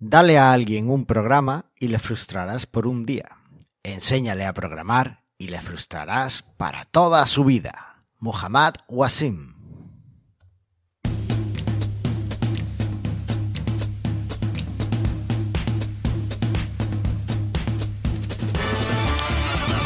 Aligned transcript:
Dale 0.00 0.38
a 0.38 0.52
alguien 0.52 0.90
un 0.90 1.06
programa 1.06 1.64
y 1.76 1.88
le 1.88 1.98
frustrarás 1.98 2.66
por 2.66 2.86
un 2.86 3.04
día. 3.04 3.38
Enséñale 3.82 4.46
a 4.46 4.54
programar 4.54 5.24
y 5.38 5.48
le 5.48 5.60
frustrarás 5.60 6.44
para 6.56 6.84
toda 6.84 7.26
su 7.26 7.44
vida. 7.44 8.04
Muhammad 8.20 8.74
Wasim. 8.86 9.58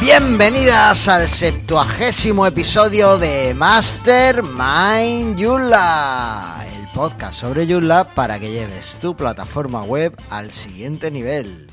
Bienvenidas 0.02 1.08
al 1.08 1.28
septuagésimo 1.28 2.44
episodio 2.44 3.16
de 3.16 3.54
Mastermind 3.54 5.38
Yula, 5.38 6.51
podcast 6.92 7.38
sobre 7.40 7.66
Yula 7.66 8.04
para 8.04 8.38
que 8.38 8.50
lleves 8.50 8.96
tu 9.00 9.16
plataforma 9.16 9.82
web 9.82 10.14
al 10.30 10.52
siguiente 10.52 11.10
nivel. 11.10 11.66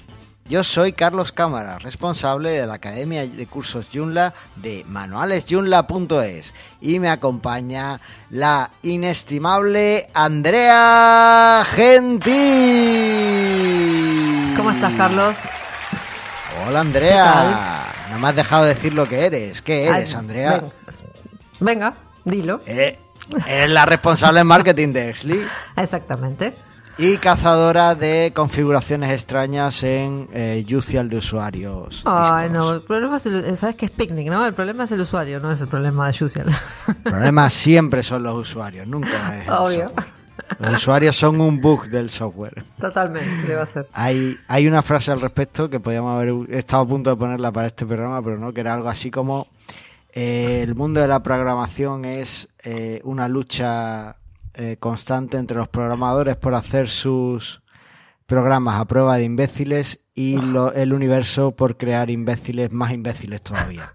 Yo 0.47 0.63
soy 0.63 0.93
Carlos 0.93 1.31
Cámara, 1.31 1.77
responsable 1.77 2.49
de 2.51 2.65
la 2.65 2.75
Academia 2.75 3.27
de 3.27 3.45
Cursos 3.45 3.87
Joomla 3.93 4.33
de 4.55 4.83
manualesyunla.es 4.87 6.53
y 6.81 6.99
me 6.99 7.09
acompaña 7.09 7.99
la 8.31 8.71
inestimable 8.81 10.07
Andrea 10.13 11.63
Gentil. 11.69 12.33
¿Cómo 14.57 14.71
estás, 14.71 14.93
Carlos? 14.93 15.35
Hola, 16.67 16.79
Andrea. 16.79 17.85
No 18.11 18.17
me 18.19 18.29
has 18.29 18.35
dejado 18.35 18.65
decir 18.65 18.93
lo 18.93 19.07
que 19.07 19.25
eres. 19.25 19.61
¿Qué 19.61 19.85
eres, 19.85 20.13
Ay, 20.13 20.19
Andrea? 20.19 20.51
Venga, 20.61 20.71
Venga, 21.59 21.93
dilo. 22.25 22.61
Eh, 22.65 22.97
eres 23.47 23.69
la 23.69 23.85
responsable 23.85 24.39
de 24.39 24.43
marketing 24.43 24.93
de 24.93 25.09
Exly 25.09 25.39
Exactamente. 25.75 26.55
y 26.97 27.17
cazadora 27.17 27.95
de 27.95 28.31
configuraciones 28.35 29.11
extrañas 29.11 29.83
en 29.83 30.27
eh, 30.33 30.63
UCL 30.69 31.07
de 31.09 31.17
usuarios. 31.17 32.01
Ay, 32.05 32.49
no, 32.49 32.71
el 32.73 32.81
problema 32.81 33.17
es, 33.17 33.25
el- 33.25 33.55
sabes 33.57 33.75
que 33.75 33.85
es 33.85 33.91
picnic, 33.91 34.27
¿no? 34.29 34.45
El 34.45 34.53
problema 34.53 34.83
es 34.83 34.91
el 34.91 35.01
usuario, 35.01 35.39
no 35.39 35.51
es 35.51 35.61
el 35.61 35.67
problema 35.67 36.07
de 36.07 36.17
Jusial. 36.17 36.47
El 36.87 36.95
problema 36.95 37.49
siempre 37.49 38.03
son 38.03 38.23
los 38.23 38.35
usuarios, 38.35 38.85
nunca 38.87 39.39
es 39.39 39.47
el 39.47 39.53
Obvio. 39.53 39.83
software. 39.89 40.19
Los 40.59 40.75
usuarios 40.81 41.15
son 41.15 41.39
un 41.41 41.61
bug 41.61 41.85
del 41.89 42.09
software. 42.09 42.63
Totalmente, 42.79 43.47
le 43.47 43.55
va 43.55 43.63
a 43.63 43.65
ser. 43.67 43.85
Hay, 43.93 44.37
hay 44.47 44.67
una 44.67 44.81
frase 44.81 45.11
al 45.11 45.21
respecto 45.21 45.69
que 45.69 45.79
podíamos 45.79 46.15
haber 46.19 46.33
estado 46.57 46.83
a 46.83 46.87
punto 46.87 47.09
de 47.11 47.15
ponerla 47.17 47.51
para 47.51 47.67
este 47.67 47.85
programa, 47.85 48.21
pero 48.23 48.37
no, 48.39 48.51
que 48.51 48.61
era 48.61 48.73
algo 48.73 48.89
así 48.89 49.11
como 49.11 49.47
eh, 50.11 50.61
el 50.63 50.75
mundo 50.75 50.99
de 51.01 51.07
la 51.07 51.21
programación 51.21 52.05
es 52.05 52.49
eh, 52.63 53.01
una 53.03 53.27
lucha 53.27 54.17
eh, 54.53 54.77
constante 54.79 55.37
entre 55.37 55.57
los 55.57 55.67
programadores 55.67 56.35
por 56.35 56.53
hacer 56.55 56.89
sus 56.89 57.61
programas 58.25 58.79
a 58.79 58.85
prueba 58.85 59.17
de 59.17 59.23
imbéciles 59.23 59.99
y 60.13 60.39
lo- 60.41 60.73
el 60.73 60.93
universo 60.93 61.55
por 61.55 61.77
crear 61.77 62.09
imbéciles 62.09 62.71
más 62.71 62.91
imbéciles 62.91 63.41
todavía. 63.41 63.93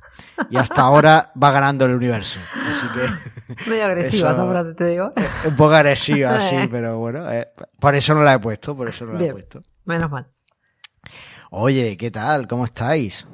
Y 0.50 0.56
hasta 0.56 0.82
ahora 0.82 1.32
va 1.40 1.50
ganando 1.52 1.84
el 1.84 1.94
universo. 1.94 2.38
Así 2.68 2.86
que 2.88 3.66
Medio 3.70 3.84
agresiva 3.86 4.30
Eso- 4.30 4.42
esa 4.42 4.50
frase, 4.50 4.74
te 4.74 4.86
digo. 4.86 5.12
un 5.46 5.56
poco 5.56 5.74
agresiva, 5.74 6.40
sí, 6.48 6.56
pero 6.70 6.98
bueno, 6.98 7.30
eh, 7.30 7.48
por 7.78 7.94
eso 7.94 8.14
no 8.14 8.22
la 8.22 8.34
he 8.34 8.38
puesto, 8.38 8.76
por 8.76 8.88
eso 8.88 9.04
no 9.04 9.12
la 9.12 9.24
he 9.24 9.32
puesto. 9.32 9.62
Menos 9.84 10.10
mal. 10.10 10.26
Oye, 11.50 11.96
¿qué 11.96 12.10
tal? 12.10 12.48
¿Cómo 12.48 12.64
estáis? 12.64 13.26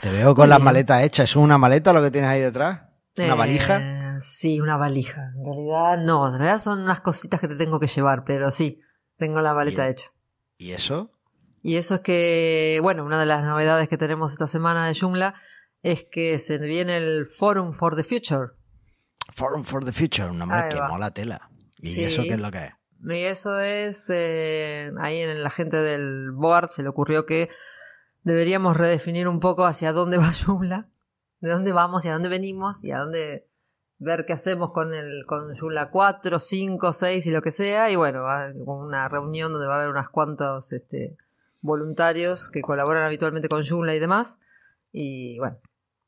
Te 0.00 0.10
veo 0.12 0.34
con 0.34 0.42
Muy 0.44 0.48
las 0.48 0.58
bien. 0.58 0.64
maletas 0.64 1.02
hechas. 1.02 1.30
¿Es 1.30 1.36
una 1.36 1.58
maleta 1.58 1.92
lo 1.92 2.02
que 2.02 2.10
tienes 2.10 2.30
ahí 2.30 2.40
detrás? 2.40 2.82
¿Una 3.16 3.26
Eh, 3.26 3.34
valija? 3.34 4.20
Sí, 4.20 4.60
una 4.60 4.76
valija. 4.76 5.32
En 5.36 5.44
realidad, 5.44 6.04
no, 6.04 6.26
en 6.28 6.38
realidad 6.38 6.58
son 6.60 6.80
unas 6.80 7.00
cositas 7.00 7.40
que 7.40 7.48
te 7.48 7.56
tengo 7.56 7.80
que 7.80 7.86
llevar, 7.88 8.24
pero 8.24 8.50
sí, 8.50 8.80
tengo 9.16 9.40
la 9.40 9.54
maleta 9.54 9.88
hecha. 9.88 10.10
¿Y 10.56 10.72
eso? 10.72 11.10
Y 11.62 11.76
eso 11.76 11.96
es 11.96 12.00
que, 12.00 12.78
bueno, 12.82 13.04
una 13.04 13.18
de 13.18 13.26
las 13.26 13.44
novedades 13.44 13.88
que 13.88 13.96
tenemos 13.98 14.32
esta 14.32 14.46
semana 14.46 14.86
de 14.86 14.94
Joomla 14.98 15.34
es 15.82 16.04
que 16.10 16.38
se 16.38 16.58
viene 16.58 16.96
el 16.96 17.26
Forum 17.26 17.72
for 17.72 17.96
the 17.96 18.04
Future. 18.04 18.52
Forum 19.34 19.64
for 19.64 19.84
the 19.84 19.92
Future, 19.92 20.30
un 20.30 20.38
nombre 20.38 20.68
que 20.68 20.80
mola 20.80 21.10
tela. 21.10 21.50
¿Y 21.80 21.90
Sí. 21.90 22.04
eso 22.04 22.22
qué 22.22 22.32
es 22.34 22.40
lo 22.40 22.50
que 22.50 22.64
es? 22.66 22.72
Y 23.04 23.22
eso 23.24 23.60
es, 23.60 24.06
eh, 24.10 24.90
ahí 24.98 25.20
en 25.20 25.42
la 25.42 25.50
gente 25.50 25.76
del 25.76 26.32
board 26.32 26.68
se 26.70 26.82
le 26.82 26.88
ocurrió 26.88 27.26
que 27.26 27.48
deberíamos 28.28 28.76
redefinir 28.76 29.26
un 29.28 29.40
poco 29.40 29.64
hacia 29.66 29.92
dónde 29.92 30.18
va 30.18 30.32
Joomla, 30.46 30.88
de 31.40 31.50
dónde 31.50 31.72
vamos 31.72 32.04
y 32.04 32.08
a 32.08 32.12
dónde 32.12 32.28
venimos 32.28 32.84
y 32.84 32.92
a 32.92 32.98
dónde 32.98 33.46
ver 33.98 34.26
qué 34.26 34.32
hacemos 34.32 34.70
con 34.72 34.94
el 34.94 35.24
con 35.26 35.54
Joomla 35.56 35.90
4, 35.90 36.38
5, 36.38 36.92
6 36.92 37.26
y 37.26 37.30
lo 37.30 37.42
que 37.42 37.50
sea. 37.50 37.90
Y 37.90 37.96
bueno, 37.96 38.24
con 38.64 38.78
una 38.86 39.08
reunión 39.08 39.52
donde 39.52 39.66
va 39.66 39.74
a 39.74 39.78
haber 39.78 39.90
unos 39.90 40.08
cuantos 40.08 40.72
este, 40.72 41.16
voluntarios 41.60 42.48
que 42.48 42.62
colaboran 42.62 43.02
habitualmente 43.04 43.48
con 43.48 43.64
Joomla 43.66 43.94
y 43.94 43.98
demás. 43.98 44.38
Y 44.92 45.38
bueno, 45.38 45.58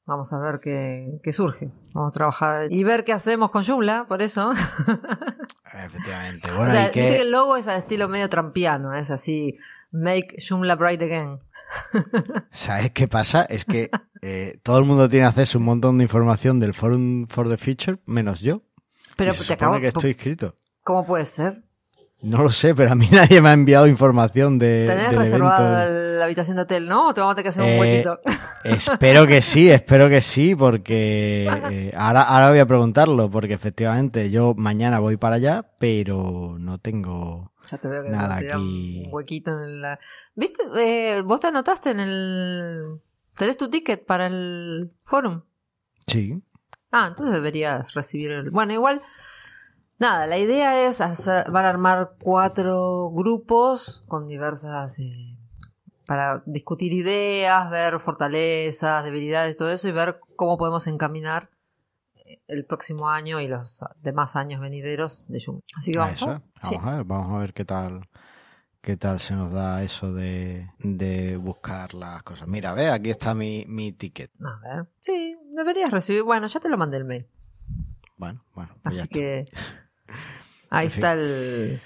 vamos 0.06 0.32
a 0.32 0.38
ver 0.38 0.60
qué, 0.60 1.18
qué 1.22 1.32
surge. 1.32 1.70
Vamos 1.92 2.10
a 2.12 2.14
trabajar 2.14 2.72
y 2.72 2.84
ver 2.84 3.04
qué 3.04 3.12
hacemos 3.12 3.50
con 3.50 3.64
Joomla, 3.64 4.06
por 4.06 4.22
eso. 4.22 4.52
Efectivamente. 5.72 6.48
Bueno, 6.52 6.68
o 6.68 6.70
sea, 6.72 6.88
¿y 6.88 6.90
qué- 6.92 7.00
viste 7.00 7.16
que 7.16 7.22
el 7.22 7.30
logo 7.30 7.56
es 7.56 7.68
al 7.68 7.78
estilo 7.78 8.08
medio 8.08 8.28
trampiano, 8.28 8.94
es 8.94 9.10
así, 9.10 9.58
make 9.90 10.36
Joomla 10.46 10.76
bright 10.76 11.02
again. 11.02 11.40
¿Sabes 12.50 12.90
qué 12.92 13.08
pasa? 13.08 13.44
Es 13.44 13.64
que 13.64 13.90
eh, 14.22 14.58
todo 14.62 14.78
el 14.78 14.84
mundo 14.84 15.08
tiene 15.08 15.26
acceso 15.26 15.58
a 15.58 15.60
un 15.60 15.64
montón 15.66 15.98
de 15.98 16.04
información 16.04 16.58
del 16.60 16.74
Forum 16.74 17.26
for 17.28 17.48
the 17.48 17.56
Future, 17.56 17.98
menos 18.06 18.40
yo. 18.40 18.62
Pero 19.16 19.32
Y 19.32 19.34
se 19.34 19.44
te 19.44 19.52
acabo, 19.54 19.78
que 19.80 19.88
estoy 19.88 20.10
inscrito. 20.10 20.54
¿cómo 20.82 21.06
puede 21.06 21.26
ser? 21.26 21.62
No 22.22 22.42
lo 22.42 22.50
sé, 22.50 22.74
pero 22.74 22.92
a 22.92 22.94
mí 22.94 23.08
nadie 23.12 23.40
me 23.40 23.48
ha 23.48 23.52
enviado 23.52 23.86
información 23.86 24.58
de, 24.58 24.84
Tenés 24.86 25.14
reservada 25.14 25.88
la 25.88 26.24
habitación 26.24 26.56
de 26.56 26.62
hotel, 26.64 26.86
¿no? 26.86 27.08
O 27.08 27.14
te 27.14 27.20
vamos 27.20 27.32
a 27.32 27.36
tener 27.36 27.44
que 27.44 27.48
hacer 27.60 27.64
Eh, 27.64 27.74
un 27.74 27.80
huequito. 27.80 28.20
Espero 28.64 29.26
que 29.26 29.40
sí, 29.40 29.70
espero 29.70 30.10
que 30.10 30.20
sí, 30.20 30.54
porque 30.54 31.48
eh, 31.70 31.92
ahora, 31.96 32.22
ahora 32.22 32.50
voy 32.50 32.58
a 32.58 32.66
preguntarlo, 32.66 33.30
porque 33.30 33.54
efectivamente 33.54 34.30
yo 34.30 34.54
mañana 34.54 34.98
voy 34.98 35.16
para 35.16 35.36
allá, 35.36 35.64
pero 35.78 36.56
no 36.58 36.76
tengo... 36.78 37.49
ya 37.70 37.78
te 37.78 37.88
veo 37.88 38.02
que 38.02 38.10
nada, 38.10 38.38
te 38.38 38.52
aquí- 38.52 39.04
un 39.06 39.14
huequito 39.14 39.50
en 39.52 39.80
la... 39.82 39.98
¿Viste? 40.34 40.62
Eh, 40.76 41.22
¿Vos 41.22 41.40
te 41.40 41.46
anotaste 41.48 41.90
en 41.90 42.00
el... 42.00 43.00
¿Tenés 43.36 43.56
tu 43.56 43.68
ticket 43.68 44.04
para 44.04 44.26
el 44.26 44.92
forum? 45.02 45.42
Sí, 46.06 46.42
Ah, 46.92 47.06
entonces 47.08 47.32
deberías 47.34 47.94
recibir 47.94 48.32
el... 48.32 48.50
Bueno, 48.50 48.72
igual... 48.72 49.00
Nada, 49.98 50.26
la 50.26 50.38
idea 50.38 50.86
es 50.88 51.00
hacer, 51.00 51.50
van 51.50 51.66
a 51.66 51.68
armar 51.68 52.16
cuatro 52.20 53.10
grupos 53.10 54.04
con 54.08 54.26
diversas... 54.26 54.98
eh, 54.98 55.36
para 56.06 56.42
discutir 56.46 56.92
ideas, 56.92 57.70
ver 57.70 58.00
fortalezas, 58.00 59.04
debilidades, 59.04 59.56
todo 59.56 59.70
eso 59.70 59.88
y 59.88 59.92
ver 59.92 60.18
cómo 60.34 60.58
podemos 60.58 60.88
encaminar 60.88 61.50
el 62.48 62.64
próximo 62.64 63.08
año 63.08 63.40
y 63.40 63.48
los 63.48 63.84
demás 64.02 64.36
años 64.36 64.60
venideros 64.60 65.24
de 65.28 65.40
Joomla. 65.44 65.62
Así 65.76 65.92
que 65.92 65.98
vamos 65.98 66.22
a 66.22 66.26
ver. 66.26 66.40
Sí. 66.62 66.74
Vamos 66.76 66.86
a 66.92 66.96
ver, 66.96 67.04
vamos 67.04 67.36
a 67.36 67.38
ver 67.40 67.52
qué 67.54 67.64
tal, 67.64 68.08
qué 68.80 68.96
tal 68.96 69.20
se 69.20 69.34
nos 69.34 69.52
da 69.52 69.82
eso 69.82 70.12
de, 70.12 70.70
de 70.78 71.36
buscar 71.36 71.94
las 71.94 72.22
cosas. 72.22 72.48
Mira, 72.48 72.72
ve, 72.74 72.88
aquí 72.90 73.10
está 73.10 73.34
mi, 73.34 73.64
mi 73.66 73.92
ticket. 73.92 74.30
A 74.40 74.58
ver. 74.76 74.86
Sí, 75.00 75.36
deberías 75.54 75.90
recibir. 75.90 76.22
Bueno, 76.22 76.46
ya 76.46 76.60
te 76.60 76.68
lo 76.68 76.76
mandé 76.78 76.96
el 76.98 77.04
mail. 77.04 77.26
Bueno, 78.16 78.44
bueno. 78.54 78.74
pues 78.82 78.98
Así 78.98 79.08
que 79.08 79.44
ahí 80.70 80.86
En 80.86 80.90
fin. 80.90 80.98
está 80.98 81.12
el... 81.14 81.80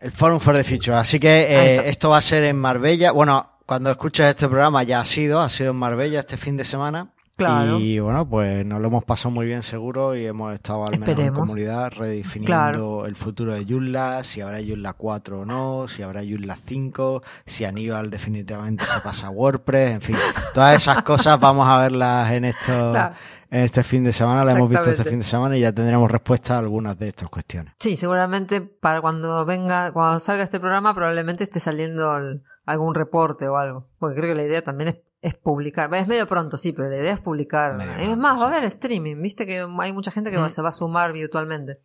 El 0.00 0.10
Forum 0.10 0.40
for 0.40 0.54
the 0.56 0.64
Future. 0.64 0.96
Así 0.96 1.20
que 1.20 1.28
eh, 1.42 1.88
esto 1.88 2.10
va 2.10 2.18
a 2.18 2.22
ser 2.22 2.42
en 2.44 2.56
Marbella. 2.56 3.12
Bueno, 3.12 3.52
cuando 3.66 3.88
escuches 3.90 4.26
este 4.26 4.48
programa 4.48 4.82
ya 4.82 4.98
ha 5.00 5.04
sido, 5.04 5.40
ha 5.40 5.48
sido 5.48 5.70
en 5.70 5.76
Marbella 5.78 6.18
este 6.20 6.36
fin 6.36 6.56
de 6.56 6.64
semana. 6.64 7.08
Claro. 7.36 7.78
Y 7.80 7.98
bueno, 7.98 8.28
pues 8.28 8.64
nos 8.66 8.80
lo 8.80 8.88
hemos 8.88 9.04
pasado 9.04 9.30
muy 9.30 9.46
bien 9.46 9.62
seguro 9.62 10.14
y 10.14 10.26
hemos 10.26 10.52
estado 10.52 10.84
al 10.84 10.90
menos 10.92 11.08
en 11.08 11.12
Esperemos. 11.14 11.38
comunidad 11.40 11.90
redefiniendo 11.90 12.46
Claro. 12.46 13.06
el 13.06 13.16
futuro 13.16 13.52
de 13.54 13.64
Joomla, 13.64 14.22
si 14.22 14.40
habrá 14.42 14.58
Joomla 14.62 14.92
4 14.92 15.40
o 15.40 15.44
no, 15.46 15.88
si 15.88 16.02
habrá 16.02 16.22
Joomla 16.22 16.56
5, 16.56 17.22
si 17.46 17.64
Aníbal 17.64 18.10
definitivamente 18.10 18.84
se 18.84 19.00
pasa 19.00 19.28
a 19.28 19.30
WordPress, 19.30 19.92
en 19.94 20.00
fin, 20.02 20.16
todas 20.54 20.76
esas 20.76 21.02
cosas 21.02 21.40
vamos 21.40 21.66
a 21.66 21.78
verlas 21.78 22.30
en 22.32 22.44
esto, 22.44 22.90
Claro. 22.92 23.14
en 23.50 23.60
este 23.62 23.82
fin 23.82 24.04
de 24.04 24.12
semana, 24.12 24.44
las 24.44 24.54
hemos 24.54 24.68
visto 24.68 24.90
este 24.90 25.04
fin 25.04 25.18
de 25.20 25.24
semana 25.24 25.56
y 25.56 25.60
ya 25.60 25.72
tendremos 25.72 26.10
respuesta 26.10 26.56
a 26.56 26.58
algunas 26.58 26.98
de 26.98 27.08
estas 27.08 27.28
cuestiones. 27.30 27.72
Sí, 27.78 27.96
seguramente 27.96 28.60
para 28.60 29.00
cuando 29.00 29.44
venga, 29.46 29.90
cuando 29.92 30.20
salga 30.20 30.42
este 30.44 30.60
programa, 30.60 30.94
probablemente 30.94 31.44
esté 31.44 31.60
saliendo 31.60 32.14
el- 32.18 32.42
algún 32.66 32.94
reporte 32.94 33.48
o 33.48 33.56
algo. 33.56 33.88
Porque 33.98 34.20
creo 34.20 34.28
que 34.30 34.36
la 34.40 34.46
idea 34.46 34.62
también 34.62 34.88
es, 34.90 34.96
es 35.22 35.34
publicar. 35.34 35.92
Es 35.94 36.06
medio 36.06 36.26
pronto, 36.26 36.56
sí, 36.58 36.72
pero 36.72 36.90
la 36.90 36.98
idea 36.98 37.14
es 37.14 37.20
publicar. 37.20 37.74
Medio 37.76 37.92
es 37.92 37.96
pronto, 38.02 38.16
más, 38.18 38.38
va 38.40 38.44
a 38.44 38.48
haber 38.48 38.64
streaming. 38.64 39.22
Viste 39.22 39.46
que 39.46 39.60
hay 39.80 39.92
mucha 39.94 40.10
gente 40.10 40.30
que 40.30 40.38
Mm. 40.38 40.50
se 40.50 40.60
va 40.60 40.68
a 40.68 40.72
sumar 40.72 41.12
virtualmente. 41.12 41.78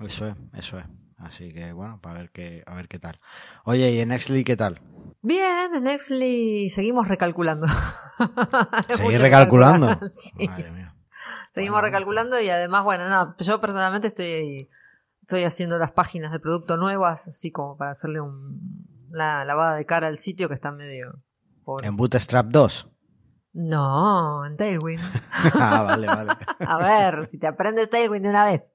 Eso 0.00 0.26
es, 0.28 0.34
eso 0.52 0.78
es. 0.78 0.84
Así 1.16 1.52
que 1.54 1.72
bueno, 1.72 2.00
para 2.00 2.18
ver 2.18 2.30
qué, 2.30 2.62
a 2.66 2.74
ver 2.74 2.86
qué 2.88 2.98
tal. 2.98 3.16
Oye, 3.64 3.90
¿y 3.92 4.00
en 4.00 4.08
Nextly 4.10 4.44
qué 4.44 4.56
tal? 4.56 4.80
Bien, 5.22 5.74
en 5.74 5.84
Nextly 5.84 6.68
seguimos 6.70 7.08
recalculando. 7.08 7.66
¿Seguís 8.96 9.20
recalculando? 9.20 9.98
sí. 10.12 10.46
Madre 10.48 10.70
mía. 10.70 10.94
Seguimos 11.52 11.76
Bueno. 11.76 11.86
recalculando 11.86 12.40
y 12.40 12.50
además, 12.50 12.84
bueno, 12.84 13.08
no, 13.08 13.34
yo 13.38 13.60
personalmente 13.60 14.08
estoy, 14.08 14.68
estoy 15.22 15.44
haciendo 15.44 15.78
las 15.78 15.92
páginas 15.92 16.32
de 16.32 16.40
producto 16.40 16.76
nuevas, 16.76 17.28
así 17.28 17.50
como 17.50 17.76
para 17.78 17.92
hacerle 17.92 18.20
un, 18.20 18.86
la 19.10 19.44
lavada 19.44 19.76
de 19.76 19.86
cara 19.86 20.08
al 20.08 20.18
sitio 20.18 20.48
que 20.48 20.54
está 20.54 20.72
medio... 20.72 21.22
¿En 21.82 21.96
Bootstrap 21.96 22.46
2? 22.46 22.90
No, 23.54 24.44
en 24.44 24.56
Tailwind. 24.56 25.02
ah, 25.60 25.82
vale, 25.82 26.06
vale. 26.06 26.32
A 26.66 26.78
ver, 26.78 27.26
si 27.26 27.38
te 27.38 27.46
aprendes 27.46 27.88
Tailwind 27.88 28.24
de 28.24 28.30
una 28.30 28.44
vez. 28.44 28.72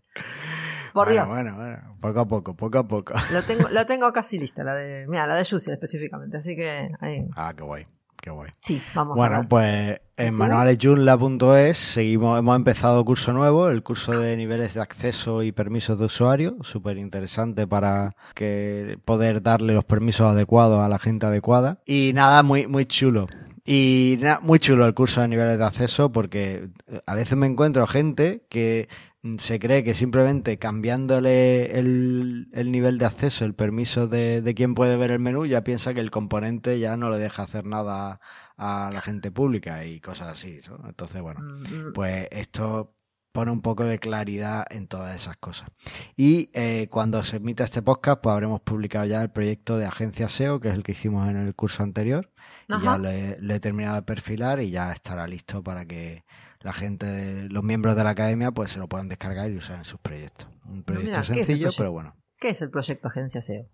Por 0.93 1.07
bueno, 1.07 1.11
Dios. 1.11 1.27
Bueno, 1.29 1.55
bueno, 1.55 1.97
poco 1.99 2.19
a 2.19 2.27
poco, 2.27 2.55
poco 2.55 2.77
a 2.79 2.87
poco. 2.87 3.13
Lo 3.31 3.43
tengo, 3.43 3.69
lo 3.69 3.85
tengo 3.85 4.11
casi 4.13 4.39
lista, 4.39 4.63
la 4.63 4.73
de. 4.73 5.05
Mira, 5.07 5.27
la 5.27 5.35
de 5.35 5.45
Juicy 5.45 5.71
específicamente. 5.71 6.37
Así 6.37 6.55
que 6.55 6.89
ahí. 6.99 7.27
Ah, 7.35 7.53
qué 7.55 7.63
guay, 7.63 7.87
qué 8.21 8.29
guay. 8.29 8.49
Sí, 8.57 8.81
vamos 8.93 9.17
a 9.17 9.21
Bueno, 9.21 9.39
ver. 9.39 9.47
pues 9.47 10.01
en 10.17 10.33
manualesjoomla.es 10.35 11.77
seguimos, 11.77 12.37
hemos 12.39 12.55
empezado 12.55 13.03
curso 13.05 13.33
nuevo, 13.33 13.69
el 13.69 13.83
curso 13.83 14.19
de 14.19 14.35
niveles 14.37 14.73
de 14.73 14.81
acceso 14.81 15.43
y 15.43 15.51
permisos 15.51 15.97
de 15.99 16.05
usuario, 16.05 16.57
súper 16.61 16.97
interesante 16.97 17.67
para 17.67 18.15
que 18.35 18.97
poder 19.05 19.41
darle 19.41 19.73
los 19.73 19.85
permisos 19.85 20.27
adecuados 20.27 20.79
a 20.83 20.89
la 20.89 20.99
gente 20.99 21.25
adecuada. 21.25 21.79
Y 21.85 22.11
nada, 22.13 22.43
muy, 22.43 22.67
muy 22.67 22.85
chulo. 22.85 23.27
Y 23.65 24.17
na- 24.19 24.39
muy 24.41 24.57
chulo 24.57 24.85
el 24.87 24.93
curso 24.95 25.21
de 25.21 25.27
niveles 25.27 25.59
de 25.59 25.65
acceso 25.65 26.11
porque 26.11 26.69
eh, 26.87 27.01
a 27.05 27.13
veces 27.13 27.37
me 27.37 27.45
encuentro 27.45 27.85
gente 27.85 28.43
que 28.49 28.89
se 29.37 29.59
cree 29.59 29.83
que 29.83 29.93
simplemente 29.93 30.57
cambiándole 30.57 31.77
el, 31.77 32.47
el 32.53 32.71
nivel 32.71 32.97
de 32.97 33.05
acceso, 33.05 33.43
el 33.45 33.53
permiso 33.53 34.07
de, 34.07 34.41
de 34.41 34.55
quién 34.55 34.73
puede 34.75 34.95
ver 34.95 35.11
el 35.11 35.19
menú, 35.19 35.45
ya 35.45 35.63
piensa 35.63 35.93
que 35.93 35.99
el 35.99 36.11
componente 36.11 36.79
ya 36.79 36.95
no 36.95 37.09
le 37.09 37.17
deja 37.17 37.43
hacer 37.43 37.65
nada 37.65 38.21
a 38.57 38.89
la 38.93 39.01
gente 39.01 39.31
pública 39.31 39.83
y 39.85 39.99
cosas 39.99 40.29
así. 40.29 40.59
¿no? 40.69 40.87
Entonces, 40.87 41.21
bueno, 41.21 41.41
Mm, 41.41 41.89
mm, 41.89 41.93
pues 41.93 42.27
esto 42.31 42.95
pone 43.31 43.51
un 43.51 43.61
poco 43.61 43.83
de 43.83 43.99
claridad 43.99 44.65
en 44.69 44.87
todas 44.87 45.15
esas 45.15 45.37
cosas. 45.37 45.69
Y 46.15 46.49
eh, 46.53 46.87
cuando 46.89 47.23
se 47.23 47.37
emita 47.37 47.63
este 47.63 47.81
podcast, 47.81 48.21
pues 48.21 48.33
habremos 48.33 48.61
publicado 48.61 49.05
ya 49.05 49.21
el 49.21 49.29
proyecto 49.31 49.77
de 49.77 49.85
agencia 49.85 50.29
SEO, 50.29 50.59
que 50.59 50.69
es 50.69 50.73
el 50.73 50.83
que 50.83 50.93
hicimos 50.93 51.27
en 51.29 51.37
el 51.37 51.53
curso 51.55 51.83
anterior. 51.83 52.31
Y 52.67 52.81
ya 52.83 52.97
lo 52.97 53.09
he, 53.09 53.37
lo 53.39 53.53
he 53.53 53.59
terminado 53.59 53.95
de 53.97 54.01
perfilar 54.03 54.59
y 54.61 54.71
ya 54.71 54.91
estará 54.91 55.27
listo 55.27 55.63
para 55.63 55.85
que 55.85 56.23
la 56.61 56.73
gente, 56.73 57.47
los 57.49 57.63
miembros 57.63 57.95
de 57.95 58.03
la 58.03 58.09
academia, 58.11 58.51
pues 58.51 58.71
se 58.71 58.79
lo 58.79 58.87
puedan 58.87 59.07
descargar 59.09 59.49
y 59.51 59.57
usar 59.57 59.77
en 59.77 59.85
sus 59.85 59.99
proyectos. 59.99 60.47
Un 60.65 60.83
proyecto 60.83 61.09
mira, 61.11 61.21
¿qué 61.21 61.21
es 61.21 61.29
el 61.29 61.35
sencillo, 61.37 61.59
proyecto? 61.67 61.77
pero 61.81 61.91
bueno. 61.91 62.15
¿Qué 62.37 62.49
es 62.49 62.61
el 62.61 62.69
proyecto 62.69 63.07
Agencia 63.07 63.41
SEO? 63.41 63.65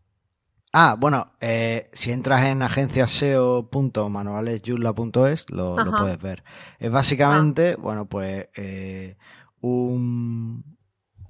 Ah, 0.73 0.95
bueno, 0.99 1.25
eh, 1.39 1.89
si 1.93 2.11
entras 2.11 2.45
en 2.45 2.61
agenciaseo.manualesyula.es 2.61 5.49
lo, 5.51 5.75
puedes 5.97 6.21
ver. 6.21 6.43
Es 6.79 6.91
básicamente, 6.91 7.75
bueno, 7.75 8.07
pues 8.07 8.49
eh, 8.55 9.15
un, 9.61 10.77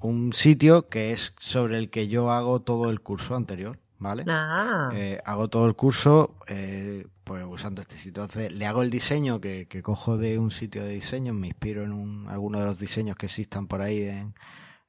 un 0.02 0.34
sitio 0.34 0.88
que 0.88 1.12
es 1.12 1.34
sobre 1.40 1.78
el 1.78 1.90
que 1.90 2.08
yo 2.08 2.32
hago 2.32 2.62
todo 2.62 2.90
el 2.90 3.02
curso 3.02 3.36
anterior, 3.36 3.80
¿vale? 4.00 4.24
Ah, 4.28 4.90
Eh, 4.94 5.20
hago 5.26 5.50
todo 5.50 5.68
el 5.68 5.76
curso 5.76 6.38
eh, 6.48 7.06
pues 7.26 7.44
usando 7.48 7.82
este 7.82 7.96
sitio. 7.98 8.24
Entonces 8.24 8.54
le 8.54 8.66
hago 8.66 8.82
el 8.84 8.90
diseño 8.90 9.42
que, 9.42 9.68
que 9.68 9.82
cojo 9.82 10.18
de 10.18 10.40
un 10.40 10.52
sitio 10.52 10.84
de 10.86 10.94
diseño, 10.94 11.34
me 11.34 11.48
inspiro 11.48 11.84
en 11.84 11.92
un, 11.92 12.28
alguno 12.30 12.60
de 12.60 12.66
los 12.66 12.80
diseños 12.80 13.18
que 13.18 13.26
existan 13.26 13.68
por 13.68 13.82
ahí 13.82 14.04
en, 14.04 14.34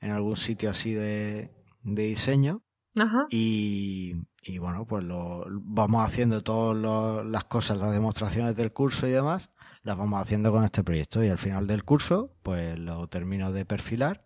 en 0.00 0.10
algún 0.12 0.36
sitio 0.36 0.70
así 0.70 0.92
de, 0.94 1.50
de 1.82 2.02
diseño. 2.04 2.62
ajá. 2.96 3.26
Y, 3.30 4.14
y 4.42 4.58
bueno, 4.58 4.86
pues 4.86 5.02
lo, 5.02 5.44
vamos 5.50 6.06
haciendo 6.06 6.42
todas 6.42 7.26
las 7.26 7.44
cosas, 7.44 7.78
las 7.78 7.92
demostraciones 7.92 8.54
del 8.54 8.72
curso 8.72 9.08
y 9.08 9.10
demás, 9.10 9.50
las 9.82 9.96
vamos 9.96 10.20
haciendo 10.22 10.52
con 10.52 10.62
este 10.64 10.84
proyecto. 10.84 11.24
Y 11.24 11.28
al 11.28 11.38
final 11.38 11.66
del 11.66 11.82
curso, 11.84 12.36
pues 12.42 12.78
lo 12.78 13.08
termino 13.08 13.50
de 13.50 13.64
perfilar 13.64 14.22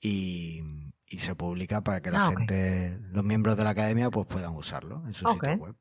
y, 0.00 0.62
y 1.06 1.18
se 1.18 1.34
publica 1.34 1.82
para 1.82 2.00
que 2.00 2.10
la 2.10 2.26
Ah, 2.26 2.32
gente, 2.36 2.98
los 3.10 3.24
miembros 3.24 3.56
de 3.56 3.64
la 3.64 3.70
academia, 3.70 4.10
pues 4.10 4.26
puedan 4.26 4.54
usarlo 4.56 5.02
en 5.06 5.14
su 5.14 5.26
sitio 5.34 5.56
web. 5.58 5.76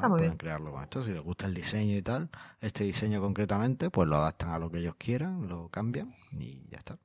Está 0.00 0.08
muy 0.08 0.18
Pueden 0.18 0.30
bien. 0.32 0.38
crearlo 0.38 0.72
con 0.72 0.82
esto. 0.82 1.04
Si 1.04 1.10
les 1.12 1.22
gusta 1.22 1.46
el 1.46 1.54
diseño 1.54 1.96
y 1.96 2.02
tal, 2.02 2.28
este 2.60 2.84
diseño 2.84 3.20
concretamente, 3.20 3.90
pues 3.90 4.08
lo 4.08 4.16
adaptan 4.16 4.50
a 4.50 4.58
lo 4.58 4.70
que 4.70 4.78
ellos 4.78 4.94
quieran, 4.98 5.48
lo 5.48 5.68
cambian 5.68 6.08
y 6.32 6.62
ya 6.70 6.78
está. 6.78 6.96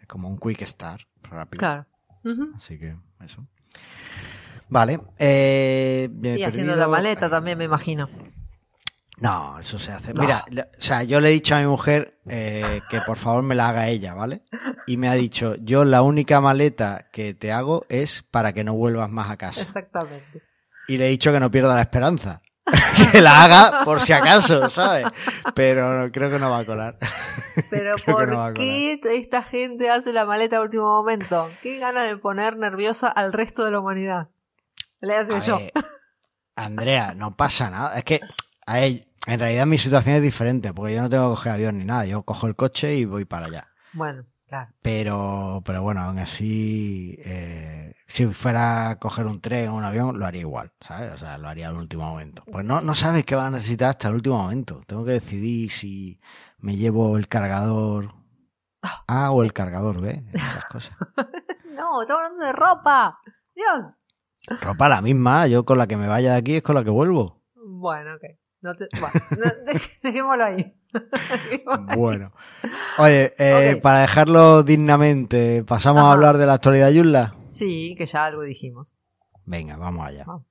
Es 0.00 0.06
como 0.06 0.28
un 0.28 0.38
quick 0.38 0.62
start 0.66 1.02
rápido. 1.22 1.58
Claro. 1.60 1.86
Así 2.56 2.78
que 2.78 2.96
eso. 3.24 3.46
Vale. 4.68 5.00
Eh, 5.18 6.10
Y 6.22 6.42
haciendo 6.42 6.76
la 6.76 6.88
maleta 6.88 7.30
también, 7.30 7.56
me 7.58 7.64
imagino. 7.64 8.08
No, 9.20 9.58
eso 9.58 9.78
se 9.80 9.90
hace. 9.90 10.14
No. 10.14 10.20
Mira, 10.20 10.44
le- 10.48 10.62
o 10.62 10.66
sea, 10.80 11.02
yo 11.02 11.20
le 11.20 11.28
he 11.28 11.32
dicho 11.32 11.56
a 11.56 11.60
mi 11.60 11.66
mujer 11.66 12.20
eh, 12.28 12.80
que 12.88 13.00
por 13.04 13.16
favor 13.16 13.42
me 13.42 13.54
la 13.56 13.68
haga 13.68 13.88
ella, 13.88 14.14
¿vale? 14.14 14.42
Y 14.86 14.96
me 14.96 15.08
ha 15.08 15.14
dicho, 15.14 15.56
yo 15.56 15.84
la 15.84 16.02
única 16.02 16.40
maleta 16.40 17.06
que 17.10 17.34
te 17.34 17.50
hago 17.50 17.82
es 17.88 18.22
para 18.22 18.52
que 18.52 18.62
no 18.62 18.74
vuelvas 18.74 19.10
más 19.10 19.28
a 19.30 19.36
casa. 19.36 19.60
Exactamente. 19.62 20.42
Y 20.88 20.96
le 20.96 21.06
he 21.06 21.10
dicho 21.10 21.32
que 21.32 21.38
no 21.38 21.50
pierda 21.50 21.76
la 21.76 21.82
esperanza. 21.82 22.42
que 23.12 23.20
la 23.20 23.44
haga 23.44 23.84
por 23.84 24.00
si 24.00 24.12
acaso, 24.12 24.68
¿sabes? 24.68 25.06
Pero 25.54 26.10
creo 26.12 26.30
que 26.30 26.38
no 26.38 26.50
va 26.50 26.58
a 26.58 26.66
colar. 26.66 26.98
Pero 27.70 27.96
Creo 27.96 28.26
no 28.26 28.36
¿por 28.36 28.54
qué 28.54 29.00
esta 29.04 29.42
gente 29.42 29.90
hace 29.90 30.12
la 30.12 30.24
maleta 30.24 30.58
a 30.58 30.62
último 30.62 30.84
momento? 30.84 31.50
¿Qué 31.62 31.78
ganas 31.78 32.06
de 32.08 32.16
poner 32.16 32.56
nerviosa 32.56 33.08
al 33.08 33.32
resto 33.32 33.64
de 33.64 33.70
la 33.70 33.80
humanidad? 33.80 34.28
Le 35.00 35.14
hace 35.16 35.34
A 35.36 35.38
yo. 35.38 35.58
ver, 35.58 35.72
Andrea, 36.56 37.14
no 37.14 37.36
pasa 37.36 37.70
nada. 37.70 37.96
Es 37.96 38.04
que, 38.04 38.20
a 38.66 38.74
ver, 38.74 39.06
en 39.26 39.40
realidad 39.40 39.66
mi 39.66 39.78
situación 39.78 40.16
es 40.16 40.22
diferente, 40.22 40.72
porque 40.72 40.94
yo 40.94 41.02
no 41.02 41.08
tengo 41.08 41.30
que 41.30 41.36
coger 41.36 41.52
avión 41.52 41.78
ni 41.78 41.84
nada. 41.84 42.04
Yo 42.06 42.22
cojo 42.22 42.46
el 42.46 42.56
coche 42.56 42.96
y 42.96 43.04
voy 43.04 43.24
para 43.24 43.46
allá. 43.46 43.68
Bueno, 43.92 44.24
claro. 44.48 44.72
Pero, 44.82 45.62
pero 45.64 45.82
bueno, 45.82 46.00
aún 46.02 46.18
así, 46.18 47.14
eh, 47.24 47.94
si 48.06 48.26
fuera 48.26 48.90
a 48.90 48.98
coger 48.98 49.26
un 49.26 49.40
tren 49.40 49.68
o 49.68 49.76
un 49.76 49.84
avión, 49.84 50.18
lo 50.18 50.26
haría 50.26 50.40
igual, 50.40 50.72
¿sabes? 50.80 51.12
O 51.12 51.18
sea, 51.18 51.38
lo 51.38 51.48
haría 51.48 51.68
al 51.68 51.76
último 51.76 52.04
momento. 52.06 52.42
Pues 52.50 52.64
no, 52.64 52.80
no 52.80 52.94
sabes 52.94 53.24
qué 53.24 53.34
vas 53.34 53.48
a 53.48 53.50
necesitar 53.50 53.90
hasta 53.90 54.08
el 54.08 54.14
último 54.14 54.38
momento. 54.38 54.80
Tengo 54.86 55.04
que 55.04 55.12
decidir 55.12 55.70
si 55.70 56.20
me 56.58 56.76
llevo 56.76 57.16
el 57.16 57.28
cargador 57.28 58.14
A 59.06 59.30
o 59.30 59.42
el 59.42 59.52
cargador 59.52 60.00
B, 60.00 60.24
esas 60.32 60.64
cosas. 60.72 60.96
No, 61.74 62.02
estamos 62.02 62.24
hablando 62.24 62.44
de 62.44 62.52
ropa. 62.52 63.18
Dios. 63.54 63.94
Ropa 64.62 64.88
la 64.88 65.02
misma, 65.02 65.46
yo 65.46 65.64
con 65.64 65.78
la 65.78 65.86
que 65.86 65.96
me 65.96 66.08
vaya 66.08 66.32
de 66.32 66.38
aquí 66.38 66.54
es 66.56 66.62
con 66.62 66.74
la 66.74 66.82
que 66.84 66.90
vuelvo. 66.90 67.42
Bueno, 67.54 68.14
ok. 68.14 68.22
No 68.62 68.74
te... 68.74 68.88
bueno, 68.98 69.14
no, 69.30 69.44
dej- 69.72 70.00
dejémoslo 70.02 70.44
ahí. 70.44 70.77
Bueno. 71.96 72.32
Oye, 72.98 73.34
eh, 73.38 73.78
para 73.82 74.00
dejarlo 74.00 74.62
dignamente, 74.62 75.64
¿pasamos 75.64 76.02
a 76.02 76.12
hablar 76.12 76.38
de 76.38 76.46
la 76.46 76.54
actualidad 76.54 76.90
Yula? 76.90 77.34
Sí, 77.44 77.94
que 77.96 78.06
ya 78.06 78.24
algo 78.24 78.42
dijimos. 78.42 78.94
Venga, 79.44 79.76
vamos 79.76 80.06
allá. 80.06 80.24
Vamos. 80.26 80.48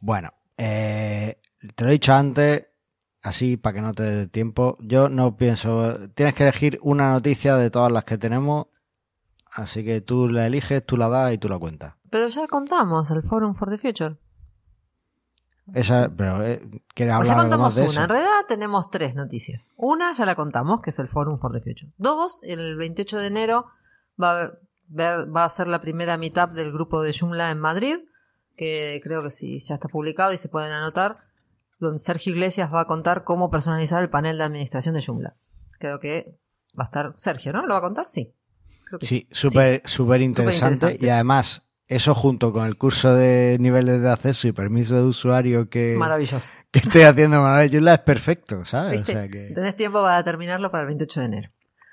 Bueno, 0.00 0.30
eh, 0.56 1.40
te 1.74 1.84
lo 1.84 1.90
he 1.90 1.92
dicho 1.92 2.14
antes, 2.14 2.66
así 3.22 3.56
para 3.56 3.74
que 3.74 3.80
no 3.80 3.94
te 3.94 4.02
dé 4.02 4.26
tiempo. 4.26 4.76
Yo 4.80 5.08
no 5.08 5.36
pienso. 5.36 6.08
Tienes 6.14 6.34
que 6.34 6.44
elegir 6.44 6.78
una 6.82 7.10
noticia 7.12 7.56
de 7.56 7.70
todas 7.70 7.92
las 7.92 8.04
que 8.04 8.18
tenemos. 8.18 8.66
Así 9.50 9.84
que 9.84 10.00
tú 10.00 10.28
la 10.28 10.46
eliges, 10.46 10.84
tú 10.84 10.96
la 10.96 11.08
das 11.08 11.32
y 11.32 11.38
tú 11.38 11.48
la 11.48 11.58
cuentas. 11.58 11.94
Pero 12.10 12.28
ya 12.28 12.46
contamos 12.46 13.10
el 13.10 13.22
Forum 13.22 13.54
for 13.54 13.70
the 13.70 13.78
Future. 13.78 14.16
Esa, 15.74 16.10
pero, 16.16 16.42
eh, 16.42 16.62
¿quieres 16.94 17.14
O 17.14 17.16
hablar 17.18 17.26
ya 17.26 17.32
algo 17.34 17.42
contamos 17.42 17.74
de 17.74 17.82
una. 17.82 17.90
eso? 17.90 18.02
En 18.02 18.08
realidad 18.08 18.46
tenemos 18.46 18.90
tres 18.90 19.14
noticias. 19.14 19.72
Una 19.76 20.12
ya 20.14 20.24
la 20.24 20.34
contamos, 20.34 20.80
que 20.80 20.90
es 20.90 20.98
el 20.98 21.08
Forum 21.08 21.38
for 21.38 21.52
the 21.52 21.60
Future. 21.60 21.92
Dos, 21.98 22.40
el 22.42 22.76
28 22.76 23.18
de 23.18 23.26
enero 23.26 23.66
va 24.20 24.42
a, 24.42 24.52
ver, 24.88 25.34
va 25.34 25.44
a 25.44 25.48
ser 25.50 25.68
la 25.68 25.80
primera 25.80 26.16
meetup 26.16 26.52
del 26.52 26.72
grupo 26.72 27.02
de 27.02 27.12
Joomla 27.12 27.50
en 27.50 27.58
Madrid, 27.58 27.98
que 28.56 29.00
creo 29.04 29.22
que 29.22 29.30
sí, 29.30 29.58
ya 29.60 29.74
está 29.74 29.88
publicado 29.88 30.32
y 30.32 30.38
se 30.38 30.48
pueden 30.48 30.72
anotar, 30.72 31.18
donde 31.78 31.98
Sergio 31.98 32.32
Iglesias 32.32 32.72
va 32.72 32.80
a 32.82 32.84
contar 32.86 33.24
cómo 33.24 33.50
personalizar 33.50 34.02
el 34.02 34.10
panel 34.10 34.38
de 34.38 34.44
administración 34.44 34.94
de 34.94 35.02
Joomla. 35.02 35.36
Creo 35.78 36.00
que 36.00 36.36
va 36.78 36.84
a 36.84 36.86
estar 36.86 37.14
Sergio, 37.16 37.52
¿no? 37.52 37.62
¿Lo 37.66 37.74
va 37.74 37.78
a 37.78 37.82
contar? 37.82 38.06
Sí. 38.08 38.32
Creo 38.84 38.98
que 38.98 39.06
Sí, 39.06 39.28
súper 39.30 39.82
súper 39.84 40.20
interesante. 40.22 40.74
interesante. 40.74 41.06
Y 41.06 41.08
además, 41.10 41.62
eso 41.86 42.14
junto 42.14 42.52
con 42.52 42.66
el 42.66 42.76
curso 42.76 43.14
de 43.14 43.56
niveles 43.60 44.00
de 44.02 44.10
acceso 44.10 44.48
y 44.48 44.52
permiso 44.52 44.94
de 44.96 45.02
usuario 45.02 45.68
que, 45.68 45.94
Maravilloso. 45.96 46.52
que 46.70 46.80
estoy 46.80 47.02
haciendo 47.02 47.64
Yula 47.64 47.94
es 47.94 48.00
perfecto, 48.00 48.64
¿sabes? 48.64 48.92
¿Viste? 48.92 49.12
O 49.12 49.14
sea 49.14 49.28
que, 49.28 49.52
Tenés 49.54 49.76
tiempo 49.76 50.02
para 50.02 50.22
terminarlo 50.24 50.70
para 50.70 50.82
el 50.82 50.88
28 50.88 51.20
de 51.20 51.26
enero. 51.26 51.50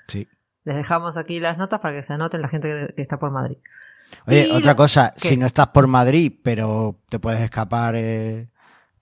sí. 0.08 0.28
Les 0.64 0.74
dejamos 0.74 1.16
aquí 1.16 1.38
las 1.38 1.58
notas 1.58 1.78
para 1.78 1.94
que 1.94 2.02
se 2.02 2.12
anoten 2.14 2.42
la 2.42 2.48
gente 2.48 2.68
que, 2.88 2.94
que 2.94 3.00
está 3.02 3.20
por 3.20 3.30
Madrid. 3.30 3.58
Oye, 4.26 4.48
Y 4.48 4.50
otra 4.50 4.72
la- 4.72 4.74
cosa, 4.76 5.14
¿Qué? 5.14 5.28
si 5.28 5.36
no 5.36 5.46
estás 5.46 5.68
por 5.68 5.86
Madrid, 5.86 6.32
pero 6.42 6.98
te 7.08 7.20
puedes 7.20 7.40
escapar 7.40 7.94
eh, 7.96 8.48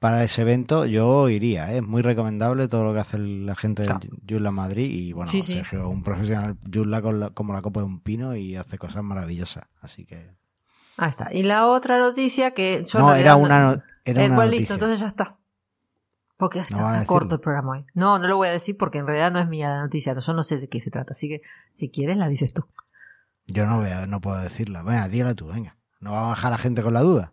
para 0.05 0.23
ese 0.23 0.43
evento, 0.43 0.85
yo 0.85 1.31
iría. 1.31 1.73
¿eh? 1.73 1.79
Es 1.79 1.83
muy 1.83 2.03
recomendable 2.03 2.69
todo 2.69 2.85
lo 2.85 2.93
que 2.93 3.01
hace 3.01 3.17
la 3.17 3.55
gente 3.55 3.85
de. 3.85 3.95
Joomla 4.29 4.51
Madrid. 4.51 4.91
Y 4.91 5.15
bueno, 5.15 5.31
Sí, 5.31 5.41
sí. 5.41 5.55
Sergio, 5.55 5.89
un 5.89 6.03
profesional 6.03 6.59
Joomla 6.71 7.01
con 7.01 7.21
la- 7.21 7.31
como 7.31 7.55
la 7.55 7.63
copa 7.63 7.81
de 7.81 7.87
un 7.87 8.01
pino 8.01 8.37
y 8.37 8.55
hace 8.55 8.77
cosas 8.77 9.03
maravillosas. 9.03 9.65
Así 9.81 10.05
que. 10.05 10.31
Ahí 10.99 11.09
está. 11.09 11.33
Y 11.33 11.43
la 11.43 11.69
otra 11.69 11.97
noticia 11.99 12.51
que 12.51 12.85
yo 12.87 12.99
no, 12.99 13.15
era 13.15 13.37
una, 13.37 13.61
no- 13.77 13.83
era 14.05 14.23
Eh, 14.25 14.27
una 14.27 14.37
noticia. 14.37 14.59
listo, 14.61 14.75
entonces 14.75 15.01
ya 15.01 15.07
está. 15.07 15.39
Porque 16.37 16.59
está 16.59 17.07
corto 17.07 17.37
el 17.37 17.41
programa 17.41 17.71
hoy. 17.71 17.87
No, 17.95 18.19
no 18.19 18.29
lo 18.29 18.37
voy 18.37 18.49
a 18.49 18.53
decir 18.53 18.77
porque 18.77 18.99
en 18.99 19.07
realidad 19.07 19.33
no 19.33 19.39
es 19.39 19.49
mía 19.49 19.71
la 19.71 19.81
noticia. 19.85 20.15
Yo 20.19 20.35
no 20.35 20.43
sé 20.43 20.59
de 20.59 20.69
qué 20.69 20.83
se 20.83 20.91
trata. 20.91 21.15
Así 21.15 21.29
que 21.29 21.41
si 21.73 21.89
quieres 21.91 22.19
la 22.19 22.29
dices 22.29 22.53
tú. 22.53 22.67
Yo 23.47 23.67
no, 23.67 23.79
voy 23.79 23.89
no 24.07 24.21
puedo 24.21 24.39
decirla. 24.39 24.83
Venga, 24.83 25.09
dígala 25.09 25.35
tú, 25.35 25.47
venga. 25.47 25.79
No 26.01 26.13
va 26.13 26.25
a 26.27 26.29
bajar 26.29 26.51
la 26.51 26.59
gente 26.59 26.83
con 26.83 26.93
la 26.93 27.01
duda. 27.01 27.33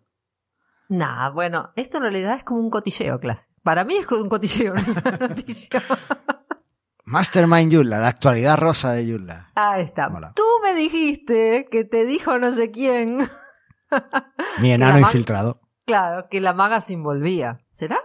Nah, 0.92 1.30
bueno, 1.30 1.72
esto 1.78 2.00
en 2.00 2.04
realidad 2.04 2.36
es 2.36 2.44
como 2.44 2.60
un 2.60 2.70
cotilleo, 2.70 3.18
clase. 3.18 3.48
Para 3.64 3.86
mí 3.86 3.96
es 3.96 4.06
como 4.06 4.24
un 4.24 4.30
cotilleo, 4.30 4.74
no 4.76 4.82
es 4.82 4.98
una 4.98 5.30
noticia. 5.30 5.82
Mastermind 7.06 7.72
Yulla, 7.72 7.98
la 7.98 8.10
actualidad 8.10 8.58
rosa 8.58 8.92
de 8.92 9.08
Yulla. 9.08 9.54
Ahí 9.56 9.84
está. 9.84 10.12
Tú 10.36 10.44
me 10.62 10.74
dijiste 10.74 11.70
que 11.72 11.86
te 11.86 12.04
dijo 12.04 12.38
no 12.40 12.52
sé 12.52 12.72
quién. 12.72 13.20
Mi 14.60 14.74
enano 14.74 15.00
infiltrado. 15.00 15.62
Claro, 15.86 16.28
que 16.30 16.42
la 16.42 16.52
maga 16.52 16.82
se 16.82 16.92
envolvía. 16.92 17.62
¿Será? 17.72 17.98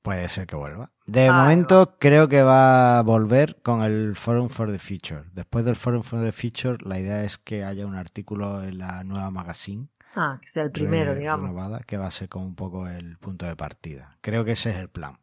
Puede 0.00 0.30
ser 0.30 0.46
que 0.46 0.56
vuelva. 0.56 0.90
De 1.04 1.30
momento 1.30 1.98
creo 1.98 2.28
que 2.28 2.42
va 2.42 2.98
a 2.98 3.02
volver 3.02 3.60
con 3.60 3.82
el 3.82 4.16
Forum 4.16 4.48
for 4.48 4.72
the 4.72 4.78
Future. 4.78 5.24
Después 5.34 5.66
del 5.66 5.76
Forum 5.76 6.02
for 6.02 6.18
the 6.18 6.32
Future, 6.32 6.78
la 6.80 6.98
idea 6.98 7.24
es 7.24 7.36
que 7.36 7.62
haya 7.62 7.84
un 7.84 7.94
artículo 7.94 8.64
en 8.64 8.78
la 8.78 9.04
nueva 9.04 9.30
magazine 9.30 9.90
Ah, 10.16 10.38
que 10.40 10.48
sea 10.48 10.62
el 10.62 10.72
primero, 10.72 11.14
digamos. 11.14 11.54
que 11.86 11.96
va 11.98 12.06
a 12.06 12.10
ser 12.10 12.28
como 12.28 12.46
un 12.46 12.54
poco 12.54 12.88
el 12.88 13.18
punto 13.18 13.44
de 13.46 13.54
partida. 13.54 14.16
Creo 14.22 14.44
que 14.44 14.52
ese 14.52 14.70
es 14.70 14.76
el 14.76 14.88
plan. 14.88 15.18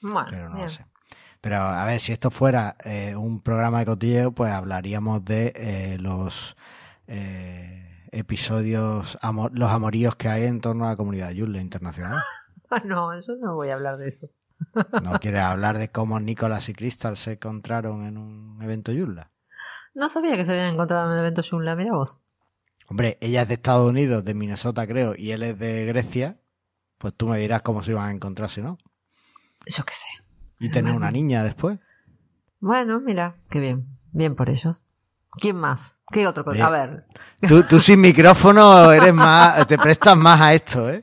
Bueno, 0.00 0.26
pero 0.30 0.48
no 0.48 0.58
lo 0.58 0.70
sé. 0.70 0.86
Pero 1.40 1.56
a 1.56 1.84
ver, 1.84 2.00
si 2.00 2.12
esto 2.12 2.30
fuera 2.30 2.76
eh, 2.84 3.14
un 3.14 3.42
programa 3.42 3.80
de 3.80 3.86
cotilleo, 3.86 4.32
pues 4.32 4.52
hablaríamos 4.52 5.24
de 5.24 5.52
eh, 5.54 5.98
los 6.00 6.56
eh, 7.06 8.08
episodios, 8.10 9.18
los 9.52 9.70
amoríos 9.70 10.16
que 10.16 10.28
hay 10.28 10.44
en 10.44 10.60
torno 10.60 10.86
a 10.86 10.90
la 10.90 10.96
comunidad 10.96 11.30
Yule 11.30 11.60
internacional. 11.60 12.20
No, 12.84 13.14
eso 13.14 13.34
no 13.36 13.54
voy 13.54 13.70
a 13.70 13.76
hablar 13.76 13.96
de 13.96 14.08
eso. 14.08 14.28
¿No 15.02 15.18
quieres 15.20 15.42
hablar 15.44 15.78
de 15.78 15.88
cómo 15.88 16.20
Nicolás 16.20 16.68
y 16.68 16.74
Crystal 16.74 17.16
se 17.16 17.32
encontraron 17.32 18.04
en 18.04 18.18
un 18.18 18.58
evento 18.62 18.92
Yulla? 18.92 19.30
No 19.94 20.10
sabía 20.10 20.36
que 20.36 20.44
se 20.44 20.52
habían 20.52 20.74
encontrado 20.74 21.06
en 21.06 21.12
un 21.12 21.18
evento 21.18 21.40
Yulla, 21.40 21.74
mira 21.76 21.94
vos. 21.94 22.18
Hombre, 22.88 23.18
ella 23.20 23.42
es 23.42 23.48
de 23.48 23.54
Estados 23.54 23.86
Unidos, 23.86 24.24
de 24.24 24.34
Minnesota 24.34 24.86
creo, 24.86 25.14
y 25.16 25.32
él 25.32 25.42
es 25.42 25.58
de 25.58 25.84
Grecia, 25.84 26.38
pues 26.96 27.14
tú 27.14 27.28
me 27.28 27.38
dirás 27.38 27.60
cómo 27.62 27.82
se 27.82 27.90
iban 27.90 28.08
a 28.08 28.12
encontrarse, 28.12 28.62
¿no? 28.62 28.78
Yo 29.66 29.84
qué 29.84 29.92
sé. 29.92 30.06
Y 30.58 30.70
tener 30.70 30.94
una 30.94 31.10
niña 31.10 31.44
después. 31.44 31.78
Bueno, 32.60 32.98
mira, 33.00 33.36
qué 33.50 33.60
bien. 33.60 33.98
Bien 34.12 34.34
por 34.34 34.48
ellos. 34.48 34.84
¿Quién 35.32 35.56
más? 35.56 35.96
¿Qué 36.10 36.26
otro? 36.26 36.44
A 36.48 36.70
ver. 36.70 37.04
Tú, 37.46 37.62
tú 37.64 37.78
sin 37.80 38.00
micrófono 38.00 38.90
eres 38.90 39.12
más, 39.12 39.66
te 39.66 39.76
prestas 39.78 40.16
más 40.16 40.40
a 40.40 40.54
esto, 40.54 40.90
¿eh? 40.90 41.02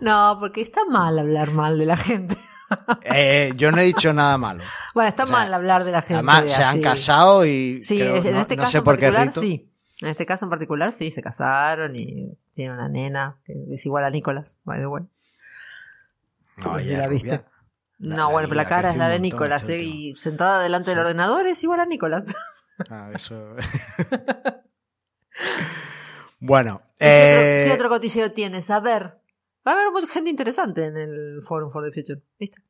No, 0.00 0.36
porque 0.38 0.60
está 0.60 0.84
mal 0.84 1.18
hablar 1.18 1.50
mal 1.52 1.78
de 1.78 1.86
la 1.86 1.96
gente. 1.96 2.36
Eh, 3.02 3.54
yo 3.56 3.72
no 3.72 3.78
he 3.78 3.84
dicho 3.84 4.12
nada 4.12 4.36
malo. 4.36 4.62
Bueno, 4.92 5.08
está 5.08 5.24
mal 5.24 5.54
hablar 5.54 5.84
de 5.84 5.90
la 5.90 6.02
gente. 6.02 6.16
Además, 6.16 6.52
se 6.52 6.62
han 6.62 6.82
casado 6.82 7.46
y. 7.46 7.82
Sí, 7.82 7.98
en 7.98 8.36
este 8.36 8.58
caso 8.58 8.72
sé 8.72 8.82
por 8.82 8.98
qué 8.98 9.10
sí. 9.32 9.67
En 10.00 10.08
este 10.08 10.26
caso 10.26 10.46
en 10.46 10.50
particular, 10.50 10.92
sí, 10.92 11.10
se 11.10 11.22
casaron 11.22 11.96
y 11.96 12.38
tiene 12.52 12.72
una 12.72 12.88
nena 12.88 13.40
que 13.44 13.54
es 13.70 13.84
igual 13.84 14.04
a 14.04 14.10
Nicolás, 14.10 14.58
by 14.64 14.78
the 14.78 14.86
way. 14.86 15.04
No, 16.58 16.78
si 16.78 16.96
la 16.96 17.08
viste. 17.08 17.44
no, 17.98 18.30
bueno, 18.30 18.48
pero 18.48 18.56
la 18.56 18.68
cara 18.68 18.90
es 18.90 18.96
la 18.96 19.08
de 19.08 19.18
Nicolás, 19.18 19.68
¿eh? 19.68 19.82
y 19.82 20.14
sentada 20.16 20.62
delante 20.62 20.90
del 20.90 21.00
ordenador 21.00 21.46
es 21.46 21.62
igual 21.62 21.80
a 21.80 21.86
Nicolás. 21.86 22.24
Ah, 22.90 23.10
eso. 23.12 23.34
bueno. 26.38 26.80
¿Qué, 26.96 27.32
otro, 27.32 27.66
¿Qué, 27.66 27.72
otro, 27.74 27.88
cotilleo 27.88 28.30
tienes? 28.30 28.70
A 28.70 28.78
ver. 28.78 29.18
Va 29.66 29.72
a 29.72 29.74
haber 29.74 29.90
mucha 29.90 30.06
gente 30.06 30.30
interesante 30.30 30.86
en 30.86 30.96
el 30.96 31.42
Forum 31.42 31.72
for 31.72 31.82
the 31.82 31.90
Future, 31.90 32.22
¿viste? 32.38 32.62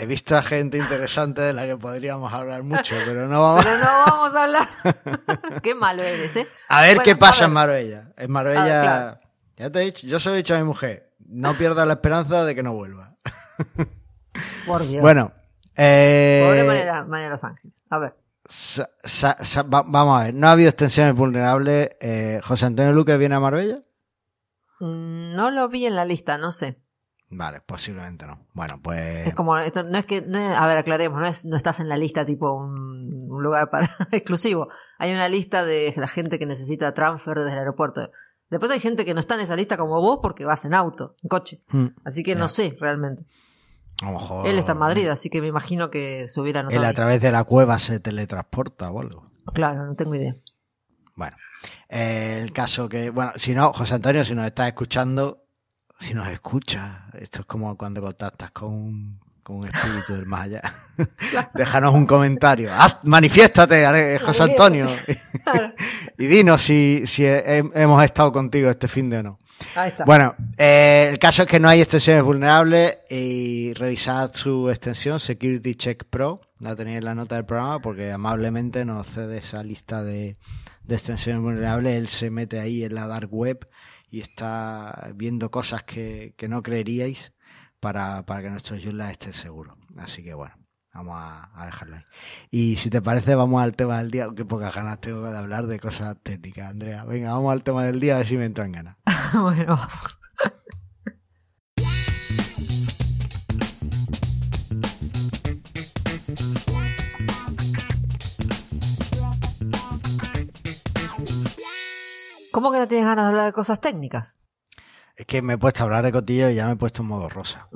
He 0.00 0.06
visto 0.06 0.36
a 0.36 0.42
gente 0.42 0.78
interesante 0.78 1.40
de 1.40 1.52
la 1.52 1.66
que 1.66 1.76
podríamos 1.76 2.32
hablar 2.32 2.62
mucho, 2.62 2.94
pero 3.04 3.26
no 3.26 3.42
vamos, 3.42 3.64
pero 3.64 3.78
no 3.78 3.84
vamos 4.06 4.34
a 4.34 4.44
hablar. 4.44 4.68
qué 5.62 5.74
malo 5.74 6.04
eres, 6.04 6.36
¿eh? 6.36 6.46
A 6.68 6.82
ver 6.82 6.98
qué 6.98 7.16
pasa 7.16 7.46
en 7.46 7.52
Marbella. 7.52 8.12
En 8.16 8.30
Marbella, 8.30 9.20
ya 9.56 9.70
te 9.70 9.80
he 9.80 9.84
dicho, 9.86 10.06
yo 10.06 10.20
se 10.20 10.28
lo 10.28 10.36
he 10.36 10.38
dicho 10.38 10.54
a 10.54 10.58
mi 10.58 10.64
mujer, 10.64 11.10
no 11.26 11.52
pierdas 11.54 11.84
la 11.84 11.94
esperanza 11.94 12.44
de 12.44 12.54
que 12.54 12.62
no 12.62 12.74
vuelva. 12.74 13.16
Por 14.66 14.86
Dios. 14.86 15.02
Bueno. 15.02 15.32
Eh, 15.74 16.44
Pobre 16.46 16.62
María, 17.04 17.28
Los 17.28 17.42
Ángeles. 17.42 17.84
A 17.90 17.98
ver. 17.98 18.14
vamos 19.66 20.20
a 20.20 20.24
ver, 20.24 20.34
no 20.34 20.48
ha 20.48 20.52
habido 20.52 20.68
extensiones 20.68 21.16
vulnerables. 21.16 21.90
Eh, 22.00 22.40
José 22.44 22.66
Antonio 22.66 22.92
Luque 22.92 23.16
viene 23.16 23.34
a 23.34 23.40
Marbella. 23.40 23.80
Mm, 24.78 25.34
no 25.34 25.50
lo 25.50 25.68
vi 25.68 25.86
en 25.86 25.96
la 25.96 26.04
lista, 26.04 26.38
no 26.38 26.52
sé. 26.52 26.78
Vale, 27.30 27.60
posiblemente 27.60 28.26
no. 28.26 28.46
Bueno, 28.54 28.80
pues. 28.82 29.26
Es 29.26 29.34
como, 29.34 29.56
esto 29.58 29.84
no 29.84 29.98
es 29.98 30.06
que, 30.06 30.22
no 30.22 30.38
a 30.38 30.66
ver, 30.66 30.78
aclaremos, 30.78 31.20
no, 31.20 31.26
es, 31.26 31.44
no 31.44 31.56
estás 31.56 31.78
en 31.80 31.88
la 31.88 31.96
lista 31.96 32.24
tipo 32.24 32.52
un, 32.54 33.18
lugar 33.28 33.70
para 33.70 33.88
exclusivo. 34.12 34.68
Hay 34.98 35.12
una 35.12 35.28
lista 35.28 35.64
de 35.64 35.92
la 35.96 36.08
gente 36.08 36.38
que 36.38 36.46
necesita 36.46 36.94
transfer 36.94 37.38
desde 37.38 37.52
el 37.52 37.58
aeropuerto. 37.58 38.10
Después 38.48 38.72
hay 38.72 38.80
gente 38.80 39.04
que 39.04 39.12
no 39.12 39.20
está 39.20 39.34
en 39.34 39.42
esa 39.42 39.56
lista 39.56 39.76
como 39.76 40.00
vos 40.00 40.20
porque 40.22 40.46
vas 40.46 40.64
en 40.64 40.72
auto, 40.72 41.16
en 41.22 41.28
coche. 41.28 41.62
Hmm. 41.68 41.88
Así 42.04 42.22
que 42.22 42.34
no 42.34 42.48
sé 42.48 42.76
realmente. 42.80 43.26
A 44.00 44.06
lo 44.06 44.12
mejor. 44.12 44.46
Él 44.46 44.58
está 44.58 44.72
en 44.72 44.78
Madrid, 44.78 45.08
así 45.08 45.28
que 45.28 45.42
me 45.42 45.48
imagino 45.48 45.90
que 45.90 46.26
se 46.28 46.40
hubiera 46.40 46.62
notado. 46.62 46.80
Él 46.80 46.86
a 46.86 46.94
través 46.94 47.20
de 47.20 47.30
la 47.30 47.44
cueva 47.44 47.78
se 47.78 48.00
teletransporta 48.00 48.90
o 48.90 49.00
algo. 49.00 49.26
Claro, 49.52 49.84
no 49.84 49.94
tengo 49.96 50.14
idea. 50.14 50.34
Bueno, 51.14 51.36
eh, 51.88 52.40
el 52.42 52.52
caso 52.52 52.88
que, 52.88 53.10
bueno, 53.10 53.32
si 53.36 53.54
no, 53.54 53.72
José 53.72 53.94
Antonio, 53.96 54.24
si 54.24 54.34
nos 54.34 54.46
estás 54.46 54.68
escuchando, 54.68 55.47
si 55.98 56.14
nos 56.14 56.28
escucha, 56.28 57.06
esto 57.18 57.40
es 57.40 57.46
como 57.46 57.76
cuando 57.76 58.00
contactas 58.00 58.50
con 58.52 58.72
un, 58.72 59.20
con 59.42 59.56
un 59.56 59.68
espíritu 59.68 60.14
del 60.14 60.26
más 60.26 60.42
allá. 60.42 60.74
Déjanos 61.54 61.94
un 61.94 62.06
comentario. 62.06 62.70
Haz, 62.72 62.98
manifiéstate, 63.02 64.18
José 64.18 64.42
Antonio. 64.44 64.86
y 66.18 66.26
dinos 66.26 66.62
si, 66.62 67.02
si 67.04 67.24
hemos 67.26 68.04
estado 68.04 68.32
contigo 68.32 68.70
este 68.70 68.86
fin 68.86 69.10
de 69.10 69.18
o 69.18 69.22
no. 69.22 69.38
Ahí 69.74 69.88
está. 69.88 70.04
Bueno, 70.04 70.36
eh, 70.56 71.08
el 71.10 71.18
caso 71.18 71.42
es 71.42 71.48
que 71.48 71.58
no 71.58 71.68
hay 71.68 71.80
extensiones 71.80 72.22
vulnerables 72.22 72.98
y 73.10 73.74
revisad 73.74 74.32
su 74.32 74.70
extensión 74.70 75.18
Security 75.18 75.74
Check 75.74 76.04
Pro. 76.04 76.40
La 76.60 76.76
tenéis 76.76 76.98
en 76.98 77.06
la 77.06 77.14
nota 77.16 77.34
del 77.34 77.44
programa 77.44 77.80
porque 77.80 78.12
amablemente 78.12 78.84
nos 78.84 79.08
cede 79.08 79.38
esa 79.38 79.64
lista 79.64 80.04
de, 80.04 80.36
de 80.84 80.94
extensiones 80.94 81.42
vulnerables. 81.42 81.96
Él 81.96 82.06
se 82.06 82.30
mete 82.30 82.60
ahí 82.60 82.84
en 82.84 82.94
la 82.94 83.08
dark 83.08 83.32
web 83.32 83.66
y 84.10 84.20
está 84.20 85.10
viendo 85.14 85.50
cosas 85.50 85.82
que, 85.82 86.34
que 86.36 86.48
no 86.48 86.62
creeríais 86.62 87.32
para, 87.80 88.24
para 88.26 88.42
que 88.42 88.50
nuestro 88.50 88.76
Joomla 88.76 89.10
esté 89.10 89.32
seguro. 89.32 89.76
Así 89.96 90.22
que 90.22 90.34
bueno, 90.34 90.54
vamos 90.92 91.16
a, 91.16 91.50
a, 91.54 91.66
dejarlo 91.66 91.96
ahí. 91.96 92.02
Y 92.50 92.76
si 92.76 92.90
te 92.90 93.02
parece, 93.02 93.34
vamos 93.34 93.62
al 93.62 93.76
tema 93.76 93.98
del 93.98 94.10
día, 94.10 94.24
aunque 94.24 94.44
pocas 94.44 94.74
ganas 94.74 95.00
tengo 95.00 95.22
de 95.22 95.38
hablar 95.38 95.66
de 95.66 95.78
cosas 95.78 96.16
técnicas, 96.22 96.70
Andrea. 96.70 97.04
Venga, 97.04 97.32
vamos 97.32 97.52
al 97.52 97.62
tema 97.62 97.84
del 97.84 98.00
día 98.00 98.14
a 98.14 98.18
ver 98.18 98.26
si 98.26 98.36
me 98.36 98.44
entran 98.44 98.72
ganas. 98.72 98.96
bueno, 99.34 99.76
vamos. 99.76 100.18
¿Cómo 112.52 112.72
que 112.72 112.78
no 112.78 112.88
tienes 112.88 113.06
ganas 113.06 113.24
de 113.24 113.28
hablar 113.28 113.46
de 113.46 113.52
cosas 113.52 113.80
técnicas? 113.80 114.38
Es 115.16 115.26
que 115.26 115.42
me 115.42 115.54
he 115.54 115.58
puesto 115.58 115.82
a 115.82 115.86
hablar 115.86 116.04
de 116.04 116.12
cotillo 116.12 116.48
y 116.48 116.54
ya 116.54 116.66
me 116.66 116.72
he 116.74 116.76
puesto 116.76 117.02
en 117.02 117.08
modo 117.08 117.28
rosa. 117.28 117.68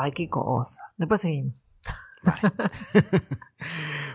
Ay, 0.00 0.12
qué 0.12 0.28
cosa. 0.28 0.82
Después 0.96 1.20
seguimos. 1.20 1.62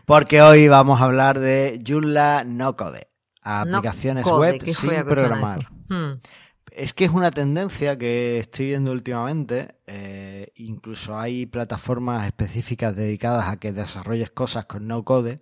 Porque 0.05 0.41
hoy 0.41 0.67
vamos 0.67 0.99
a 0.99 1.05
hablar 1.05 1.39
de 1.39 1.81
Joomla 1.85 2.43
No 2.45 2.75
Code, 2.75 3.07
aplicaciones 3.41 4.25
web 4.25 4.61
sin 4.65 5.05
programar. 5.05 5.69
Hmm. 5.87 6.19
Es 6.71 6.93
que 6.93 7.05
es 7.05 7.11
una 7.11 7.29
tendencia 7.29 7.97
que 7.97 8.39
estoy 8.39 8.67
viendo 8.67 8.91
últimamente. 8.91 9.75
Eh, 9.85 10.51
incluso 10.55 11.17
hay 11.17 11.45
plataformas 11.45 12.25
específicas 12.25 12.95
dedicadas 12.95 13.47
a 13.47 13.57
que 13.57 13.71
desarrolles 13.71 14.31
cosas 14.31 14.65
con 14.65 14.87
no 14.87 15.03
code 15.05 15.41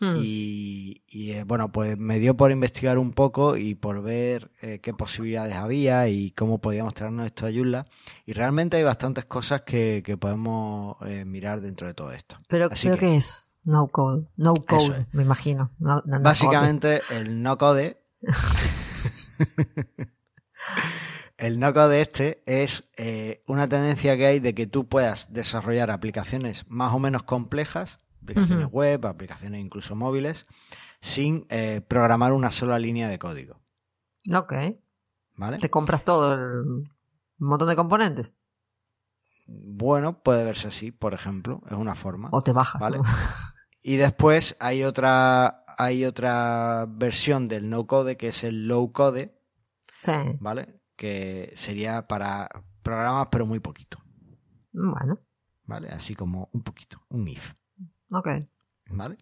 Hmm. 0.00 0.14
Y, 0.16 1.02
eh, 1.12 1.44
bueno, 1.46 1.72
pues 1.72 1.98
me 1.98 2.18
dio 2.18 2.36
por 2.36 2.50
investigar 2.50 2.98
un 2.98 3.12
poco 3.12 3.56
y 3.56 3.74
por 3.74 4.02
ver 4.02 4.50
eh, 4.60 4.80
qué 4.80 4.92
posibilidades 4.92 5.54
había 5.54 6.08
y 6.08 6.32
cómo 6.32 6.60
podíamos 6.60 6.94
traernos 6.94 7.26
esto 7.26 7.46
a 7.46 7.52
Joomla. 7.52 7.86
Y 8.24 8.32
realmente 8.32 8.76
hay 8.76 8.82
bastantes 8.82 9.24
cosas 9.24 9.62
que, 9.62 10.02
podemos 10.20 10.96
eh, 11.06 11.24
mirar 11.24 11.60
dentro 11.60 11.86
de 11.86 11.94
todo 11.94 12.12
esto. 12.12 12.36
Pero 12.48 12.68
creo 12.70 12.98
que, 12.98 13.16
es 13.16 13.56
no 13.64 13.88
code, 13.88 14.26
no 14.36 14.54
code, 14.54 15.06
me 15.12 15.22
imagino. 15.22 15.72
Básicamente 15.78 17.00
el 17.10 17.42
no 17.42 17.58
code. 17.58 17.98
el 21.36 21.58
no 21.58 21.74
code 21.74 22.00
este 22.00 22.42
es 22.46 22.84
una 23.46 23.68
tendencia 23.68 24.16
que 24.16 24.26
hay 24.26 24.40
de 24.40 24.54
que 24.54 24.66
tú 24.66 24.88
puedas 24.88 25.32
desarrollar 25.32 25.90
aplicaciones 25.90 26.64
más 26.68 26.94
o 26.94 26.98
menos 26.98 27.24
complejas 27.24 28.00
aplicaciones 28.26 28.68
web, 28.70 29.06
aplicaciones 29.06 29.60
incluso 29.60 29.94
móviles, 29.96 30.46
sin 31.00 31.46
eh, 31.48 31.80
programar 31.86 32.32
una 32.32 32.50
sola 32.50 32.78
línea 32.78 33.08
de 33.08 33.18
código. 33.18 33.60
Ok. 34.34 34.52
¿Vale? 35.36 35.58
Te 35.58 35.70
compras 35.70 36.04
todo 36.04 36.34
el 36.34 36.88
montón 37.38 37.68
de 37.68 37.76
componentes. 37.76 38.34
bueno, 39.46 40.22
puede 40.22 40.44
verse 40.44 40.68
así, 40.68 40.90
por 40.90 41.14
ejemplo, 41.14 41.62
es 41.66 41.74
una 41.76 41.94
forma. 41.94 42.28
O 42.32 42.40
te 42.42 42.52
bajas. 42.52 42.80
¿vale? 42.80 42.98
¿no? 42.98 43.04
Y 43.82 43.96
después 43.96 44.56
hay 44.58 44.82
otra, 44.82 45.64
hay 45.78 46.04
otra 46.04 46.86
versión 46.88 47.46
del 47.48 47.68
no 47.70 47.86
code 47.86 48.16
que 48.16 48.28
es 48.28 48.42
el 48.44 48.66
low 48.66 48.92
code, 48.92 49.38
Sí. 50.00 50.12
¿vale? 50.40 50.80
Que 50.96 51.52
sería 51.56 52.06
para 52.08 52.48
programas 52.82 53.28
pero 53.30 53.46
muy 53.46 53.60
poquito, 53.60 53.98
Bueno, 54.72 55.18
¿vale? 55.64 55.88
Así 55.88 56.14
como 56.14 56.48
un 56.52 56.62
poquito, 56.62 57.02
un 57.10 57.28
if, 57.28 57.54
ok. 58.10 58.28
¿vale? 58.90 59.16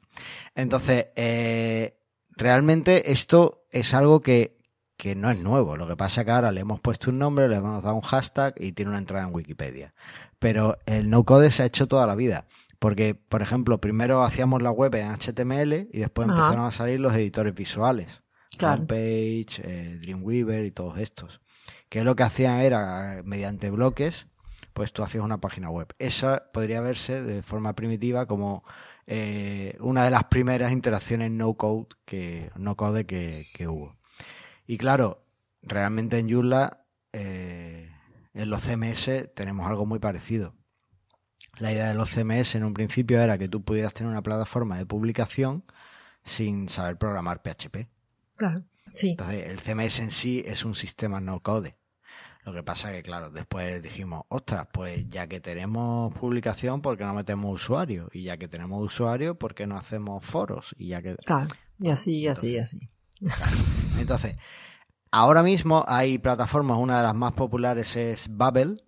Entonces, 0.55 1.07
eh, 1.17 1.99
realmente 2.37 3.13
esto 3.13 3.65
es 3.71 3.95
algo 3.95 4.21
que, 4.21 4.59
que 4.97 5.15
no 5.15 5.31
es 5.31 5.41
nuevo. 5.41 5.77
Lo 5.77 5.89
que 5.89 5.97
pasa 5.97 6.21
es 6.21 6.25
que 6.27 6.31
ahora 6.31 6.53
le 6.53 6.61
hemos 6.61 6.81
puesto 6.81 7.11
un 7.11 7.19
nombre, 7.19 7.49
le 7.49 7.57
hemos 7.57 7.83
dado 7.83 7.97
un 7.97 8.03
hashtag 8.03 8.55
y 8.59 8.73
tiene 8.73 8.91
una 8.91 8.99
entrada 8.99 9.27
en 9.27 9.35
Wikipedia. 9.35 9.95
Pero 10.39 10.79
el 10.87 11.11
no 11.11 11.25
code 11.25 11.51
se 11.51 11.63
ha 11.63 11.67
hecho 11.67 11.89
toda 11.89 12.07
la 12.07 12.15
vida. 12.15 12.47
Porque, 12.79 13.15
por 13.15 13.41
ejemplo, 13.41 13.81
primero 13.81 14.23
hacíamos 14.23 14.61
la 14.61 14.71
web 14.71 14.95
en 14.97 15.11
HTML 15.11 15.89
y 15.91 16.01
después 16.01 16.29
Ajá. 16.29 16.37
empezaron 16.37 16.67
a 16.67 16.71
salir 16.71 17.01
los 17.01 17.15
editores 17.15 17.55
visuales. 17.55 18.23
Claro. 18.59 18.87
Page, 18.87 19.97
Dreamweaver 20.01 20.65
y 20.67 20.71
todos 20.71 20.99
estos. 20.99 21.41
Que 21.89 22.05
lo 22.05 22.15
que 22.15 22.25
hacían 22.25 22.61
era, 22.61 23.23
mediante 23.25 23.71
bloques, 23.71 24.27
pues 24.75 24.93
tú 24.93 25.03
hacías 25.03 25.25
una 25.25 25.41
página 25.41 25.71
web. 25.71 25.95
Esa 25.99 26.51
podría 26.53 26.81
verse 26.81 27.23
de 27.23 27.43
forma 27.43 27.75
primitiva 27.75 28.27
como 28.27 28.65
eh, 29.07 29.77
una 29.81 30.05
de 30.05 30.11
las 30.11 30.25
primeras 30.25 30.73
interacciones 30.73 31.31
no 31.31 31.55
code 31.55 31.87
que, 32.05 32.51
no 32.57 32.77
code 32.77 33.07
que, 33.07 33.47
que 33.55 33.69
hubo. 33.69 33.97
Y 34.67 34.77
claro, 34.77 35.25
realmente 35.63 36.19
en 36.19 36.29
Joomla, 36.29 36.85
eh, 37.13 37.91
en 38.35 38.51
los 38.51 38.63
CMS 38.63 39.33
tenemos 39.35 39.67
algo 39.69 39.87
muy 39.87 40.01
parecido. 40.01 40.55
La 41.59 41.73
idea 41.73 41.89
de 41.89 41.95
los 41.95 42.11
CMS 42.11 42.57
en 42.57 42.65
un 42.65 42.75
principio 42.75 43.21
era 43.21 43.39
que 43.39 43.49
tú 43.49 43.63
pudieras 43.63 43.95
tener 43.95 44.11
una 44.11 44.23
plataforma 44.23 44.77
de 44.77 44.87
publicación 44.87 45.65
sin 46.25 46.69
saber 46.69 46.99
programar 46.99 47.43
PHP. 47.43 47.89
Claro. 48.37 48.65
Sí. 48.93 49.11
Entonces, 49.11 49.47
el 49.49 49.61
CMS 49.61 50.01
en 50.01 50.11
sí 50.11 50.43
es 50.45 50.65
un 50.65 50.75
sistema 50.75 51.21
no 51.21 51.39
code. 51.39 51.77
Lo 52.45 52.53
que 52.53 52.63
pasa 52.63 52.93
que, 52.93 53.03
claro, 53.03 53.31
después 53.31 53.81
dijimos, 53.83 54.25
ostras, 54.29 54.69
pues 54.73 55.09
ya 55.09 55.27
que 55.27 55.41
tenemos 55.41 56.13
publicación, 56.15 56.83
¿por 56.83 56.99
qué 56.99 57.05
no 57.05 57.15
metemos 57.15 57.55
usuarios? 57.55 58.09
Y 58.13 58.25
ya 58.25 58.37
que 58.37 58.49
tenemos 58.49 58.83
usuarios, 58.85 59.37
¿por 59.39 59.55
qué 59.55 59.67
no 59.67 59.77
hacemos 59.77 60.23
foros? 60.25 60.75
Y 60.79 60.89
ya 60.89 61.01
que... 61.01 61.17
Claro. 61.25 61.49
Y 61.79 61.89
así, 61.89 62.19
y 62.19 62.29
así, 62.29 62.51
y 62.53 62.59
así. 62.59 62.91
Entonces, 63.99 64.37
ahora 65.11 65.43
mismo 65.43 65.85
hay 65.89 66.19
plataformas, 66.19 66.79
una 66.79 66.99
de 66.99 67.03
las 67.05 67.15
más 67.15 67.33
populares 67.33 67.97
es 67.97 68.27
Babel, 68.31 68.83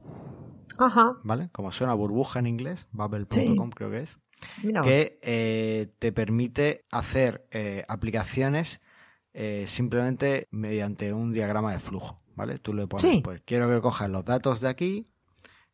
Ajá. 0.79 1.15
¿vale? 1.25 1.49
Como 1.53 1.73
suena 1.73 1.95
burbuja 1.95 2.39
en 2.41 2.47
inglés, 2.49 2.87
babel.com 2.93 3.31
Sí. 3.71 3.75
creo 3.75 3.91
que 3.91 4.01
es. 4.03 4.19
Mira. 4.63 4.83
que 4.83 5.19
eh, 5.23 5.95
te 5.99 6.13
permite 6.13 6.85
hacer 6.91 7.47
eh, 7.53 7.87
aplicaciones 7.89 8.83
eh, 9.39 9.67
simplemente 9.69 10.49
mediante 10.51 11.13
un 11.13 11.31
diagrama 11.33 11.71
de 11.73 11.79
flujo, 11.79 12.17
¿vale? 12.35 12.59
Tú 12.59 12.73
le 12.73 12.87
pones, 12.87 13.03
Sí. 13.03 13.21
pues 13.23 13.43
quiero 13.45 13.69
que 13.69 13.83
cojas 13.83 14.09
los 14.09 14.25
datos 14.25 14.61
de 14.63 14.69
aquí 14.69 15.07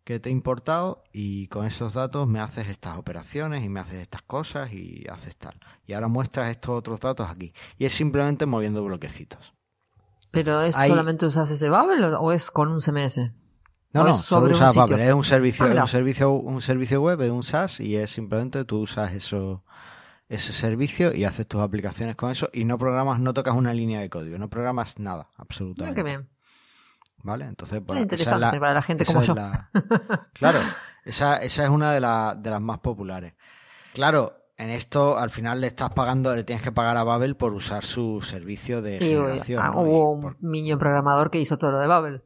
que 0.05 0.19
te 0.19 0.31
he 0.31 0.33
importado 0.33 1.05
y 1.13 1.47
con 1.47 1.65
esos 1.65 1.95
datos 1.95 2.27
me 2.27 2.41
haces 2.41 2.69
estas 2.69 2.99
operaciones 2.99 3.63
y 3.63 3.69
me 3.69 3.79
haces 3.79 4.01
estas 4.03 4.23
cosas 4.23 4.73
y 4.73 5.07
haces 5.09 5.37
tal. 5.37 5.55
Y 5.87 5.93
ahora 5.93 6.09
muestras 6.09 6.51
estos 6.51 6.71
otros 6.77 6.99
datos 6.99 7.31
aquí. 7.31 7.53
Y 7.79 7.85
es 7.85 7.93
simplemente 7.93 8.45
moviendo 8.45 8.83
bloquecitos. 8.83 9.55
¿Pero 10.33 10.61
es 10.63 10.77
hay- 10.77 10.89
solamente 10.91 11.25
usas 11.27 11.49
ese 11.53 11.69
Babel 11.69 12.03
o 12.19 12.33
es 12.33 12.51
con 12.51 12.69
un 12.69 12.81
CMS? 12.81 13.31
No, 13.93 14.01
¿O 14.01 14.05
no, 14.05 14.11
es 14.11 14.17
solo 14.23 14.51
usas? 14.51 14.75
Babel, 14.75 14.99
es 14.99 15.13
un 15.15 15.23
servicio, 15.23 15.67
Ah, 15.67 15.69
mira. 15.69 15.83
un 15.83 15.89
servicio, 15.89 16.33
un 16.33 16.63
servicio 16.63 17.01
web, 17.01 17.21
es 17.21 17.31
un 17.31 17.43
SaaS 17.45 17.79
y 17.79 17.95
es 17.95 18.11
simplemente 18.11 18.65
tú 18.65 18.81
usas 18.81 19.13
eso, 19.13 19.63
ese 20.35 20.53
servicio 20.53 21.15
y 21.15 21.25
haces 21.25 21.47
tus 21.47 21.61
aplicaciones 21.61 22.17
con 22.17 22.31
eso 22.31 22.49
y 22.53 22.65
no 22.65 22.79
programas, 22.79 23.21
no 23.21 23.35
tocas 23.35 23.55
una 23.55 23.75
línea 23.75 24.01
de 24.01 24.09
código, 24.11 24.39
no 24.39 24.49
programas 24.49 24.99
nada, 24.99 25.25
Mira 25.31 25.35
absolutamente. 25.39 25.95
qué 25.95 26.03
bien. 26.03 26.29
¿Vale? 27.25 27.45
Entonces, 27.45 27.81
bueno, 27.85 28.01
es 28.01 28.05
interesante 28.05 28.59
para 28.59 28.75
la 28.75 28.83
gente 28.83 29.05
como 29.05 29.23
yo. 29.23 29.35
la- 29.35 29.71
claro, 30.33 30.59
esa, 31.05 31.37
esa 31.37 31.65
es 31.65 31.71
una 31.71 31.93
de, 31.93 32.01
la- 32.01 32.35
de 32.37 32.51
las 32.51 32.61
más 32.61 32.79
populares. 32.79 33.35
Claro, 33.93 34.35
en 34.57 34.71
esto 34.71 35.19
al 35.19 35.31
final 35.31 35.61
le 35.61 35.67
estás 35.69 35.91
pagando, 35.91 36.35
le 36.35 36.45
tienes 36.45 36.63
que 36.65 36.73
pagar 36.73 36.97
a 36.97 37.05
Babel 37.05 37.37
por 37.37 37.53
usar 37.53 37.85
su 37.85 38.21
servicio 38.23 38.81
de 38.83 38.99
generación. 38.99 39.63
hubo 39.77 40.11
un 40.13 40.21
por- 40.23 40.37
niño 40.43 40.79
programador 40.79 41.31
que 41.31 41.39
hizo 41.41 41.59
todo 41.59 41.73
lo 41.73 41.79
de 41.79 41.87
Babel. 41.87 42.23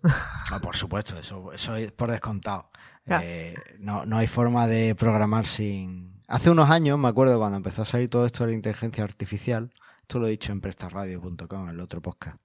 Por 0.63 0.77
supuesto, 0.77 1.19
eso, 1.19 1.53
eso 1.53 1.77
es 1.77 1.93
por 1.93 2.11
descontado. 2.11 2.71
Eh, 3.09 3.55
no, 3.79 4.07
no 4.07 4.17
hay 4.17 4.27
forma 4.29 4.67
de 4.67 4.95
programar 4.95 5.47
sin. 5.47 6.16
Hace 6.29 6.51
unos 6.51 6.71
años, 6.71 6.99
me 6.99 7.09
acuerdo 7.09 7.39
cuando 7.39 7.57
empezó 7.57 7.83
a 7.83 7.85
salir 7.85 8.09
todo 8.11 8.27
esto 8.27 8.45
de 8.45 8.51
la 8.51 8.57
inteligencia 8.57 9.05
artificial, 9.05 9.71
esto 10.03 10.19
lo 10.19 10.27
he 10.27 10.31
dicho 10.31 10.53
en 10.53 10.61
prestarradio.com, 10.61 11.65
en 11.65 11.69
el 11.71 11.81
otro 11.81 12.01
podcast, 12.03 12.39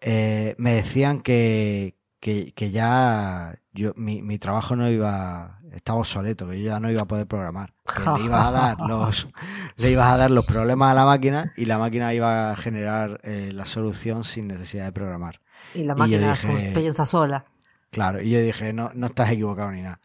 eh, 0.00 0.54
me 0.58 0.74
decían 0.74 1.20
que, 1.20 1.96
que, 2.20 2.52
que 2.54 2.70
ya 2.70 3.54
yo, 3.72 3.92
mi, 3.96 4.22
mi 4.22 4.38
trabajo 4.38 4.76
no 4.76 4.90
iba, 4.90 5.60
estaba 5.72 5.98
obsoleto, 6.00 6.48
que 6.48 6.58
yo 6.62 6.66
ya 6.70 6.80
no 6.80 6.90
iba 6.90 7.02
a 7.02 7.06
poder 7.06 7.26
programar, 7.26 7.74
que 7.86 8.02
le 8.18 8.24
ibas 8.24 8.46
a 8.46 8.50
dar 8.50 8.76
los, 8.88 9.28
le 9.76 9.90
ibas 9.90 10.10
a 10.10 10.16
dar 10.16 10.30
los 10.30 10.46
problemas 10.46 10.90
a 10.92 10.94
la 10.94 11.04
máquina 11.04 11.52
y 11.56 11.66
la 11.66 11.78
máquina 11.78 12.14
iba 12.14 12.50
a 12.52 12.56
generar 12.56 13.20
eh, 13.24 13.50
la 13.52 13.66
solución 13.66 14.24
sin 14.24 14.48
necesidad 14.48 14.86
de 14.86 14.92
programar. 14.92 15.40
Y 15.74 15.84
la 15.84 15.92
Y 15.94 15.96
máquina 15.96 16.32
dije- 16.32 16.46
fun- 16.46 16.74
piensa 16.74 17.06
sola. 17.06 17.44
Claro, 17.90 18.22
y 18.22 18.30
yo 18.30 18.40
dije, 18.40 18.72
no, 18.72 18.90
no 18.94 19.06
estás 19.06 19.30
equivocado 19.30 19.70
ni 19.70 19.82
nada. 19.82 20.00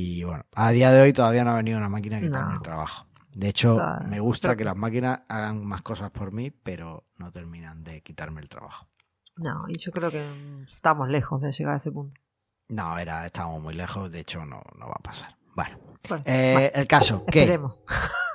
Y 0.00 0.22
bueno, 0.22 0.44
a 0.54 0.70
día 0.70 0.92
de 0.92 1.00
hoy 1.00 1.12
todavía 1.12 1.42
no 1.42 1.50
ha 1.50 1.56
venido 1.56 1.76
una 1.76 1.88
máquina 1.88 2.18
a 2.18 2.20
quitarme 2.20 2.50
No. 2.50 2.56
el 2.58 2.62
trabajo. 2.62 3.08
De 3.32 3.48
hecho, 3.48 3.76
me 4.06 4.20
gusta 4.20 4.50
que 4.52 4.58
que 4.58 4.64
las 4.64 4.74
sí. 4.74 4.80
máquinas 4.80 5.22
hagan 5.26 5.64
más 5.64 5.82
cosas 5.82 6.12
por 6.12 6.30
mí, 6.30 6.52
pero 6.52 7.02
no 7.16 7.32
terminan 7.32 7.82
de 7.82 8.00
quitarme 8.02 8.40
el 8.40 8.48
trabajo. 8.48 8.86
No, 9.38 9.64
y 9.66 9.76
yo 9.76 9.90
creo 9.90 10.08
que 10.12 10.22
mm, 10.22 10.68
estamos 10.70 11.08
lejos 11.08 11.40
de 11.40 11.50
llegar 11.50 11.74
a 11.74 11.76
ese 11.78 11.90
punto. 11.90 12.14
No, 12.68 12.96
era, 12.96 13.26
estábamos 13.26 13.60
muy 13.60 13.74
lejos, 13.74 14.08
de 14.12 14.20
hecho 14.20 14.44
no, 14.46 14.62
no 14.78 14.86
va 14.86 14.94
a 15.00 15.02
pasar. 15.02 15.36
Bueno, 15.56 15.78
Bueno, 16.08 16.22
eh, 16.26 16.70
el 16.76 16.86
caso, 16.86 17.24
que 17.26 17.40
esperemos. 17.40 17.80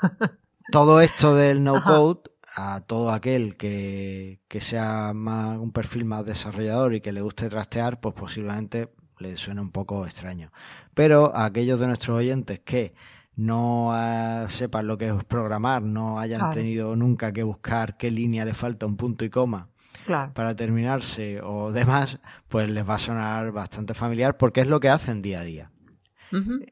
todo 0.71 0.99
esto 0.99 1.33
del 1.33 1.63
no 1.63 1.77
Ajá. 1.77 1.89
code, 1.91 2.21
a 2.57 2.81
todo 2.81 3.11
aquel 3.11 3.55
que, 3.55 4.41
que 4.49 4.59
sea 4.59 5.13
más, 5.13 5.57
un 5.59 5.71
perfil 5.71 6.03
más 6.03 6.25
desarrollador 6.25 6.93
y 6.95 6.99
que 6.99 7.13
le 7.13 7.21
guste 7.21 7.47
trastear, 7.47 8.01
pues 8.01 8.13
posiblemente 8.15 8.93
le 9.23 9.37
suene 9.37 9.61
un 9.61 9.71
poco 9.71 10.05
extraño. 10.05 10.51
Pero 10.93 11.35
a 11.35 11.45
aquellos 11.45 11.79
de 11.79 11.87
nuestros 11.87 12.17
oyentes 12.17 12.59
que 12.59 12.93
no 13.35 13.89
ah, 13.93 14.45
sepan 14.49 14.85
lo 14.85 14.97
que 14.97 15.07
es 15.09 15.23
programar, 15.23 15.81
no 15.81 16.19
hayan 16.19 16.39
Claro. 16.39 16.53
tenido 16.53 16.95
nunca 16.95 17.31
que 17.31 17.41
buscar 17.43 17.97
qué 17.97 18.11
línea 18.11 18.45
le 18.45 18.53
falta 18.53 18.85
un 18.85 18.95
punto 18.95 19.25
y 19.25 19.29
coma 19.31 19.69
Claro. 20.05 20.33
para 20.33 20.55
terminarse 20.55 21.41
o 21.41 21.71
demás, 21.71 22.19
pues 22.47 22.69
les 22.69 22.87
va 22.87 22.95
a 22.95 22.99
sonar 22.99 23.51
bastante 23.51 23.93
familiar 23.95 24.37
porque 24.37 24.61
es 24.61 24.67
lo 24.67 24.79
que 24.79 24.89
hacen 24.89 25.21
día 25.23 25.39
a 25.39 25.43
día. 25.43 25.69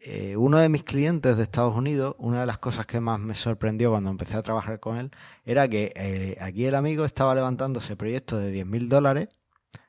Eh, 0.04 0.36
uno 0.38 0.58
de 0.58 0.70
mis 0.70 0.82
clientes 0.82 1.38
de 1.38 1.44
Estados 1.44 1.76
Unidos, 1.76 2.16
una 2.18 2.40
de 2.42 2.46
las 2.48 2.58
cosas 2.58 2.88
que 2.88 3.00
más 3.00 3.20
me 3.20 3.36
sorprendió 3.36 3.92
cuando 3.92 4.10
empecé 4.10 4.36
a 4.36 4.42
trabajar 4.42 4.80
con 4.80 4.98
él, 4.98 5.12
era 5.46 5.68
que 5.68 5.94
eh, 5.96 6.36
aquí 6.42 6.66
el 6.66 6.74
amigo 6.74 7.06
estaba 7.06 7.36
levantándose 7.36 7.96
proyectos 7.96 8.42
de 8.42 8.50
10 8.50 8.66
mil 8.66 8.90
dólares 8.90 9.30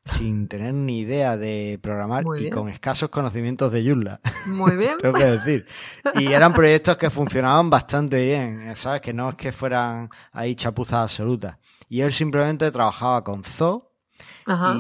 sin 0.05 0.49
tener 0.49 0.75
ni 0.75 1.01
idea 1.01 1.37
de 1.37 1.79
programar 1.83 2.25
Muy 2.25 2.39
y 2.39 2.43
bien. 2.43 2.55
con 2.55 2.69
escasos 2.69 3.09
conocimientos 3.11 3.71
de 3.73 3.85
Joomla, 3.87 4.21
Muy 4.47 4.77
bien. 4.77 4.99
tengo 4.99 5.15
que 5.15 5.25
decir. 5.25 5.67
Y 6.15 6.33
eran 6.33 6.53
proyectos 6.55 6.97
que 6.97 7.09
funcionaban 7.11 7.71
bastante 7.71 8.23
bien, 8.23 8.75
¿sabes? 8.77 9.01
Que 9.01 9.13
no 9.13 9.31
es 9.31 9.35
que 9.37 9.53
fueran 9.53 10.11
ahí 10.33 10.55
chapuzas 10.57 10.95
absolutas. 11.05 11.59
Y 11.89 12.01
él 12.01 12.13
simplemente 12.13 12.71
trabajaba 12.71 13.23
con 13.23 13.45
Zoo 13.45 13.93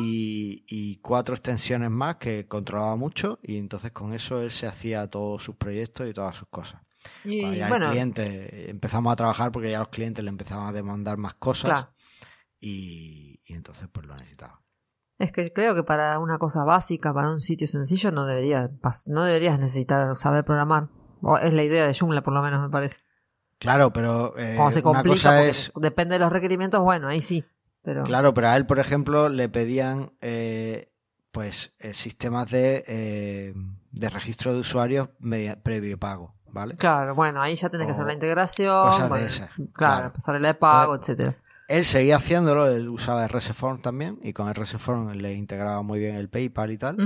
y, 0.00 0.64
y 0.66 0.96
cuatro 0.96 1.34
extensiones 1.34 1.88
más 1.90 2.16
que 2.16 2.48
controlaba 2.48 2.96
mucho 2.96 3.38
y 3.42 3.58
entonces 3.58 3.92
con 3.92 4.12
eso 4.12 4.40
él 4.42 4.50
se 4.50 4.66
hacía 4.66 5.08
todos 5.08 5.44
sus 5.44 5.54
proyectos 5.54 6.08
y 6.08 6.12
todas 6.12 6.34
sus 6.36 6.48
cosas. 6.48 6.80
Y, 7.24 7.40
Cuando 7.42 7.58
ya 7.58 7.68
bueno, 7.68 7.84
el 7.86 7.90
cliente 7.92 8.70
empezamos 8.70 9.12
a 9.12 9.16
trabajar 9.16 9.52
porque 9.52 9.70
ya 9.70 9.78
los 9.78 9.88
clientes 9.88 10.24
le 10.24 10.30
empezaban 10.30 10.66
a 10.68 10.72
demandar 10.72 11.16
más 11.16 11.34
cosas 11.34 11.70
Claro. 11.70 11.94
y, 12.60 13.40
y 13.44 13.54
entonces 13.54 13.88
pues 13.92 14.06
lo 14.06 14.16
necesitaba. 14.16 14.61
Es 15.22 15.32
que 15.32 15.52
creo 15.52 15.74
que 15.74 15.82
para 15.84 16.18
una 16.18 16.38
cosa 16.38 16.64
básica, 16.64 17.12
para 17.14 17.30
un 17.30 17.40
sitio 17.40 17.66
sencillo, 17.66 18.10
no 18.10 18.26
debería, 18.26 18.70
no 19.06 19.22
deberías 19.24 19.58
necesitar 19.58 20.14
saber 20.16 20.44
programar. 20.44 20.88
O 21.22 21.38
es 21.38 21.52
la 21.52 21.62
idea 21.62 21.86
de 21.86 21.94
Joomla, 21.94 22.22
por 22.22 22.34
lo 22.34 22.42
menos, 22.42 22.60
me 22.60 22.68
parece. 22.68 22.98
Claro, 23.58 23.92
pero 23.92 24.36
eh, 24.36 24.56
se 24.70 24.82
una 24.84 25.04
cosa 25.04 25.44
es 25.44 25.70
depende 25.76 26.14
de 26.14 26.18
los 26.18 26.32
requerimientos, 26.32 26.82
bueno, 26.82 27.06
ahí 27.08 27.22
sí. 27.22 27.44
Pero 27.82 28.02
claro, 28.04 28.34
pero 28.34 28.48
a 28.48 28.56
él 28.56 28.66
por 28.66 28.78
ejemplo 28.78 29.28
le 29.28 29.48
pedían 29.48 30.12
eh, 30.20 30.92
pues 31.30 31.72
eh, 31.78 31.94
sistemas 31.94 32.50
de 32.50 32.84
eh, 32.86 33.54
de 33.92 34.10
registro 34.10 34.52
de 34.52 34.60
usuarios 34.60 35.08
media- 35.20 35.60
previo 35.62 35.98
pago, 35.98 36.34
¿vale? 36.50 36.76
claro, 36.76 37.14
bueno, 37.14 37.40
ahí 37.40 37.54
ya 37.56 37.68
tenés 37.70 37.86
que 37.86 37.92
hacer 37.92 38.04
O 38.04 38.08
la 38.08 38.14
integración, 38.14 38.84
cosas 38.90 39.12
de 39.12 39.26
esas, 39.26 39.50
claro, 39.50 39.68
claro. 39.74 40.12
pasarle 40.12 40.46
de 40.48 40.54
pago, 40.54 40.94
etcétera. 40.96 41.36
Él 41.78 41.84
seguía 41.84 42.16
haciéndolo, 42.16 42.68
él 42.68 42.88
usaba 42.88 43.26
RSForm 43.26 43.80
también 43.80 44.18
y 44.22 44.32
con 44.32 44.52
RSForm 44.52 45.12
le 45.12 45.34
integraba 45.34 45.82
muy 45.82 45.98
bien 45.98 46.16
el 46.16 46.28
PayPal 46.28 46.70
y 46.70 46.78
tal, 46.78 46.96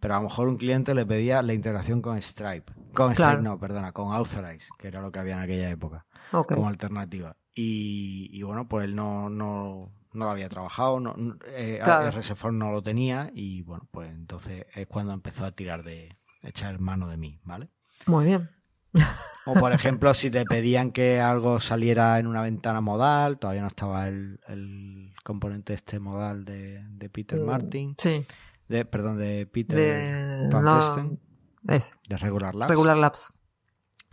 pero 0.00 0.14
a 0.14 0.18
lo 0.18 0.24
mejor 0.24 0.48
un 0.48 0.56
cliente 0.56 0.94
le 0.94 1.06
pedía 1.06 1.40
la 1.42 1.54
integración 1.54 2.02
con 2.02 2.20
Stripe. 2.20 2.72
Con 2.94 3.14
Claro. 3.14 3.32
Stripe 3.32 3.42
no, 3.42 3.58
perdona, 3.58 3.92
con 3.92 4.12
Authorize, 4.12 4.68
que 4.78 4.88
era 4.88 5.00
lo 5.00 5.12
que 5.12 5.18
había 5.20 5.34
en 5.34 5.40
aquella 5.40 5.70
época, 5.70 6.06
Ok. 6.32 6.54
como 6.54 6.68
alternativa. 6.68 7.36
Y, 7.54 8.28
y 8.32 8.42
bueno, 8.42 8.68
pues 8.68 8.84
él 8.86 8.94
no, 8.96 9.28
no, 9.30 9.92
no 10.12 10.24
lo 10.24 10.30
había 10.30 10.48
trabajado, 10.48 11.00
no, 11.00 11.14
no- 11.16 11.36
eh, 11.46 11.80
Claro. 11.82 12.10
RSForm 12.10 12.58
no 12.58 12.70
lo 12.72 12.82
tenía 12.82 13.30
y 13.34 13.62
bueno, 13.62 13.86
pues 13.90 14.10
entonces 14.10 14.66
es 14.74 14.86
cuando 14.86 15.12
empezó 15.12 15.44
a 15.44 15.52
tirar 15.52 15.82
de, 15.84 16.16
echar 16.42 16.78
mano 16.80 17.08
de 17.08 17.16
mí, 17.16 17.40
¿vale? 17.44 17.68
Muy 18.06 18.24
bien. 18.26 18.50
O 19.50 19.54
por 19.54 19.72
ejemplo, 19.72 20.12
si 20.14 20.30
te 20.30 20.44
pedían 20.44 20.92
que 20.92 21.20
algo 21.20 21.58
saliera 21.60 22.18
en 22.18 22.26
una 22.26 22.42
ventana 22.42 22.80
modal, 22.80 23.38
todavía 23.38 23.62
no 23.62 23.68
estaba 23.68 24.06
el, 24.08 24.40
el 24.48 25.12
componente 25.24 25.72
este 25.74 25.98
modal 25.98 26.44
de, 26.44 26.82
de 26.88 27.08
Peter 27.08 27.38
Mm, 27.40 27.44
Martin, 27.44 27.94
Sí. 27.98 28.24
de, 28.68 28.84
perdón, 28.84 29.16
de 29.18 29.46
Peter 29.46 29.76
De, 29.78 30.48
Van 30.52 30.64
no, 30.64 30.76
Vesten, 30.76 31.20
es 31.68 31.94
de 32.08 32.18
Regular 32.18 32.54
Labs. 32.54 32.68
Regular 32.70 32.96
Labs. 32.96 33.32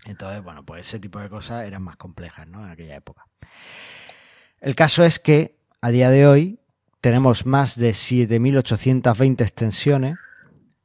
Entonces, 0.05 0.43
bueno, 0.43 0.63
pues 0.65 0.87
ese 0.87 0.99
tipo 0.99 1.19
de 1.19 1.29
cosas 1.29 1.65
eran 1.65 1.81
más 1.83 1.97
complejas, 1.97 2.47
¿no? 2.47 2.63
En 2.63 2.69
aquella 2.69 2.95
época. 2.95 3.25
El 4.61 4.75
caso 4.75 5.03
es 5.03 5.19
que 5.19 5.57
a 5.81 5.89
día 5.89 6.09
de 6.09 6.27
hoy 6.27 6.59
tenemos 7.01 7.45
más 7.45 7.75
de 7.77 7.91
7.820 7.91 9.41
extensiones. 9.41 10.17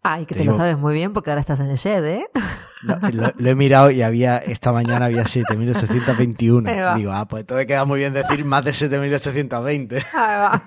Ay, 0.03 0.25
que 0.27 0.35
Te 0.35 0.41
te, 0.41 0.45
lo 0.47 0.53
digo- 0.53 0.57
sabes 0.63 0.79
muy 0.79 0.95
bien 0.95 1.13
porque 1.13 1.31
ahora 1.31 1.41
estás 1.41 1.61
en 1.61 1.67
el 1.69 1.77
Shed, 1.77 2.05
¿eh? 2.05 2.27
Lo, 2.83 2.97
lo- 3.13 3.33
lo 3.37 3.51
he 3.51 3.55
mirado 3.55 3.91
y 3.91 4.03
había 4.03 4.39
esta 4.39 4.73
mañana 4.73 5.07
había 5.07 5.25
7.821. 5.25 6.69
Ahí 6.71 6.81
va. 6.81 6.95
Digo, 6.95 7.13
ah, 7.13 7.27
pues 7.29 7.43
entonces 7.43 7.67
queda 7.67 7.85
muy 7.85 8.01
bien 8.01 8.13
decir 8.13 8.45
más 8.45 8.65
de 8.65 8.73
7.820. 8.73 9.93
Ahí 10.15 10.37
va. 10.39 10.63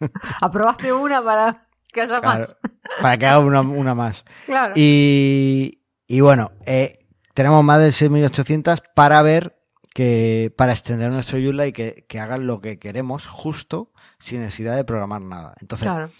Aprobaste 0.40 0.92
una 0.92 1.22
para 1.22 1.66
que 1.92 2.02
haya 2.02 2.20
Claro, 2.20 2.40
más. 2.40 2.56
para 3.02 3.18
que 3.18 3.26
haga 3.26 3.38
una, 3.40 3.60
una 3.60 3.94
más. 3.94 4.24
Claro. 4.46 4.72
Y, 4.76 5.82
y 6.06 6.20
bueno, 6.20 6.52
eh, 6.66 6.98
tenemos 7.34 7.62
más 7.64 7.80
de 7.80 7.88
6.800 7.90 8.82
para 8.94 9.20
ver 9.22 9.56
que, 9.92 10.52
para 10.56 10.72
extender 10.72 11.12
nuestro 11.12 11.38
Joomla 11.38 11.66
y 11.66 11.72
que, 11.72 12.06
que 12.08 12.20
hagan 12.20 12.46
lo 12.46 12.60
que 12.60 12.78
queremos 12.78 13.26
justo 13.26 13.92
sin 14.18 14.40
necesidad 14.40 14.76
de 14.76 14.84
programar 14.84 15.20
nada. 15.22 15.54
Entonces, 15.60 15.88
claro. 15.88 16.10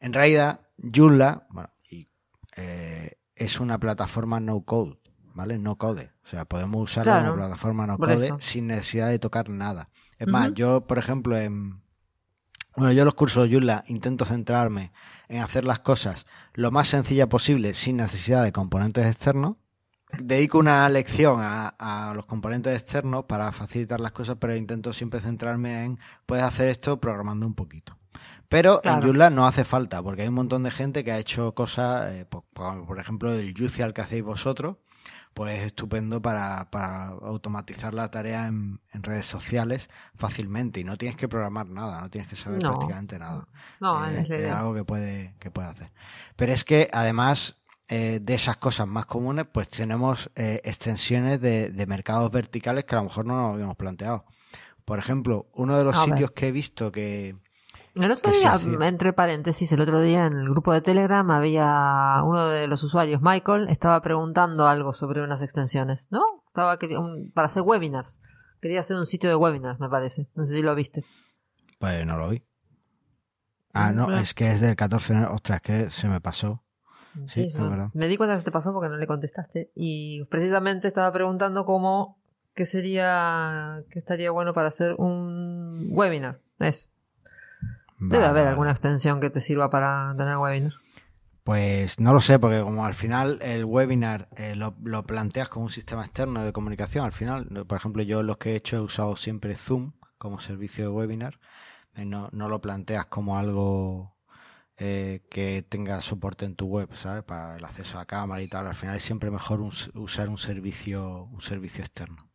en 0.00 0.12
realidad, 0.12 0.60
Joomla, 0.94 1.46
bueno, 1.50 1.68
y, 1.88 2.06
eh, 2.56 3.12
es 3.36 3.60
una 3.60 3.78
plataforma 3.78 4.40
no 4.40 4.62
code, 4.62 4.98
¿vale? 5.34 5.58
No 5.58 5.76
code. 5.78 6.10
O 6.24 6.28
sea, 6.28 6.44
podemos 6.44 6.82
usarla 6.82 7.12
Claro, 7.12 7.30
como 7.32 7.42
plataforma 7.42 7.86
no 7.86 7.98
code 7.98 8.26
eso. 8.26 8.38
sin 8.40 8.66
necesidad 8.68 9.08
de 9.08 9.18
tocar 9.18 9.48
nada. 9.48 9.88
Es 10.18 10.28
más, 10.28 10.52
yo, 10.54 10.86
por 10.86 10.98
ejemplo, 10.98 11.36
en, 11.36 11.82
bueno, 12.76 12.92
yo 12.92 13.04
los 13.04 13.14
cursos 13.14 13.44
de 13.48 13.54
Joomla 13.54 13.84
intento 13.88 14.24
centrarme 14.24 14.92
en 15.28 15.42
hacer 15.42 15.64
las 15.64 15.80
cosas 15.80 16.26
lo 16.54 16.70
más 16.70 16.88
sencilla 16.88 17.28
posible 17.28 17.74
sin 17.74 17.96
necesidad 17.96 18.44
de 18.44 18.52
componentes 18.52 19.06
externos. 19.06 19.56
Dedico 20.18 20.58
una 20.58 20.86
lección 20.90 21.40
a, 21.40 21.68
a 21.78 22.12
los 22.14 22.26
componentes 22.26 22.78
externos 22.78 23.24
para 23.24 23.50
facilitar 23.50 23.98
las 23.98 24.12
cosas, 24.12 24.36
pero 24.38 24.54
intento 24.54 24.92
siempre 24.92 25.20
centrarme 25.20 25.84
en 25.84 25.98
puedes 26.26 26.44
hacer 26.44 26.68
esto 26.68 27.00
programando 27.00 27.46
un 27.46 27.54
poquito. 27.54 27.96
Pero 28.52 28.80
en. 28.84 29.02
Joomla 29.02 29.30
no 29.30 29.46
hace 29.46 29.64
falta, 29.64 30.02
porque 30.02 30.22
hay 30.22 30.28
un 30.28 30.34
montón 30.34 30.62
de 30.62 30.70
gente 30.70 31.02
que 31.02 31.10
ha 31.12 31.18
hecho 31.18 31.54
cosas, 31.54 32.12
eh, 32.12 32.26
por 32.26 32.98
ejemplo 33.00 33.32
el 33.32 33.52
Juicial 33.56 33.92
que 33.92 34.02
hacéis 34.02 34.22
vosotros, 34.22 34.76
pues 35.34 35.58
es 35.58 35.66
estupendo 35.66 36.20
para, 36.20 36.70
para 36.70 37.06
automatizar 37.08 37.94
la 37.94 38.10
tarea 38.10 38.46
en, 38.46 38.80
en 38.92 39.02
redes 39.02 39.24
sociales 39.26 39.88
fácilmente 40.14 40.80
y 40.80 40.84
no 40.84 40.98
tienes 40.98 41.16
que 41.16 41.26
programar 41.28 41.66
nada, 41.68 42.02
no 42.02 42.10
tienes 42.10 42.28
que 42.28 42.36
saber 42.36 42.62
No. 42.62 42.70
prácticamente 42.70 43.18
nada. 43.18 43.48
No, 43.80 44.06
Eh, 44.06 44.26
es 44.28 44.52
algo 44.52 44.74
que 44.74 44.84
puede, 44.84 45.34
que 45.40 45.50
puede 45.50 45.68
hacer. 45.68 45.90
Pero 46.36 46.52
es 46.52 46.64
que 46.64 46.88
además 46.92 47.56
eh, 47.88 48.20
de 48.22 48.34
esas 48.34 48.58
cosas 48.58 48.86
más 48.86 49.06
comunes, 49.06 49.46
pues 49.50 49.68
tenemos 49.70 50.30
eh, 50.36 50.60
extensiones 50.64 51.40
de, 51.40 51.70
de 51.70 51.86
mercados 51.86 52.30
verticales 52.30 52.84
que 52.84 52.94
a 52.94 52.98
lo 52.98 53.04
mejor 53.04 53.24
no 53.24 53.34
nos 53.40 53.54
habíamos 53.54 53.76
planteado. 53.76 54.24
Por 54.84 54.98
ejemplo, 54.98 55.48
uno 55.54 55.78
de 55.78 55.84
los 55.84 55.96
A 55.96 56.00
ver. 56.00 56.08
sitios 56.10 56.32
que 56.32 56.48
he 56.48 56.52
visto 56.52 56.92
que, 56.92 57.36
El 57.94 58.10
otro 58.10 58.32
día, 58.32 58.58
entre 58.88 59.12
paréntesis, 59.12 59.70
el 59.72 59.80
otro 59.82 60.00
día 60.00 60.26
en 60.26 60.32
el 60.32 60.48
grupo 60.48 60.72
de 60.72 60.80
Telegram 60.80 61.30
había 61.30 62.22
uno 62.24 62.48
de 62.48 62.66
los 62.66 62.82
usuarios, 62.82 63.20
Michael, 63.20 63.68
estaba 63.68 64.00
preguntando 64.00 64.66
algo 64.66 64.92
sobre 64.94 65.22
unas 65.22 65.42
extensiones, 65.42 66.08
¿no? 66.10 66.22
Estaba 66.46 66.78
un- 66.98 67.30
para 67.34 67.46
hacer 67.48 67.62
webinars. 67.62 68.20
Quería 68.62 68.80
hacer 68.80 68.96
un 68.96 69.04
sitio 69.06 69.28
de 69.28 69.36
webinars, 69.36 69.78
me 69.78 69.88
parece. 69.90 70.28
No 70.34 70.46
sé 70.46 70.54
si 70.54 70.62
lo 70.62 70.74
viste. 70.74 71.04
pues 71.78 72.06
no 72.06 72.16
lo 72.16 72.28
vi. 72.30 72.44
Ah, 73.74 73.90
no, 73.92 74.16
es 74.16 74.34
que 74.34 74.48
es 74.48 74.60
del 74.60 74.76
14 74.76 75.12
de 75.12 75.18
enero. 75.18 75.34
Ostras, 75.34 75.60
que 75.60 75.90
se 75.90 76.08
me 76.08 76.20
pasó. 76.20 76.62
Sí, 77.26 77.48
es 77.48 77.58
verdad. 77.58 77.88
Me 77.94 78.06
di 78.06 78.16
cuenta 78.16 78.34
que 78.34 78.38
se 78.38 78.44
te 78.44 78.52
pasó 78.52 78.72
porque 78.72 78.88
no 78.88 78.96
le 78.98 79.06
contestaste. 79.08 79.72
Y 79.74 80.24
precisamente 80.26 80.86
estaba 80.88 81.12
preguntando 81.12 81.64
cómo, 81.66 82.22
qué 82.54 82.64
sería, 82.66 83.82
qué 83.90 83.98
estaría 83.98 84.30
bueno 84.30 84.54
para 84.54 84.68
hacer 84.68 84.94
un 84.96 85.88
webinar. 85.90 86.40
Eso. 86.60 86.88
Debe 88.10 88.26
haber 88.26 88.48
alguna 88.48 88.70
extensión 88.72 89.20
que 89.20 89.30
te 89.30 89.40
sirva 89.40 89.70
para 89.70 90.14
tener 90.16 90.36
webinars. 90.36 90.84
Pues 91.44 91.98
no 91.98 92.12
lo 92.12 92.20
sé, 92.20 92.38
porque 92.38 92.60
como 92.60 92.84
al 92.84 92.94
final 92.94 93.38
el 93.42 93.64
webinar 93.64 94.28
eh, 94.36 94.54
lo, 94.54 94.76
lo 94.82 95.04
planteas 95.04 95.48
como 95.48 95.66
un 95.66 95.72
sistema 95.72 96.04
externo 96.04 96.44
de 96.44 96.52
comunicación, 96.52 97.04
al 97.04 97.12
final, 97.12 97.46
por 97.66 97.76
ejemplo, 97.76 98.02
yo 98.02 98.22
los 98.22 98.36
que 98.36 98.52
he 98.52 98.56
hecho 98.56 98.76
he 98.76 98.80
usado 98.80 99.16
siempre 99.16 99.56
Zoom 99.56 99.92
como 100.18 100.38
servicio 100.38 100.84
de 100.84 100.90
webinar, 100.90 101.40
eh, 101.94 102.04
no, 102.04 102.28
no 102.32 102.48
lo 102.48 102.60
planteas 102.60 103.06
como 103.06 103.38
algo 103.38 104.16
eh, 104.76 105.22
que 105.30 105.62
tenga 105.68 106.00
soporte 106.00 106.44
en 106.44 106.54
tu 106.54 106.66
web, 106.66 106.94
¿sabes? 106.94 107.24
Para 107.24 107.56
el 107.56 107.64
acceso 107.64 107.98
a 107.98 108.06
cámara 108.06 108.40
y 108.42 108.48
tal, 108.48 108.66
al 108.66 108.74
final 108.74 108.96
es 108.96 109.02
siempre 109.02 109.30
mejor 109.30 109.60
un 109.60 109.72
usar 109.94 110.28
un 110.28 110.38
servicio, 110.38 111.24
un 111.24 111.40
servicio 111.40 111.84
externo. 111.84 112.31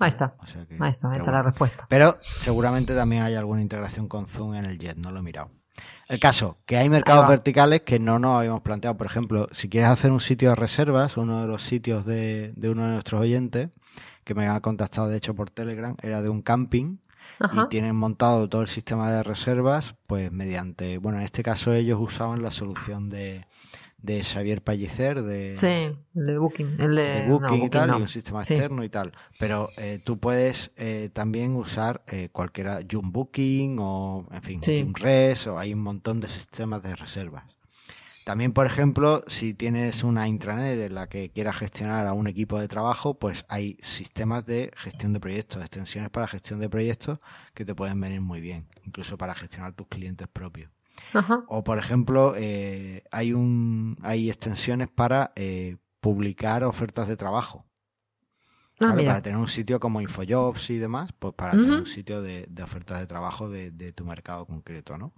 Ahí 0.00 0.08
está. 0.08 0.34
O 0.38 0.46
sea 0.46 0.66
que- 0.66 0.76
Ahí 0.80 0.90
está, 0.90 1.10
ahí 1.10 1.18
está 1.18 1.30
la 1.30 1.42
respuesta. 1.42 1.86
Pero 1.88 2.16
seguramente 2.20 2.94
también 2.94 3.22
hay 3.22 3.34
alguna 3.36 3.62
integración 3.62 4.08
con 4.08 4.26
Zoom 4.26 4.54
en 4.54 4.64
el 4.64 4.78
Jet, 4.78 4.96
no 4.96 5.12
lo 5.12 5.20
he 5.20 5.22
mirado. 5.22 5.50
El 6.08 6.18
caso, 6.18 6.58
que 6.66 6.76
hay 6.76 6.88
mercados 6.88 7.28
verticales 7.28 7.82
que 7.82 8.00
no 8.00 8.18
nos 8.18 8.38
habíamos 8.38 8.62
planteado. 8.62 8.96
Por 8.96 9.06
ejemplo, 9.06 9.48
si 9.52 9.68
quieres 9.68 9.88
hacer 9.90 10.10
un 10.10 10.18
sitio 10.20 10.48
de 10.50 10.56
reservas, 10.56 11.16
uno 11.16 11.42
de 11.42 11.46
los 11.46 11.62
sitios 11.62 12.04
de, 12.04 12.52
de 12.56 12.68
uno 12.68 12.84
de 12.86 12.90
nuestros 12.94 13.20
oyentes, 13.20 13.70
que 14.24 14.34
me 14.34 14.48
ha 14.48 14.60
contactado 14.60 15.08
de 15.08 15.16
hecho 15.16 15.34
por 15.36 15.50
Telegram, 15.50 15.94
era 16.02 16.20
de 16.20 16.28
un 16.28 16.42
camping 16.42 16.96
Ajá. 17.38 17.62
y 17.62 17.68
tienen 17.68 17.94
montado 17.94 18.48
todo 18.48 18.60
el 18.62 18.68
sistema 18.68 19.10
de 19.12 19.22
reservas, 19.22 19.94
pues 20.06 20.32
mediante, 20.32 20.98
bueno, 20.98 21.18
en 21.18 21.24
este 21.24 21.42
caso 21.44 21.72
ellos 21.72 21.98
usaban 22.00 22.42
la 22.42 22.50
solución 22.50 23.08
de, 23.08 23.46
de 24.02 24.22
Xavier 24.24 24.62
Pallicer, 24.62 25.22
de, 25.22 25.56
Sí, 25.58 25.66
el 26.14 26.24
de 26.26 26.38
Booking. 26.38 26.76
El 26.78 26.94
de, 26.96 27.02
de 27.02 27.26
no, 27.28 27.38
Booking 27.38 27.62
y 27.64 27.70
tal, 27.70 27.90
no. 27.90 27.98
y 27.98 28.02
un 28.02 28.08
sistema 28.08 28.44
Sí. 28.44 28.54
externo 28.54 28.82
y 28.84 28.88
tal. 28.88 29.12
Pero 29.38 29.68
eh, 29.76 30.00
tú 30.04 30.18
puedes 30.18 30.70
eh, 30.76 31.10
también 31.12 31.54
usar 31.56 32.02
eh, 32.06 32.28
cualquiera, 32.32 32.80
Joom 32.90 33.12
Booking 33.12 33.76
o, 33.78 34.26
en 34.32 34.42
fin, 34.42 34.62
Sí. 34.62 34.80
Joom 34.82 34.94
Res, 34.94 35.46
o 35.46 35.58
hay 35.58 35.74
un 35.74 35.80
montón 35.80 36.20
de 36.20 36.28
sistemas 36.28 36.82
de 36.82 36.96
reservas. 36.96 37.44
También, 38.24 38.52
por 38.52 38.66
ejemplo, 38.66 39.22
si 39.26 39.54
tienes 39.54 40.04
una 40.04 40.28
intranet 40.28 40.78
en 40.78 40.94
la 40.94 41.08
que 41.08 41.30
quieras 41.30 41.56
gestionar 41.56 42.06
a 42.06 42.12
un 42.12 42.26
equipo 42.26 42.60
de 42.60 42.68
trabajo, 42.68 43.14
pues 43.18 43.44
hay 43.48 43.78
sistemas 43.80 44.44
de 44.44 44.70
gestión 44.76 45.12
de 45.14 45.20
proyectos, 45.20 45.62
extensiones 45.62 46.10
para 46.10 46.28
gestión 46.28 46.60
de 46.60 46.68
proyectos 46.68 47.18
que 47.54 47.64
te 47.64 47.74
pueden 47.74 47.98
venir 48.00 48.20
muy 48.20 48.40
bien, 48.40 48.66
incluso 48.84 49.16
para 49.18 49.34
gestionar 49.34 49.72
tus 49.72 49.88
clientes 49.88 50.28
propios. 50.28 50.70
Ajá. 51.12 51.44
O 51.48 51.64
por 51.64 51.78
ejemplo, 51.78 52.34
eh, 52.36 53.02
hay 53.10 53.32
un 53.32 53.96
hay 54.02 54.28
extensiones 54.30 54.88
para 54.88 55.32
eh, 55.36 55.76
publicar 56.00 56.64
ofertas 56.64 57.08
de 57.08 57.16
trabajo. 57.16 57.64
Ah. 58.80 58.94
Para 58.96 59.20
tener 59.20 59.38
un 59.38 59.48
sitio 59.48 59.78
como 59.78 60.00
Infojobs 60.00 60.70
y 60.70 60.78
demás, 60.78 61.12
pues 61.18 61.34
para 61.34 61.52
tener 61.52 61.70
Ujú. 61.72 61.80
un 61.80 61.86
sitio 61.86 62.22
de, 62.22 62.46
de 62.48 62.62
ofertas 62.62 62.98
de 63.00 63.06
trabajo 63.06 63.50
de, 63.50 63.70
de 63.70 63.92
tu 63.92 64.04
mercado 64.06 64.46
concreto, 64.46 64.96
¿no? 64.96 65.12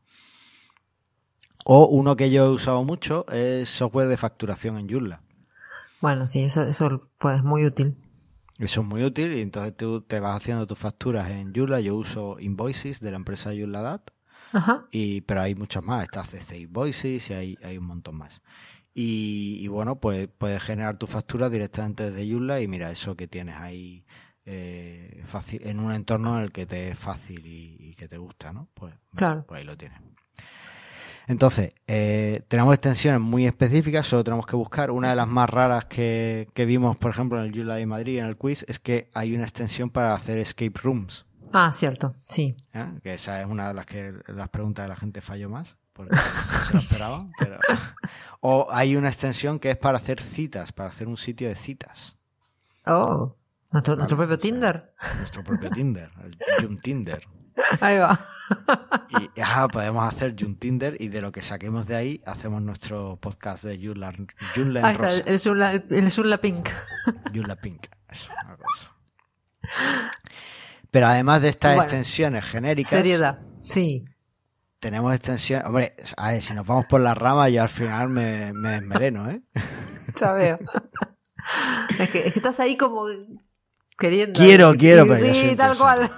O 1.64 1.87
uno 1.87 2.16
que 2.16 2.30
yo 2.30 2.46
he 2.46 2.50
usado 2.50 2.82
mucho 2.85 3.24
es 3.28 3.68
software 3.68 4.08
de 4.08 4.16
facturación 4.16 4.78
en 4.78 4.88
Joomla. 4.88 5.20
Bueno, 6.00 6.26
sí, 6.26 6.42
eso, 6.42 6.62
eso 6.62 7.08
pues, 7.18 7.37
es 7.37 7.44
muy 7.44 7.64
útil. 7.64 7.96
Eso 8.58 8.80
es 8.80 8.87
muy 8.87 9.04
útil 9.04 9.32
y 9.35 9.40
entonces 9.40 9.76
tú 9.76 10.02
te 10.02 10.20
vas 10.20 10.37
haciendo 10.37 10.66
tus 10.66 10.78
facturas 10.78 11.30
en 11.30 11.52
Joomla. 11.54 11.80
Yo 11.80 11.94
uso 11.96 12.38
Invoices 12.40 13.00
de 13.00 13.11
la 13.11 13.16
empresa 13.16 13.50
Joomla.dat 13.54 14.02
Ajá. 14.52 14.86
Y, 14.90 15.22
pero 15.22 15.40
hay 15.42 15.54
muchas 15.54 15.82
más, 15.82 16.02
está 16.04 16.24
CC 16.24 16.66
Voices 16.66 17.30
y 17.30 17.34
hay, 17.34 17.58
hay 17.62 17.78
un 17.78 17.84
montón 17.86 18.16
más. 18.16 18.40
Y, 18.94 19.58
y 19.60 19.68
bueno, 19.68 19.96
pues 20.00 20.28
puedes 20.36 20.62
generar 20.62 20.98
tu 20.98 21.06
factura 21.06 21.48
directamente 21.48 22.10
desde 22.10 22.30
Joomla 22.30 22.60
y 22.60 22.68
mira, 22.68 22.90
eso 22.90 23.16
que 23.16 23.26
tienes 23.26 23.56
ahí 23.56 24.04
eh, 24.44 25.22
fácil, 25.24 25.66
en 25.66 25.80
un 25.80 25.92
entorno 25.92 26.36
en 26.36 26.44
el 26.44 26.52
que 26.52 26.66
te 26.66 26.90
es 26.90 26.98
fácil 26.98 27.46
y, 27.46 27.76
y 27.78 27.94
que 27.94 28.08
te 28.08 28.18
gusta, 28.18 28.52
¿no? 28.52 28.68
Pues, 28.74 28.94
Claro. 29.14 29.44
pues 29.46 29.60
ahí 29.60 29.64
lo 29.64 29.76
tienes. 29.76 29.98
Entonces, 31.28 31.72
eh, 31.86 32.42
tenemos 32.48 32.74
extensiones 32.74 33.20
muy 33.20 33.46
específicas, 33.46 34.06
solo 34.06 34.24
tenemos 34.24 34.44
que 34.44 34.56
buscar. 34.56 34.90
Una 34.90 35.10
de 35.10 35.16
las 35.16 35.28
más 35.28 35.48
raras 35.48 35.84
que, 35.84 36.48
que 36.52 36.66
vimos, 36.66 36.96
por 36.96 37.12
ejemplo, 37.12 37.38
en 37.38 37.46
el 37.46 37.52
Joomla 37.56 37.76
de 37.76 37.86
Madrid, 37.86 38.18
en 38.18 38.26
el 38.26 38.36
quiz, 38.36 38.64
es 38.68 38.80
que 38.80 39.08
hay 39.14 39.34
una 39.34 39.44
extensión 39.44 39.88
para 39.90 40.14
hacer 40.14 40.38
escape 40.38 40.78
rooms. 40.82 41.24
Ah, 41.52 41.72
cierto, 41.72 42.14
sí. 42.28 42.56
¿eh? 42.72 42.86
Que 43.02 43.14
esa 43.14 43.40
es 43.40 43.46
una 43.46 43.68
de 43.68 43.74
las 43.74 43.86
que 43.86 44.12
las 44.28 44.48
preguntas 44.48 44.84
de 44.84 44.88
la 44.88 44.96
gente 44.96 45.20
falló 45.20 45.48
más, 45.48 45.76
porque 45.92 46.16
no 46.74 46.80
se 46.80 46.98
lo. 46.98 47.26
Pero... 47.38 47.58
O 48.44 48.66
hay 48.72 48.96
una 48.96 49.08
extensión 49.08 49.60
que 49.60 49.70
es 49.70 49.76
para 49.76 49.98
hacer 49.98 50.20
citas, 50.20 50.72
para 50.72 50.88
hacer 50.88 51.06
un 51.06 51.16
sitio 51.16 51.48
de 51.48 51.54
citas. 51.54 52.16
Oh, 52.86 53.36
nuestro, 53.70 53.94
nuestro 53.94 54.16
propio 54.16 54.36
Tinder. 54.36 54.92
Nuestro 55.18 55.44
propio 55.44 55.70
Tinder, 55.70 56.10
el 56.24 56.36
Jun 56.60 56.76
Tinder. 56.78 57.22
Ahí 57.80 57.98
va. 57.98 58.18
Y 59.34 59.40
ajá, 59.40 59.68
podemos 59.68 60.04
hacer 60.12 60.34
Jun 60.38 60.56
Tinder 60.56 61.00
y 61.00 61.08
de 61.08 61.20
lo 61.20 61.32
que 61.32 61.42
saquemos 61.42 61.86
de 61.86 61.96
ahí 61.96 62.20
hacemos 62.26 62.62
nuestro 62.62 63.16
podcast 63.16 63.64
de 63.64 63.78
Junla, 63.78 64.12
Rosa. 64.92 65.22
el 65.26 65.84
el 65.90 66.10
Zula 66.10 66.38
Pink. 66.38 66.68
Junla 67.32 67.56
Pink. 67.56 67.86
Eso, 68.08 68.30
eso. 68.78 68.88
Pero 70.92 71.09
además 71.09 71.42
de 71.42 71.48
estas 71.48 71.72
Bueno. 71.74 71.83
extensiones 71.83 72.44
genéricas, 72.44 72.90
Seriedad. 72.90 73.40
Sí. 73.62 74.05
tenemos 74.78 75.12
extensiones. 75.14 75.66
Hombre, 75.66 75.94
a 76.16 76.33
ver, 76.33 76.42
si 76.42 76.55
nos 76.55 76.64
vamos 76.66 76.85
por 76.87 77.00
la 77.00 77.14
rama, 77.14 77.48
yo 77.48 77.62
al 77.62 77.68
final 77.68 78.09
me, 78.11 78.52
me 78.52 78.70
desmereno, 78.72 79.28
¿eh? 79.31 79.40
Ya 80.20 80.33
veo. 80.35 80.59
es, 81.98 82.11
que, 82.11 82.26
es 82.26 82.33
que 82.35 82.38
estás 82.38 82.61
ahí 82.61 82.76
como 82.76 83.07
queriendo. 83.98 84.38
Quiero, 84.38 84.74
quiero, 84.74 85.07
pero 85.07 85.24
yo 85.26 85.33
Sí, 85.35 85.40
soy 85.46 85.57
tal 85.57 85.76
cual. 85.78 86.11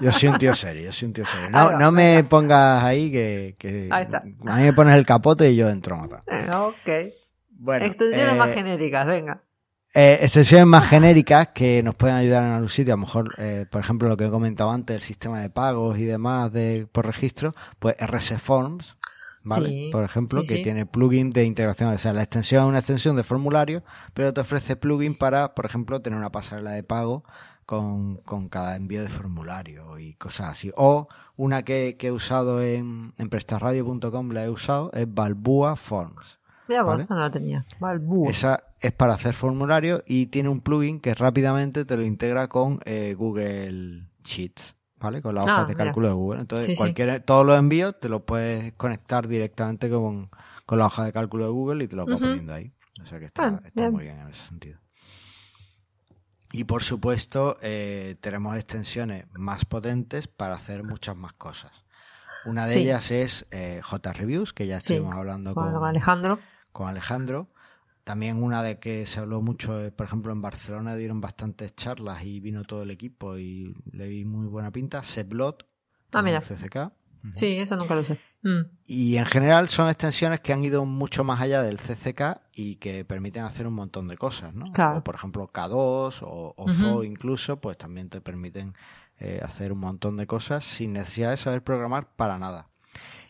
Yo 0.00 0.10
soy 0.12 0.28
un 0.30 0.38
tío 0.38 0.54
serio, 0.54 0.84
yo 0.84 0.92
soy 0.92 1.06
un 1.08 1.12
tío 1.12 1.26
serio. 1.26 1.50
No, 1.50 1.72
no 1.78 1.92
me 1.92 2.24
pongas 2.24 2.82
ahí 2.82 3.10
que, 3.12 3.56
que 3.58 3.88
Ahí 3.90 4.04
está. 4.04 4.18
a 4.18 4.56
mí 4.56 4.62
me 4.62 4.72
pones 4.72 4.94
el 4.96 5.04
capote 5.04 5.50
y 5.50 5.56
yo 5.56 5.68
entro 5.68 5.96
a 5.96 5.98
matar. 5.98 6.22
Eh, 6.28 6.48
ok. 6.50 7.14
Bueno, 7.50 7.84
Extensiones 7.84 8.32
eh, 8.32 8.36
más 8.36 8.54
genéricas, 8.54 9.06
venga. 9.06 9.42
Eh, 10.00 10.20
extensiones 10.22 10.64
más 10.68 10.86
genéricas 10.86 11.48
que 11.48 11.82
nos 11.82 11.96
pueden 11.96 12.14
ayudar 12.14 12.44
en 12.44 12.52
algún 12.52 12.68
sitio, 12.68 12.94
a 12.94 12.96
lo 12.96 13.00
mejor, 13.00 13.34
eh, 13.36 13.66
por 13.68 13.80
ejemplo, 13.80 14.08
lo 14.08 14.16
que 14.16 14.26
he 14.26 14.30
comentado 14.30 14.70
antes, 14.70 14.94
el 14.94 15.02
sistema 15.02 15.40
de 15.40 15.50
pagos 15.50 15.98
y 15.98 16.04
demás 16.04 16.52
de, 16.52 16.86
por 16.92 17.04
registro, 17.04 17.52
pues 17.80 17.96
RS 17.98 18.40
Forms, 18.40 18.94
¿vale? 19.42 19.68
Sí, 19.68 19.88
por 19.90 20.04
ejemplo, 20.04 20.42
sí, 20.42 20.46
que 20.46 20.54
sí. 20.58 20.62
tiene 20.62 20.86
plugin 20.86 21.30
de 21.30 21.42
integración, 21.42 21.92
o 21.92 21.98
sea, 21.98 22.12
la 22.12 22.22
extensión 22.22 22.62
es 22.62 22.68
una 22.68 22.78
extensión 22.78 23.16
de 23.16 23.24
formulario, 23.24 23.82
pero 24.14 24.32
te 24.32 24.40
ofrece 24.40 24.76
plugin 24.76 25.18
para, 25.18 25.56
por 25.56 25.66
ejemplo, 25.66 26.00
tener 26.00 26.16
una 26.16 26.30
pasarela 26.30 26.70
de 26.70 26.84
pago 26.84 27.24
con, 27.66 28.18
con 28.18 28.48
cada 28.48 28.76
envío 28.76 29.02
de 29.02 29.08
formulario 29.08 29.98
y 29.98 30.14
cosas 30.14 30.50
así. 30.50 30.70
O 30.76 31.08
una 31.36 31.64
que, 31.64 31.96
que 31.98 32.06
he 32.06 32.12
usado 32.12 32.62
en, 32.62 33.14
en 33.18 33.28
prestarradio.com, 33.30 34.30
la 34.30 34.44
he 34.44 34.48
usado, 34.48 34.92
es 34.92 35.12
Balbúa 35.12 35.74
Forms. 35.74 36.38
Mira 36.68 36.84
¿vale? 36.84 37.02
esa 37.02 37.14
no 37.16 37.20
la 37.22 37.32
tenía. 37.32 37.66
Balbúa. 37.80 38.30
Esa 38.30 38.62
es 38.80 38.92
para 38.92 39.14
hacer 39.14 39.34
formulario 39.34 40.02
y 40.06 40.26
tiene 40.26 40.48
un 40.48 40.60
plugin 40.60 41.00
que 41.00 41.14
rápidamente 41.14 41.84
te 41.84 41.96
lo 41.96 42.04
integra 42.04 42.48
con 42.48 42.80
eh, 42.84 43.14
Google 43.18 44.04
Sheets, 44.24 44.74
¿vale? 44.96 45.20
Con 45.22 45.34
las 45.34 45.44
Ah, 45.44 45.52
hojas 45.52 45.68
de 45.68 45.74
mira. 45.74 45.84
cálculo 45.86 46.08
de 46.08 46.14
Google. 46.14 46.40
Entonces, 46.40 46.66
Sí, 46.66 46.74
sí. 46.74 46.78
cualquier, 46.78 47.20
todos 47.22 47.44
los 47.44 47.58
envíos 47.58 47.98
te 48.00 48.08
los 48.08 48.22
puedes 48.22 48.72
conectar 48.74 49.26
directamente 49.26 49.90
con, 49.90 50.30
con 50.66 50.78
la 50.78 50.86
hoja 50.86 51.04
de 51.04 51.12
cálculo 51.12 51.44
de 51.46 51.50
Google 51.50 51.84
y 51.84 51.88
te 51.88 51.96
lo 51.96 52.06
vas 52.06 52.16
Ujú. 52.16 52.26
poniendo 52.28 52.54
ahí. 52.54 52.72
O 53.02 53.06
sea 53.06 53.18
que 53.18 53.26
está, 53.26 53.48
Bien, 53.48 53.62
está 53.66 53.80
bien. 53.82 53.92
muy 53.92 54.04
bien 54.04 54.18
en 54.20 54.28
ese 54.28 54.46
sentido. 54.48 54.78
Y 56.52 56.64
por 56.64 56.82
supuesto, 56.82 57.58
eh, 57.60 58.16
tenemos 58.20 58.56
extensiones 58.56 59.26
más 59.34 59.64
potentes 59.66 60.28
para 60.28 60.54
hacer 60.54 60.82
muchas 60.82 61.14
más 61.16 61.34
cosas. 61.34 61.84
Una 62.44 62.66
de 62.66 62.72
Sí. 62.74 62.80
ellas 62.80 63.10
es 63.10 63.46
eh, 63.50 63.82
JReviews, 63.84 64.54
que 64.54 64.66
ya 64.66 64.76
estuvimos 64.78 65.14
hablando 65.14 65.54
con 65.54 65.84
Alejandro. 65.84 66.38
con 66.72 66.88
Alejandro. 66.88 67.48
También 68.08 68.42
una 68.42 68.62
de 68.62 68.78
que 68.78 69.04
se 69.04 69.20
habló 69.20 69.42
mucho, 69.42 69.78
eh, 69.84 69.90
por 69.90 70.06
ejemplo, 70.06 70.32
en 70.32 70.40
Barcelona 70.40 70.96
dieron 70.96 71.20
bastantes 71.20 71.76
charlas 71.76 72.24
y 72.24 72.40
vino 72.40 72.64
todo 72.64 72.82
el 72.84 72.90
equipo 72.90 73.36
y 73.36 73.76
le 73.92 74.08
vi 74.08 74.24
muy 74.24 74.46
buena 74.46 74.70
pinta. 74.70 75.02
Seblot, 75.02 75.66
Ah, 76.12 76.22
mira. 76.22 76.40
CCK. 76.40 76.90
Sí, 77.34 77.58
eso 77.58 77.76
nunca 77.76 77.94
lo 77.94 78.00
usé. 78.00 78.18
Mm. 78.40 78.60
Y 78.86 79.18
en 79.18 79.26
general 79.26 79.68
son 79.68 79.88
extensiones 79.90 80.40
que 80.40 80.54
han 80.54 80.64
ido 80.64 80.86
mucho 80.86 81.22
más 81.22 81.42
allá 81.42 81.60
del 81.60 81.76
CCK 81.76 82.40
y 82.54 82.76
que 82.76 83.04
permiten 83.04 83.44
hacer 83.44 83.66
un 83.66 83.74
montón 83.74 84.08
de 84.08 84.16
cosas, 84.16 84.54
¿no? 84.54 84.64
Claro. 84.72 85.00
O, 85.00 85.04
por 85.04 85.14
ejemplo, 85.14 85.50
K2 85.52 86.22
o, 86.22 86.54
o. 86.56 86.66
FO 86.66 87.04
incluso, 87.04 87.60
pues 87.60 87.76
también 87.76 88.08
te 88.08 88.22
permiten 88.22 88.72
eh, 89.18 89.38
hacer 89.42 89.70
un 89.70 89.80
montón 89.80 90.16
de 90.16 90.26
cosas 90.26 90.64
sin 90.64 90.94
necesidad 90.94 91.28
de 91.32 91.36
saber 91.36 91.62
programar 91.62 92.08
para 92.16 92.38
nada. 92.38 92.70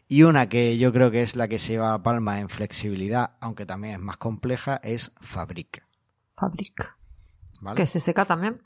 Y 0.09 0.23
una 0.23 0.49
que 0.49 0.79
yo 0.79 0.91
creo 0.93 1.11
que 1.11 1.23
es 1.23 1.37
la 1.37 1.49
que 1.49 1.59
se 1.59 1.73
lleva 1.75 1.93
a 1.93 2.03
palma 2.03 2.41
en 2.41 2.49
flexibilidad, 2.49 3.33
aunque 3.41 3.67
también 3.67 3.95
es 3.95 4.01
más 4.01 4.17
compleja, 4.17 4.81
es 4.83 5.13
Fabric. 5.21 5.85
Fabric. 6.35 6.97
¿vale? 7.61 7.77
¿Qué 7.77 7.83
es 7.83 7.93
SK 7.93 8.27
también? 8.27 8.63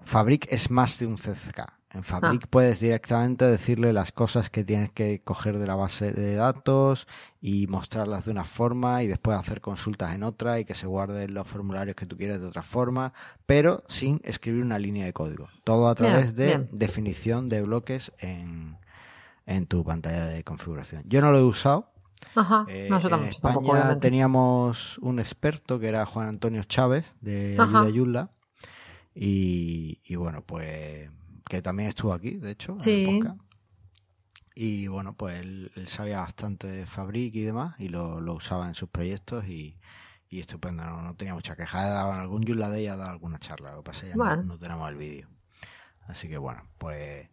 Fabric 0.00 0.46
es 0.50 0.70
más 0.70 0.98
de 0.98 1.06
un 1.06 1.16
CCK. 1.16 1.72
En 1.90 2.02
Fabric 2.02 2.42
Ah. 2.44 2.48
puedes 2.50 2.80
directamente 2.80 3.44
decirle 3.44 3.92
las 3.92 4.10
cosas 4.10 4.50
que 4.50 4.64
tienes 4.64 4.90
que 4.90 5.22
coger 5.22 5.58
de 5.58 5.66
la 5.66 5.76
base 5.76 6.12
de 6.12 6.34
datos 6.34 7.06
y 7.40 7.68
mostrarlas 7.68 8.24
de 8.24 8.32
una 8.32 8.44
forma 8.44 9.04
y 9.04 9.06
después 9.06 9.38
hacer 9.38 9.60
consultas 9.60 10.12
en 10.14 10.24
otra 10.24 10.58
y 10.58 10.64
que 10.64 10.74
se 10.74 10.88
guarden 10.88 11.34
los 11.34 11.46
formularios 11.46 11.94
que 11.94 12.06
tú 12.06 12.16
quieres 12.16 12.40
de 12.40 12.48
otra 12.48 12.64
forma, 12.64 13.12
pero 13.46 13.78
sin 13.88 14.20
escribir 14.24 14.62
una 14.62 14.78
línea 14.78 15.04
de 15.06 15.12
código. 15.12 15.46
Todo 15.62 15.88
a 15.88 15.94
través 15.94 16.34
de 16.34 16.46
bien. 16.46 16.68
definición 16.72 17.48
de 17.48 17.62
bloques 17.62 18.12
en, 18.18 18.76
en 19.46 19.66
tu 19.66 19.84
pantalla 19.84 20.26
de 20.26 20.42
configuración. 20.44 21.02
Yo 21.06 21.20
no 21.20 21.30
lo 21.30 21.38
he 21.38 21.44
usado. 21.44 21.92
Ajá. 22.34 22.64
Eh, 22.68 22.88
no, 22.90 22.98
yo 22.98 23.08
en 23.08 23.24
España 23.24 23.54
tampoco, 23.54 23.98
teníamos 23.98 24.98
un 24.98 25.18
experto 25.18 25.78
que 25.78 25.88
era 25.88 26.06
Juan 26.06 26.28
Antonio 26.28 26.62
Chávez 26.64 27.14
de. 27.20 27.56
Ayuda 27.60 27.88
Yula 27.90 28.30
y, 29.14 30.00
y 30.04 30.16
bueno, 30.16 30.42
pues 30.44 31.10
que 31.48 31.60
también 31.62 31.88
estuvo 31.90 32.12
aquí, 32.12 32.32
de 32.36 32.50
hecho, 32.52 32.72
en 32.72 32.80
Sí. 32.80 33.04
el 33.04 33.18
podcast. 33.18 33.40
Y 34.56 34.86
bueno, 34.86 35.14
pues 35.16 35.40
él, 35.40 35.72
él 35.74 35.88
sabía 35.88 36.20
bastante 36.20 36.66
de 36.68 36.86
Fabric 36.86 37.34
y 37.34 37.42
demás 37.42 37.74
y 37.78 37.88
lo, 37.88 38.20
lo 38.20 38.34
usaba 38.34 38.68
en 38.68 38.74
sus 38.74 38.88
proyectos 38.88 39.46
y, 39.46 39.76
y 40.28 40.40
estupendo, 40.40 40.84
no, 40.84 41.02
no 41.02 41.14
tenía 41.16 41.34
mucha 41.34 41.56
queja. 41.56 42.08
En 42.12 42.18
algún 42.20 42.44
Yula 42.44 42.68
Day 42.68 42.86
ha 42.86 42.96
dado 42.96 43.10
alguna 43.10 43.38
charla, 43.40 43.72
lo 43.72 43.78
que 43.82 43.90
pasa 43.90 44.06
ya 44.06 44.14
Bueno. 44.14 44.36
no, 44.36 44.42
no 44.44 44.58
tenemos 44.58 44.88
el 44.88 44.96
vídeo. 44.96 45.28
Así 46.06 46.28
que 46.28 46.38
bueno, 46.38 46.62
pues 46.78 47.28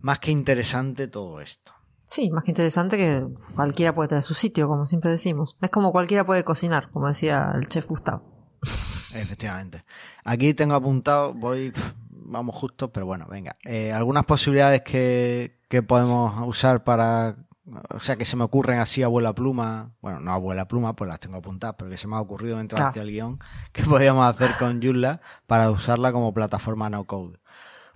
más 0.00 0.18
que 0.18 0.30
interesante 0.30 1.08
todo 1.08 1.40
esto. 1.40 1.72
Sí, 2.04 2.30
más 2.30 2.44
que 2.44 2.52
interesante 2.52 2.96
que 2.96 3.26
cualquiera 3.54 3.94
puede 3.94 4.08
tener 4.08 4.22
su 4.22 4.32
sitio, 4.34 4.66
como 4.66 4.86
siempre 4.86 5.10
decimos. 5.10 5.56
Es 5.60 5.70
como 5.70 5.92
cualquiera 5.92 6.24
puede 6.24 6.42
cocinar, 6.44 6.90
como 6.90 7.08
decía 7.08 7.52
el 7.54 7.68
chef 7.68 7.86
Gustavo. 7.86 8.22
Efectivamente. 9.14 9.84
Aquí 10.24 10.54
tengo 10.54 10.74
apuntado, 10.74 11.34
voy, 11.34 11.72
vamos 12.10 12.54
justo, 12.54 12.90
pero 12.92 13.06
bueno, 13.06 13.26
venga. 13.28 13.56
Eh, 13.64 13.92
algunas 13.92 14.24
posibilidades 14.24 14.82
que, 14.82 15.60
que 15.68 15.82
podemos 15.82 16.34
usar 16.46 16.82
para, 16.84 17.36
o 17.90 18.00
sea, 18.00 18.16
que 18.16 18.24
se 18.24 18.36
me 18.36 18.44
ocurren 18.44 18.78
así 18.80 19.02
a 19.02 19.08
vuela 19.08 19.34
pluma, 19.34 19.92
bueno, 20.00 20.20
no 20.20 20.32
a 20.32 20.38
vuela 20.38 20.66
pluma, 20.68 20.94
pues 20.94 21.08
las 21.08 21.20
tengo 21.20 21.36
apuntadas, 21.36 21.76
pero 21.78 21.90
que 21.90 21.96
se 21.96 22.08
me 22.08 22.16
ha 22.16 22.20
ocurrido 22.20 22.56
mientras 22.56 22.78
Claro. 22.78 22.90
hacía 22.90 23.02
el 23.02 23.10
guion, 23.10 23.34
que 23.72 23.82
podíamos 23.84 24.26
hacer 24.26 24.50
con 24.58 24.80
Joomla 24.82 25.20
para 25.46 25.70
usarla 25.70 26.12
como 26.12 26.32
plataforma 26.32 26.88
no 26.88 27.04
code. 27.04 27.38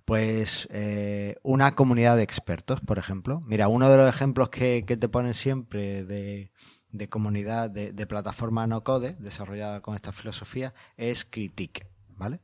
Pues 0.04 0.68
eh, 0.70 1.36
una 1.42 1.74
comunidad 1.74 2.16
de 2.16 2.22
expertos, 2.22 2.80
por 2.80 2.98
ejemplo. 2.98 3.40
Mira, 3.46 3.68
uno 3.68 3.88
de 3.88 3.96
los 3.96 4.08
ejemplos 4.08 4.50
que, 4.50 4.84
que 4.86 4.96
te 4.96 5.08
ponen 5.08 5.34
siempre 5.34 6.04
de, 6.04 6.50
de 6.90 7.08
comunidad 7.08 7.70
de, 7.70 7.92
de 7.92 8.06
plataforma 8.06 8.66
no 8.66 8.82
code 8.82 9.16
desarrollada 9.18 9.80
con 9.80 9.94
esta 9.94 10.12
filosofía 10.12 10.72
es 10.96 11.24
Critique, 11.24 11.86
¿vale? 12.16 12.40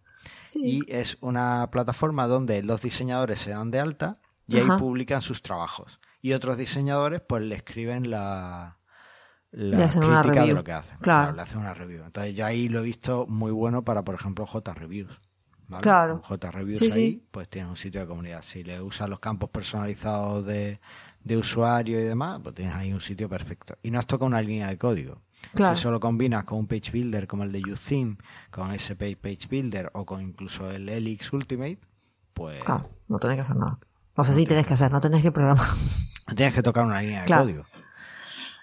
Sí. 0.46 0.60
Y 0.64 0.92
es 0.92 1.18
una 1.20 1.68
plataforma 1.70 2.26
donde 2.26 2.62
los 2.62 2.80
diseñadores 2.80 3.40
se 3.40 3.50
dan 3.50 3.70
de 3.70 3.80
alta 3.80 4.14
y 4.46 4.56
ahí 4.56 4.66
publican 4.78 5.20
sus 5.20 5.42
trabajos. 5.42 6.00
Y 6.22 6.32
otros 6.32 6.56
diseñadores 6.56 7.20
pues 7.20 7.42
le 7.42 7.54
escriben 7.54 8.10
la, 8.10 8.76
la 9.52 9.90
una 9.96 10.22
crítica 10.22 10.46
de 10.46 10.54
lo 10.54 10.64
que 10.64 10.72
hacen. 10.72 10.98
Claro. 10.98 11.32
le 11.32 11.42
hacen 11.42 11.58
una 11.58 11.74
review. 11.74 12.04
Entonces 12.04 12.34
yo 12.34 12.46
ahí 12.46 12.68
lo 12.68 12.80
he 12.80 12.84
visto 12.84 13.26
muy 13.26 13.52
bueno 13.52 13.84
para, 13.84 14.02
por 14.02 14.14
ejemplo, 14.14 14.46
JReviews. 14.46 15.16
¿Vale? 15.68 15.82
Claro. 15.82 16.20
Con 16.22 16.38
JReviews 16.38 16.78
Sí, 16.78 16.86
ahí, 16.86 16.90
sí. 16.92 17.26
pues 17.30 17.48
tienes 17.48 17.70
un 17.70 17.76
sitio 17.76 18.00
de 18.00 18.06
comunidad. 18.06 18.42
Si 18.42 18.62
le 18.64 18.80
usas 18.80 19.08
los 19.08 19.20
campos 19.20 19.50
personalizados 19.50 20.44
de, 20.46 20.80
de 21.24 21.36
usuario 21.36 22.00
y 22.00 22.04
demás, 22.04 22.40
pues 22.42 22.54
tienes 22.54 22.74
ahí 22.74 22.92
un 22.92 23.00
sitio 23.00 23.28
perfecto. 23.28 23.76
Y 23.82 23.90
no 23.90 23.98
has 23.98 24.06
tocado 24.06 24.26
una 24.26 24.40
línea 24.42 24.68
de 24.68 24.78
código. 24.78 25.20
Claro. 25.54 25.76
Si 25.76 25.82
solo 25.82 26.00
combinas 26.00 26.44
con 26.44 26.58
un 26.58 26.66
page 26.66 26.90
builder 26.90 27.26
como 27.28 27.44
el 27.44 27.52
de 27.52 27.60
UTheme, 27.60 28.16
con 28.50 28.72
SP 28.74 29.14
Page 29.16 29.46
Builder 29.48 29.90
o 29.94 30.04
con 30.04 30.20
incluso 30.20 30.68
el 30.70 30.88
Elix 30.88 31.32
Ultimate, 31.32 31.78
pues 32.34 32.62
Claro, 32.64 32.90
no 33.08 33.18
tenés 33.18 33.36
que 33.36 33.40
hacer 33.42 33.56
nada. 33.56 33.78
O 34.16 34.24
sea, 34.24 34.34
sí 34.34 34.44
tenés 34.46 34.66
que 34.66 34.74
hacer, 34.74 34.90
no 34.90 35.00
tenés 35.00 35.22
que 35.22 35.30
programar. 35.30 35.68
no 36.28 36.34
tienes 36.36 36.54
que 36.54 36.62
tocar 36.62 36.84
una 36.84 37.00
línea 37.00 37.20
de 37.20 37.26
Claro. 37.26 37.42
código. 37.44 37.64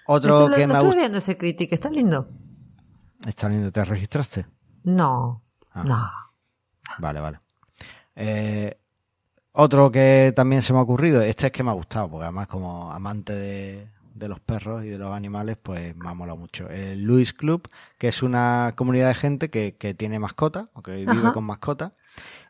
Otro 0.06 0.36
Eso 0.46 0.54
que 0.54 0.60
lo 0.62 0.68
me 0.68 0.74
ha 0.74 0.78
estuve 0.78 0.96
viendo 0.96 1.18
ese 1.18 1.36
critic, 1.38 1.72
está 1.72 1.88
lindo. 1.90 2.28
Está 3.26 3.48
lindo, 3.48 3.72
¿te 3.72 3.84
registraste? 3.84 4.46
No, 4.84 5.42
Ah. 5.72 5.82
no. 5.84 6.10
Vale, 6.98 7.20
vale. 7.20 7.38
Eh, 8.14 8.76
otro 9.52 9.90
que 9.90 10.32
también 10.34 10.62
se 10.62 10.72
me 10.72 10.78
ha 10.78 10.82
ocurrido, 10.82 11.22
este 11.22 11.46
es 11.46 11.52
que 11.52 11.62
me 11.62 11.70
ha 11.70 11.74
gustado, 11.74 12.10
porque 12.10 12.24
además 12.24 12.46
como 12.46 12.92
amante 12.92 13.32
de, 13.34 13.88
de 14.14 14.28
los 14.28 14.40
perros 14.40 14.84
y 14.84 14.88
de 14.88 14.98
los 14.98 15.14
animales, 15.14 15.56
pues 15.62 15.94
me 15.96 16.08
ha 16.08 16.14
molado 16.14 16.38
mucho. 16.38 16.68
El 16.68 17.02
Louis 17.02 17.32
Club, 17.32 17.68
que 17.98 18.08
es 18.08 18.22
una 18.22 18.72
comunidad 18.76 19.08
de 19.08 19.14
gente 19.14 19.50
que, 19.50 19.76
que 19.78 19.94
tiene 19.94 20.18
mascota, 20.18 20.68
o 20.74 20.82
que 20.82 20.92
vive 20.92 21.10
Ajá. 21.12 21.32
con 21.32 21.44
mascota, 21.44 21.92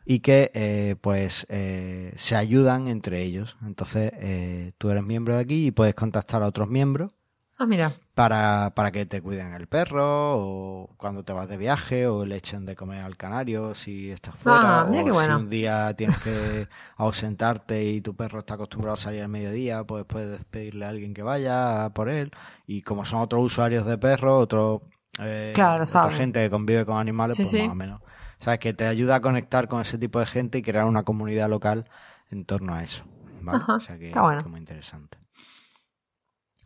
y 0.05 0.19
que 0.19 0.51
eh, 0.53 0.95
pues 1.01 1.45
eh, 1.49 2.13
se 2.17 2.35
ayudan 2.35 2.87
entre 2.87 3.21
ellos. 3.23 3.57
Entonces 3.65 4.11
eh, 4.15 4.71
tú 4.77 4.89
eres 4.89 5.03
miembro 5.03 5.35
de 5.35 5.41
aquí 5.41 5.67
y 5.67 5.71
puedes 5.71 5.95
contactar 5.95 6.43
a 6.43 6.47
otros 6.47 6.69
miembros 6.69 7.11
Ah, 7.59 7.65
mira. 7.65 7.91
para, 8.13 8.71
para 8.75 8.91
que 8.91 9.05
te 9.07 9.19
cuiden 9.21 9.53
el 9.53 9.65
perro 9.67 10.37
o 10.37 10.89
cuando 10.97 11.23
te 11.23 11.33
vas 11.33 11.49
de 11.49 11.57
viaje 11.57 12.05
o 12.07 12.23
le 12.25 12.35
echen 12.37 12.65
de 12.65 12.75
comer 12.75 13.01
al 13.03 13.17
canario 13.17 13.73
si 13.73 14.11
estás 14.11 14.35
fuera 14.35 14.81
Ah, 14.81 14.85
mira 14.85 15.01
o 15.01 15.05
qué 15.05 15.11
si 15.25 15.31
un 15.31 15.49
día 15.49 15.93
tienes 15.95 16.17
que 16.19 16.67
ausentarte 16.97 17.83
y 17.83 18.01
tu 18.01 18.15
perro 18.15 18.39
está 18.39 18.53
acostumbrado 18.55 18.93
a 18.93 18.97
salir 18.97 19.21
al 19.23 19.29
mediodía 19.29 19.83
pues 19.83 20.05
puedes 20.05 20.43
pedirle 20.45 20.85
a 20.85 20.89
alguien 20.89 21.13
que 21.15 21.23
vaya 21.23 21.89
por 21.95 22.09
él 22.09 22.31
y 22.67 22.83
como 22.83 23.05
son 23.05 23.21
otros 23.21 23.43
usuarios 23.43 23.85
de 23.87 23.97
perro 23.97 24.37
otro 24.37 24.83
eh, 25.19 25.53
Claro, 25.55 25.83
otra 25.83 26.11
gente 26.11 26.43
que 26.43 26.49
convive 26.51 26.85
con 26.85 26.97
animales 26.97 27.37
Sí, 27.37 27.43
pues 27.43 27.51
sí. 27.51 27.61
más 27.63 27.71
o 27.71 27.75
menos 27.75 28.01
sabes 28.39 28.59
que 28.59 28.73
te 28.73 28.85
ayuda 28.85 29.15
a 29.15 29.21
conectar 29.21 29.67
con 29.67 29.81
ese 29.81 29.97
tipo 29.97 30.19
de 30.19 30.27
gente 30.27 30.59
y 30.59 30.61
crear 30.61 30.85
una 30.85 31.01
comunidad 31.01 31.49
local 31.49 31.85
en 32.29 32.45
torno 32.45 32.75
a 32.75 32.83
eso 32.83 33.03
¿vale? 33.41 33.57
Ajá, 33.59 33.75
o 33.75 33.79
sea 33.79 33.97
que, 33.97 34.07
está 34.07 34.21
bueno. 34.21 34.43
que 34.43 34.49
muy 34.49 34.59
interesante 34.59 35.16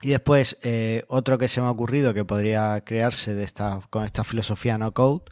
y 0.01 0.09
después, 0.09 0.57
eh, 0.63 1.03
otro 1.07 1.37
que 1.37 1.47
se 1.47 1.61
me 1.61 1.67
ha 1.67 1.71
ocurrido 1.71 2.13
que 2.13 2.25
podría 2.25 2.81
crearse 2.81 3.33
de 3.33 3.43
esta, 3.43 3.81
con 3.89 4.03
esta 4.03 4.23
filosofía 4.23 4.77
no 4.77 4.93
code, 4.93 5.25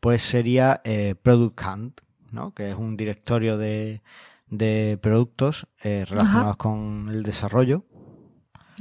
pues 0.00 0.22
sería 0.22 0.80
eh, 0.84 1.14
Product 1.20 1.60
Hunt, 1.64 2.00
¿no? 2.30 2.52
que 2.54 2.70
es 2.70 2.76
un 2.76 2.96
directorio 2.96 3.56
de, 3.58 4.02
de 4.48 4.98
productos 5.00 5.66
eh, 5.82 6.04
relacionados 6.08 6.56
con 6.56 7.08
el 7.10 7.22
desarrollo. 7.22 7.84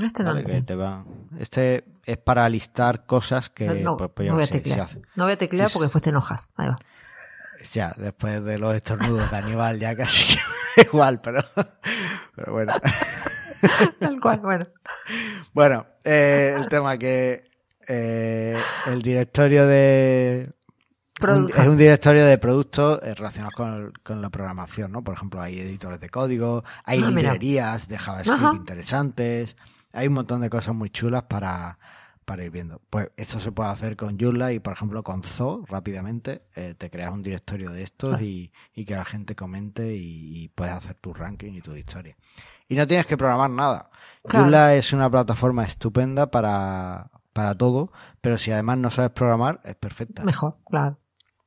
Este 0.01 0.23
no, 0.23 0.29
¿vale? 0.29 0.43
Que 0.43 0.51
sé. 0.53 0.61
te 0.61 0.75
va- 0.75 1.05
Este 1.37 1.83
es 2.05 2.17
para 2.17 2.47
listar 2.49 3.05
cosas 3.05 3.49
que 3.49 3.65
no, 3.83 3.97
pues, 3.97 4.09
pues, 4.15 4.27
no 4.29 4.35
voy 4.35 4.43
a 4.43 4.47
sé, 4.47 4.53
se 4.53 4.59
teclear. 4.59 4.81
hace- 4.81 5.01
No 5.15 5.25
voy 5.25 5.33
a 5.33 5.37
teclear 5.37 5.67
Sí, 5.67 5.73
porque 5.73 5.83
después 5.85 6.01
te 6.01 6.09
enojas. 6.11 6.49
Ahí 6.55 6.67
va. 6.69 6.77
Ya, 7.73 7.93
después 7.97 8.43
de 8.43 8.57
los 8.57 8.73
estornudos 8.73 9.29
de 9.29 9.37
Aníbal 9.37 9.79
ya 9.79 9.95
casi 9.95 10.39
igual, 10.91 11.21
pero, 11.21 11.43
pero 12.35 12.53
bueno. 12.53 12.73
Tal 13.99 14.19
cual, 14.19 14.39
bueno. 14.39 14.67
Bueno, 15.53 15.85
eh, 16.03 16.55
el 16.57 16.67
tema 16.67 16.97
que 16.97 17.43
eh, 17.87 18.57
el 18.87 19.01
directorio 19.01 19.67
de... 19.67 20.49
Un- 21.21 21.49
es 21.55 21.67
un 21.67 21.77
directorio 21.77 22.25
de 22.25 22.37
productos 22.39 22.99
eh, 23.03 23.13
relacionados 23.13 23.53
con, 23.53 23.93
con 24.01 24.21
la 24.23 24.29
programación, 24.31 24.91
¿no? 24.91 25.03
Por 25.03 25.13
ejemplo, 25.15 25.39
hay 25.39 25.59
editores 25.59 25.99
de 25.99 26.09
código, 26.09 26.63
hay 26.83 26.99
Ah, 27.03 27.11
mira. 27.11 27.33
librerías 27.33 27.87
de 27.87 27.97
JavaScript 27.99 28.39
Ajá. 28.41 28.53
interesantes, 28.55 29.55
hay 29.93 30.07
un 30.07 30.13
montón 30.13 30.41
de 30.41 30.49
cosas 30.49 30.73
muy 30.73 30.89
chulas 30.89 31.23
para, 31.23 31.77
para 32.25 32.43
ir 32.43 32.49
viendo. 32.49 32.81
Pues 32.89 33.11
esto 33.17 33.39
se 33.39 33.51
puede 33.51 33.69
hacer 33.69 33.97
con 33.97 34.17
Joomla 34.19 34.51
y, 34.53 34.59
por 34.59 34.73
ejemplo, 34.73 35.03
con 35.03 35.21
Zoo, 35.21 35.63
rápidamente, 35.67 36.41
eh, 36.55 36.73
te 36.75 36.89
creas 36.89 37.11
un 37.13 37.21
directorio 37.21 37.69
de 37.69 37.83
estos 37.83 38.15
Ah. 38.15 38.21
y, 38.23 38.51
y 38.73 38.85
que 38.85 38.95
la 38.95 39.05
gente 39.05 39.35
comente 39.35 39.93
y, 39.93 40.43
y 40.43 40.47
puedes 40.47 40.73
hacer 40.73 40.95
tu 40.95 41.13
ranking 41.13 41.53
y 41.53 41.61
tu 41.61 41.75
historia. 41.75 42.15
Y 42.71 42.75
no 42.75 42.87
tienes 42.87 43.05
que 43.05 43.17
programar 43.17 43.49
nada. 43.49 43.89
Claro. 44.23 44.45
Joomla 44.45 44.75
es 44.75 44.93
una 44.93 45.09
plataforma 45.09 45.63
estupenda 45.65 46.31
para, 46.31 47.09
para 47.33 47.55
todo, 47.55 47.91
pero 48.21 48.37
si 48.37 48.51
además 48.51 48.77
no 48.77 48.89
sabes 48.91 49.11
programar, 49.11 49.59
es 49.63 49.75
perfecta. 49.75 50.23
Mejor, 50.23 50.57
claro. 50.69 50.97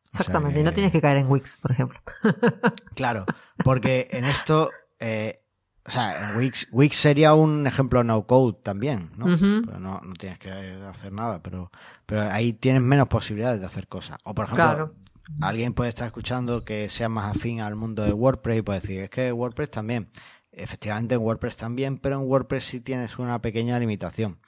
Exactamente. 0.05 0.55
que- 0.55 0.61
Y 0.61 0.65
no 0.65 0.73
tienes 0.73 0.93
que 0.93 1.01
caer 1.01 1.17
en 1.19 1.31
Wix, 1.31 1.57
por 1.59 1.73
ejemplo. 1.73 1.99
Claro, 2.95 3.25
porque 3.65 4.09
en 4.11 4.25
esto, 4.25 4.71
eh, 5.01 5.41
o 5.87 5.91
sea, 5.91 6.31
en 6.31 6.37
Wix, 6.37 6.69
Wix 6.73 6.97
sería 6.97 7.35
un 7.35 7.67
ejemplo 7.67 8.05
no 8.05 8.27
code 8.27 8.59
también, 8.63 9.11
¿no? 9.17 9.27
Pero 9.27 9.79
no, 9.81 10.01
no 10.03 10.13
tienes 10.15 10.39
que 10.39 10.51
hacer 10.51 11.13
nada, 11.13 11.43
pero, 11.43 11.71
pero 12.07 12.23
ahí 12.31 12.53
tienes 12.53 12.83
menos 12.83 13.09
posibilidades 13.09 13.61
de 13.61 13.67
hacer 13.67 13.89
cosas. 13.89 14.19
O 14.25 14.35
por 14.35 14.45
ejemplo, 14.45 14.65
Claro. 14.65 14.95
alguien 15.41 15.75
puede 15.75 15.89
estar 15.89 16.07
escuchando 16.07 16.65
que 16.65 16.89
sea 16.89 17.09
más 17.09 17.35
afín 17.37 17.61
al 17.61 17.75
mundo 17.77 18.03
de 18.05 18.13
WordPress 18.13 18.59
y 18.59 18.63
puede 18.63 18.81
decir, 18.81 19.01
es 19.01 19.11
que 19.11 19.33
WordPress 19.33 19.71
también. 19.71 20.11
Efectivamente, 20.57 21.15
en 21.17 21.21
WordPress 21.23 21.57
también, 21.57 21.99
pero 21.99 22.17
en 22.17 22.23
WordPress 22.29 22.65
sí 22.65 22.81
tienes 22.81 23.19
una 23.19 23.41
pequeña 23.43 23.79
limitación. 23.79 24.39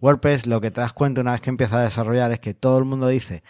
WordPress, 0.00 0.46
lo 0.46 0.60
que 0.60 0.70
te 0.70 0.80
das 0.80 0.92
cuenta 0.92 1.20
una 1.20 1.32
vez 1.32 1.40
que 1.40 1.50
empiezas 1.50 1.76
a 1.78 1.82
desarrollar 1.82 2.32
es 2.32 2.40
que 2.40 2.52
todo 2.54 2.78
el 2.78 2.84
mundo 2.84 3.08
dice, 3.08 3.42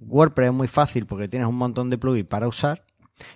WordPress 0.00 0.48
es 0.48 0.54
muy 0.54 0.66
fácil 0.68 1.06
porque 1.06 1.28
tienes 1.28 1.46
un 1.48 1.56
montón 1.56 1.90
de 1.90 1.98
plugins 1.98 2.26
para 2.28 2.48
usar, 2.48 2.84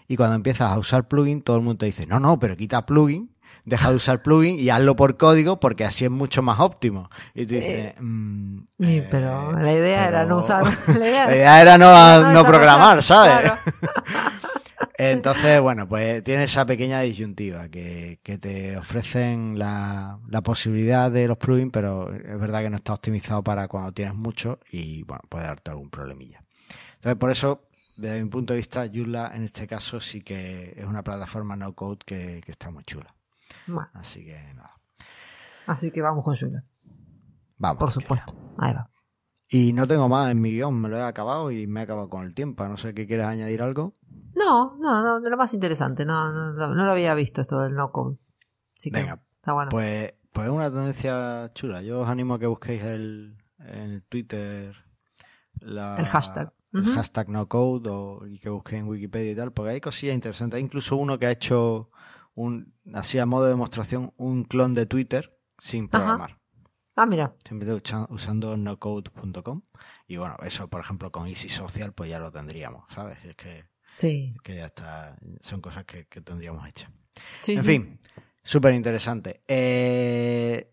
y 0.08 0.16
cuando 0.16 0.34
empiezas 0.34 0.72
a 0.72 0.78
usar 0.78 1.06
plugin, 1.06 1.42
todo 1.42 1.56
el 1.56 1.62
mundo 1.62 1.78
te 1.78 1.86
dice, 1.86 2.06
no, 2.06 2.18
no, 2.18 2.38
pero 2.40 2.56
quita 2.56 2.84
plugin, 2.86 3.30
deja 3.64 3.90
de 3.90 3.96
usar 3.96 4.22
plugin 4.22 4.58
y 4.58 4.70
hazlo 4.70 4.96
por 4.96 5.16
código 5.16 5.60
porque 5.60 5.84
así 5.84 6.04
es 6.04 6.10
mucho 6.10 6.42
más 6.42 6.58
óptimo. 6.58 7.08
Y 7.34 7.46
tú 7.46 7.54
dices, 7.54 7.94
mm, 8.00 8.58
Y- 8.78 8.96
eh, 8.98 9.08
pero 9.10 9.52
la 9.52 9.72
idea 9.72 10.08
era 10.08 10.22
no 10.24 10.28
pero- 10.28 10.38
usar. 10.38 10.64
La 10.88 11.08
idea, 11.08 11.26
La 11.26 11.36
idea 11.36 11.62
era 11.62 11.78
no, 11.78 12.32
no, 12.32 12.44
programar, 12.44 13.02
¿sabes? 13.02 13.42
claro. 13.42 13.58
Entonces, 14.98 15.60
bueno, 15.60 15.88
pues 15.88 16.22
tiene 16.22 16.44
esa 16.44 16.64
pequeña 16.66 17.00
disyuntiva 17.00 17.68
que, 17.68 18.20
que 18.22 18.38
te 18.38 18.76
ofrecen 18.76 19.58
la, 19.58 20.18
la 20.28 20.42
posibilidad 20.42 21.10
de 21.10 21.28
los 21.28 21.38
plugins, 21.38 21.70
pero 21.72 22.12
es 22.14 22.40
verdad 22.40 22.62
que 22.62 22.70
no 22.70 22.76
está 22.76 22.94
optimizado 22.94 23.42
para 23.42 23.68
cuando 23.68 23.92
tienes 23.92 24.14
mucho 24.14 24.58
y, 24.70 25.02
bueno, 25.02 25.22
puede 25.28 25.44
darte 25.46 25.70
algún 25.70 25.90
problemilla. 25.90 26.42
Entonces, 26.94 27.16
por 27.18 27.30
eso, 27.30 27.68
desde 27.96 28.22
mi 28.22 28.28
punto 28.30 28.52
de 28.52 28.58
vista, 28.58 28.86
Joomla 28.92 29.32
en 29.34 29.44
este 29.44 29.66
caso 29.66 30.00
sí 30.00 30.22
que 30.22 30.74
es 30.76 30.84
una 30.84 31.02
plataforma 31.02 31.56
no 31.56 31.74
code 31.74 31.98
que, 32.04 32.40
que 32.44 32.52
está 32.52 32.70
muy 32.70 32.84
chula. 32.84 33.14
Bueno, 33.66 33.88
Así 33.94 34.24
que 34.24 34.38
nada, 34.54 34.76
así 35.66 35.90
que 35.90 36.00
vamos 36.02 36.24
con 36.24 36.34
Joomla. 36.34 36.64
vamos. 37.58 37.78
Por 37.78 37.90
supuesto. 37.90 38.34
Ahí 38.58 38.72
va. 38.72 38.88
Y 39.48 39.72
no 39.72 39.86
tengo 39.86 40.08
más 40.08 40.30
en 40.30 40.40
mi 40.40 40.50
guion, 40.52 40.80
me 40.80 40.88
lo 40.88 40.96
he 40.98 41.02
acabado 41.02 41.50
y 41.52 41.66
me 41.66 41.80
he 41.80 41.82
acabado 41.84 42.08
con 42.08 42.24
el 42.24 42.34
tiempo. 42.34 42.64
A 42.64 42.68
no 42.68 42.76
sé 42.76 42.94
que 42.94 43.06
quieras 43.06 43.28
añadir 43.28 43.62
algo. 43.62 43.92
No, 44.34 44.76
no, 44.78 45.02
no, 45.02 45.20
de 45.20 45.30
lo 45.30 45.36
más 45.36 45.54
interesante. 45.54 46.04
No, 46.04 46.32
no, 46.32 46.52
no, 46.52 46.74
no 46.74 46.84
lo 46.84 46.90
había 46.92 47.14
visto 47.14 47.40
esto 47.40 47.60
del 47.60 47.74
no 47.74 47.92
code. 47.92 48.16
Así 48.76 48.90
que 48.90 48.98
Venga, 49.00 49.22
está 49.36 49.52
bueno. 49.52 49.70
Pues, 49.70 50.14
pues 50.32 50.46
es 50.48 50.52
una 50.52 50.70
tendencia 50.70 51.50
chula. 51.54 51.80
Yo 51.82 52.00
os 52.00 52.08
animo 52.08 52.34
a 52.34 52.38
que 52.38 52.46
busquéis 52.46 52.82
el, 52.82 53.36
en 53.60 54.02
Twitter 54.08 54.74
la- 55.60 55.96
El 55.96 56.06
hashtag. 56.06 56.52
el 56.72 56.92
hashtag 56.92 57.28
no 57.28 57.46
code 57.48 57.88
o, 57.88 58.26
y 58.26 58.38
que 58.40 58.48
busquéis 58.50 58.82
en 58.82 58.88
Wikipedia 58.88 59.30
y 59.32 59.36
tal, 59.36 59.52
porque 59.52 59.70
hay 59.72 59.80
cosillas 59.80 60.14
interesantes. 60.14 60.58
Hay 60.58 60.64
incluso 60.64 60.96
uno 60.96 61.18
que 61.18 61.26
ha 61.26 61.30
hecho 61.30 61.90
un, 62.34 62.74
así 62.92 63.18
a 63.18 63.26
modo 63.26 63.44
de 63.44 63.50
demostración, 63.50 64.12
un 64.16 64.44
clon 64.44 64.74
de 64.74 64.86
Twitter 64.86 65.38
sin 65.56 65.88
Ajá. 65.92 66.36
Ah, 66.96 67.06
mira. 67.06 67.34
Ucha- 67.50 68.06
usando 68.10 68.56
nocode.com. 68.56 69.60
Y 70.08 70.16
bueno, 70.16 70.36
eso, 70.42 70.68
por 70.68 70.80
ejemplo, 70.80 71.12
con 71.12 71.26
Easy 71.28 71.48
Social, 71.48 71.92
pues 71.92 72.08
ya 72.10 72.18
lo 72.18 72.32
tendríamos, 72.32 72.84
¿sabes? 72.92 73.18
Es 73.24 73.36
que, 73.36 73.66
Sí. 73.96 74.34
que 74.42 74.56
ya 74.56 74.66
está, 74.66 75.16
son 75.42 75.60
cosas 75.60 75.84
que, 75.84 76.06
que 76.06 76.20
tendríamos 76.22 76.66
hechas. 76.68 76.90
sí 77.42 77.52
En 77.54 77.60
sí. 77.62 77.66
fin, 77.66 78.00
súper 78.42 78.74
interesante. 78.74 79.42
Eh, 79.46 80.72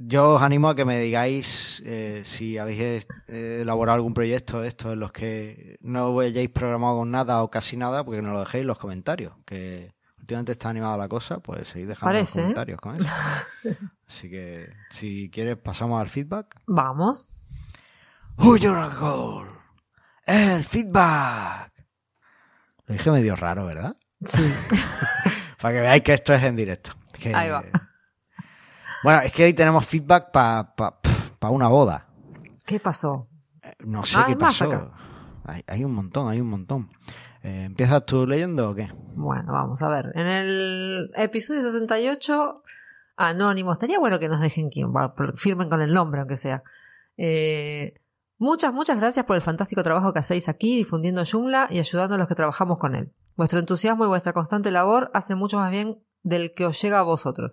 yo 0.00 0.34
os 0.34 0.42
animo 0.42 0.68
a 0.68 0.76
que 0.76 0.84
me 0.84 1.00
digáis 1.00 1.82
eh, 1.84 2.22
si 2.24 2.56
habéis 2.56 3.06
eh, 3.28 3.58
elaborado 3.62 3.96
algún 3.96 4.14
proyecto 4.14 4.60
de 4.60 4.68
estos 4.68 4.92
en 4.92 5.00
los 5.00 5.10
que 5.12 5.76
no 5.80 6.18
hayáis 6.20 6.50
programado 6.50 6.98
con 6.98 7.10
nada 7.10 7.42
o 7.42 7.50
casi 7.50 7.76
nada, 7.76 8.04
porque 8.04 8.22
nos 8.22 8.32
lo 8.32 8.40
dejéis 8.40 8.62
en 8.62 8.68
los 8.68 8.78
comentarios. 8.78 9.32
Que 9.44 9.92
últimamente 10.28 10.52
está 10.52 10.68
animada 10.68 10.98
la 10.98 11.08
cosa, 11.08 11.38
pues 11.40 11.68
seguid 11.68 11.88
dejando 11.88 12.04
Parece, 12.12 12.40
¿eh? 12.40 12.42
los 12.42 12.54
comentarios 12.54 12.80
con 12.82 12.96
eso. 12.96 13.08
Así 14.06 14.28
que 14.28 14.70
si 14.90 15.30
quieres 15.30 15.56
pasamos 15.56 15.98
al 16.02 16.08
feedback. 16.10 16.60
Vamos. 16.66 17.26
Your 18.36 18.94
goal? 19.00 19.48
El 20.26 20.62
feedback. 20.64 21.72
Lo 22.86 22.92
dije 22.92 23.10
medio 23.10 23.36
raro, 23.36 23.64
¿verdad? 23.64 23.96
Sí. 24.22 24.42
Para 25.62 25.74
que 25.74 25.80
veáis 25.80 26.02
que 26.02 26.12
esto 26.12 26.34
es 26.34 26.42
en 26.42 26.56
directo. 26.56 26.90
Que- 27.18 27.34
Ahí 27.34 27.48
va. 27.48 27.64
Bueno, 29.04 29.20
es 29.22 29.32
que 29.32 29.44
hoy 29.44 29.54
tenemos 29.54 29.86
feedback 29.86 30.32
para 30.32 30.72
una 31.50 31.68
boda. 31.68 32.08
¿Qué 32.66 32.80
pasó? 32.80 33.28
Eh, 33.62 33.72
No 33.86 34.04
sé 34.04 34.16
Ah, 34.18 34.24
qué 34.26 34.34
pasó. 34.36 34.92
Hay, 35.44 35.62
hay 35.68 35.84
un 35.84 35.92
montón, 35.94 36.28
hay 36.28 36.40
un 36.40 36.48
montón. 36.48 36.90
Eh, 37.42 37.64
¿Empiezas 37.64 38.04
tú 38.04 38.26
leyendo 38.26 38.70
o 38.70 38.74
qué? 38.74 38.90
Bueno, 39.14 39.52
vamos 39.52 39.80
a 39.82 39.88
ver. 39.88 40.12
En 40.14 40.26
el 40.26 41.10
episodio 41.16 41.62
68, 41.62 42.62
Anónimo, 43.16 43.72
estaría 43.72 43.98
bueno 43.98 44.18
que 44.18 44.28
nos 44.28 44.40
dejen 44.40 44.70
quién, 44.70 44.94
va, 44.94 45.14
firmen 45.34 45.68
con 45.68 45.82
el 45.82 45.92
nombre, 45.92 46.20
aunque 46.20 46.36
sea. 46.36 46.62
Eh, 47.16 47.94
muchas, 48.38 48.72
muchas 48.72 48.98
gracias 48.98 49.26
por 49.26 49.36
el 49.36 49.42
fantástico 49.42 49.82
trabajo 49.82 50.12
que 50.12 50.20
hacéis 50.20 50.48
aquí 50.48 50.76
difundiendo 50.76 51.24
Joomla 51.24 51.66
y 51.70 51.78
ayudando 51.78 52.14
a 52.14 52.18
los 52.18 52.28
que 52.28 52.34
trabajamos 52.34 52.78
con 52.78 52.94
él. 52.94 53.12
Vuestro 53.36 53.58
entusiasmo 53.58 54.04
y 54.04 54.08
vuestra 54.08 54.32
constante 54.32 54.70
labor 54.70 55.10
hacen 55.14 55.38
mucho 55.38 55.58
más 55.58 55.70
bien 55.70 55.98
del 56.22 56.54
que 56.54 56.66
os 56.66 56.80
llega 56.80 57.00
a 57.00 57.02
vosotros. 57.02 57.52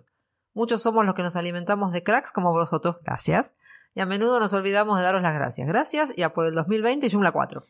Muchos 0.54 0.82
somos 0.82 1.04
los 1.04 1.14
que 1.14 1.22
nos 1.22 1.36
alimentamos 1.36 1.92
de 1.92 2.02
cracks 2.02 2.32
como 2.32 2.52
vosotros, 2.52 2.96
gracias. 3.04 3.52
Y 3.94 4.00
a 4.00 4.06
menudo 4.06 4.40
nos 4.40 4.52
olvidamos 4.52 4.98
de 4.98 5.04
daros 5.04 5.22
las 5.22 5.34
gracias. 5.34 5.66
Gracias 5.66 6.12
y 6.16 6.22
a 6.22 6.32
por 6.32 6.46
el 6.46 6.54
2020 6.54 7.06
y 7.06 7.10
Joomla 7.10 7.32
4. 7.32 7.64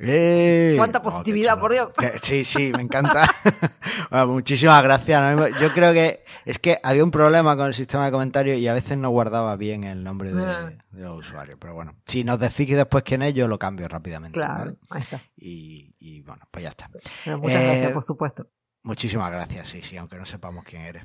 ¡Eh! 0.00 0.74
Cuánta 0.76 0.98
Oh, 0.98 1.02
positividad, 1.02 1.58
por 1.58 1.72
Dios. 1.72 1.92
Que- 1.94 2.18
Sí, 2.22 2.44
sí, 2.44 2.72
me 2.74 2.82
encanta. 2.82 3.22
Bueno, 4.10 4.28
muchísimas 4.28 4.82
gracias. 4.82 5.60
Yo 5.60 5.72
creo 5.74 5.92
que 5.92 6.24
es 6.44 6.58
que 6.58 6.78
había 6.82 7.02
un 7.04 7.10
problema 7.10 7.56
con 7.56 7.66
el 7.66 7.74
sistema 7.74 8.06
de 8.06 8.12
comentarios 8.12 8.58
y 8.58 8.68
a 8.68 8.72
veces 8.74 8.96
no 8.96 9.10
guardaba 9.10 9.56
bien 9.56 9.84
el 9.84 10.02
nombre 10.04 10.32
de, 10.32 10.44
Ah. 10.44 10.70
de 10.90 11.02
los 11.02 11.18
usuarios. 11.18 11.58
Pero 11.60 11.74
bueno, 11.74 11.94
si 12.06 12.24
nos 12.24 12.38
decís 12.38 12.68
después 12.74 13.02
quién 13.04 13.22
es, 13.22 13.34
yo 13.34 13.48
lo 13.48 13.58
cambio 13.58 13.88
rápidamente. 13.88 14.38
Claro, 14.38 14.58
¿vale? 14.58 14.76
ahí 14.90 15.00
está. 15.00 15.20
Y, 15.36 15.94
y 15.98 16.20
bueno, 16.22 16.42
pues 16.50 16.62
ya 16.62 16.70
está. 16.70 16.88
Pero 17.24 17.38
muchas 17.38 17.56
Eh, 17.60 17.64
gracias, 17.66 17.92
por 17.92 18.02
supuesto. 18.02 18.46
Muchísimas 18.84 19.30
gracias, 19.30 19.68
sí, 19.68 19.82
sí, 19.82 19.96
aunque 19.98 20.16
no 20.16 20.24
sepamos 20.24 20.64
quién 20.64 20.82
eres. 20.82 21.04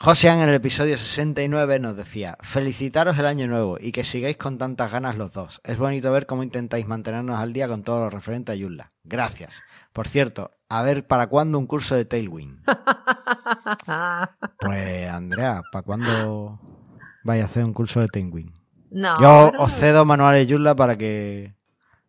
Josean 0.00 0.38
en 0.40 0.48
el 0.48 0.54
episodio 0.54 0.96
69 0.96 1.78
nos 1.78 1.94
decía, 1.96 2.38
felicitaros 2.40 3.18
el 3.18 3.26
año 3.26 3.46
nuevo 3.46 3.76
y 3.78 3.92
que 3.92 4.04
sigáis 4.04 4.36
con 4.38 4.56
tantas 4.56 4.90
ganas 4.90 5.16
los 5.16 5.32
dos. 5.32 5.60
Es 5.64 5.76
bonito 5.76 6.10
ver 6.12 6.24
cómo 6.26 6.42
intentáis 6.42 6.86
mantenernos 6.86 7.38
al 7.38 7.52
día 7.52 7.68
con 7.68 7.82
todo 7.82 8.00
lo 8.04 8.10
referente 8.10 8.52
a 8.52 8.54
Yulla. 8.54 8.92
Gracias. 9.04 9.60
Por 9.92 10.08
cierto, 10.08 10.52
a 10.68 10.82
ver, 10.82 11.06
¿para 11.06 11.26
cuándo 11.26 11.58
un 11.58 11.66
curso 11.66 11.94
de 11.94 12.04
Tailwind? 12.06 12.56
Pues, 14.60 15.08
Andrea, 15.10 15.62
¿para 15.72 15.82
cuándo 15.82 16.60
vais 17.24 17.42
a 17.42 17.46
hacer 17.46 17.64
un 17.64 17.72
curso 17.72 18.00
de 18.00 18.08
Tailwind? 18.08 18.52
No, 18.90 19.14
Yo 19.20 19.50
pero- 19.52 19.62
os 19.64 19.72
cedo 19.72 20.04
manuales 20.04 20.46
Yulla 20.46 20.74
para 20.74 20.96
que 20.96 21.54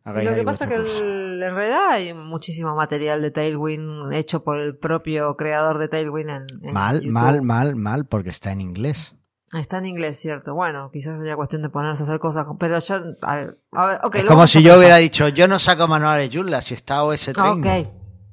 hagáis 0.03 0.25
Lo 0.27 0.33
que 0.33 0.39
ahí 0.39 0.45
pasa 0.45 0.65
es 0.65 0.69
que 0.69 0.75
el- 0.75 1.30
en 1.43 1.55
realidad 1.55 1.89
hay 1.89 2.13
muchísimo 2.13 2.75
material 2.75 3.21
de 3.21 3.31
Tailwind 3.31 4.11
hecho 4.13 4.43
por 4.43 4.59
el 4.59 4.77
propio 4.77 5.35
creador 5.37 5.77
de 5.77 5.87
Tailwind 5.87 6.29
en, 6.29 6.45
en 6.63 6.73
Mal, 6.73 6.97
YouTube. 7.01 7.11
mal, 7.11 7.41
mal, 7.41 7.75
mal, 7.75 8.05
porque 8.05 8.29
está 8.29 8.51
en 8.51 8.61
inglés. 8.61 9.15
Está 9.53 9.79
en 9.79 9.85
inglés, 9.85 10.17
cierto. 10.19 10.55
Bueno, 10.55 10.89
quizás 10.91 11.17
sería 11.17 11.35
cuestión 11.35 11.61
de 11.61 11.69
ponerse 11.69 12.03
a 12.03 12.05
hacer 12.05 12.19
cosas. 12.19 12.45
Pero 12.57 12.79
yo. 12.79 12.95
A 13.21 13.35
ver, 13.35 13.57
a 13.73 13.85
ver, 13.85 13.99
ok, 14.03 14.15
es 14.15 14.23
como 14.25 14.47
si 14.47 14.63
yo 14.63 14.77
hubiera 14.77 14.95
dicho, 14.97 15.27
yo 15.27 15.47
no 15.47 15.59
saco 15.59 15.87
manuales 15.89 16.29
Joomla 16.33 16.61
si 16.61 16.73
está 16.73 17.03
OS 17.03 17.31
Training. 17.33 17.59
Ok. 17.59 17.87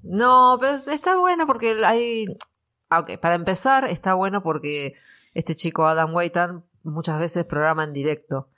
No, 0.05 0.57
pero 0.61 0.75
está 0.93 1.17
bueno 1.17 1.47
porque 1.47 1.85
hay. 1.85 2.27
ah, 2.91 3.01
Ok, 3.01 3.19
para 3.21 3.35
empezar, 3.35 3.85
está 3.87 4.15
bueno 4.15 4.43
porque 4.45 4.95
este 5.35 5.57
chico 5.57 5.87
Adam 5.87 6.15
Waitan 6.15 6.65
muchas 6.85 7.19
veces 7.19 7.45
programa 7.45 7.83
en 7.83 7.93
directo. 7.93 8.49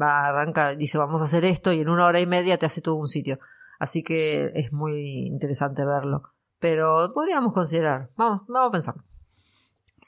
Va, 0.00 0.26
arranca, 0.26 0.74
dice 0.74 0.98
vamos 0.98 1.22
a 1.22 1.24
hacer 1.26 1.44
esto 1.44 1.72
y 1.72 1.80
en 1.80 1.88
una 1.88 2.06
hora 2.06 2.18
y 2.20 2.26
media 2.26 2.58
te 2.58 2.66
hace 2.66 2.80
todo 2.80 2.96
un 2.96 3.08
sitio. 3.08 3.38
Así 3.80 4.04
que 4.04 4.52
es 4.54 4.72
muy 4.72 5.26
interesante 5.26 5.84
verlo. 5.84 6.22
Pero 6.60 7.12
podríamos 7.12 7.52
considerar. 7.52 8.10
Vamos, 8.16 8.42
vamos 8.46 8.68
a 8.68 8.72
pensar. 8.72 8.94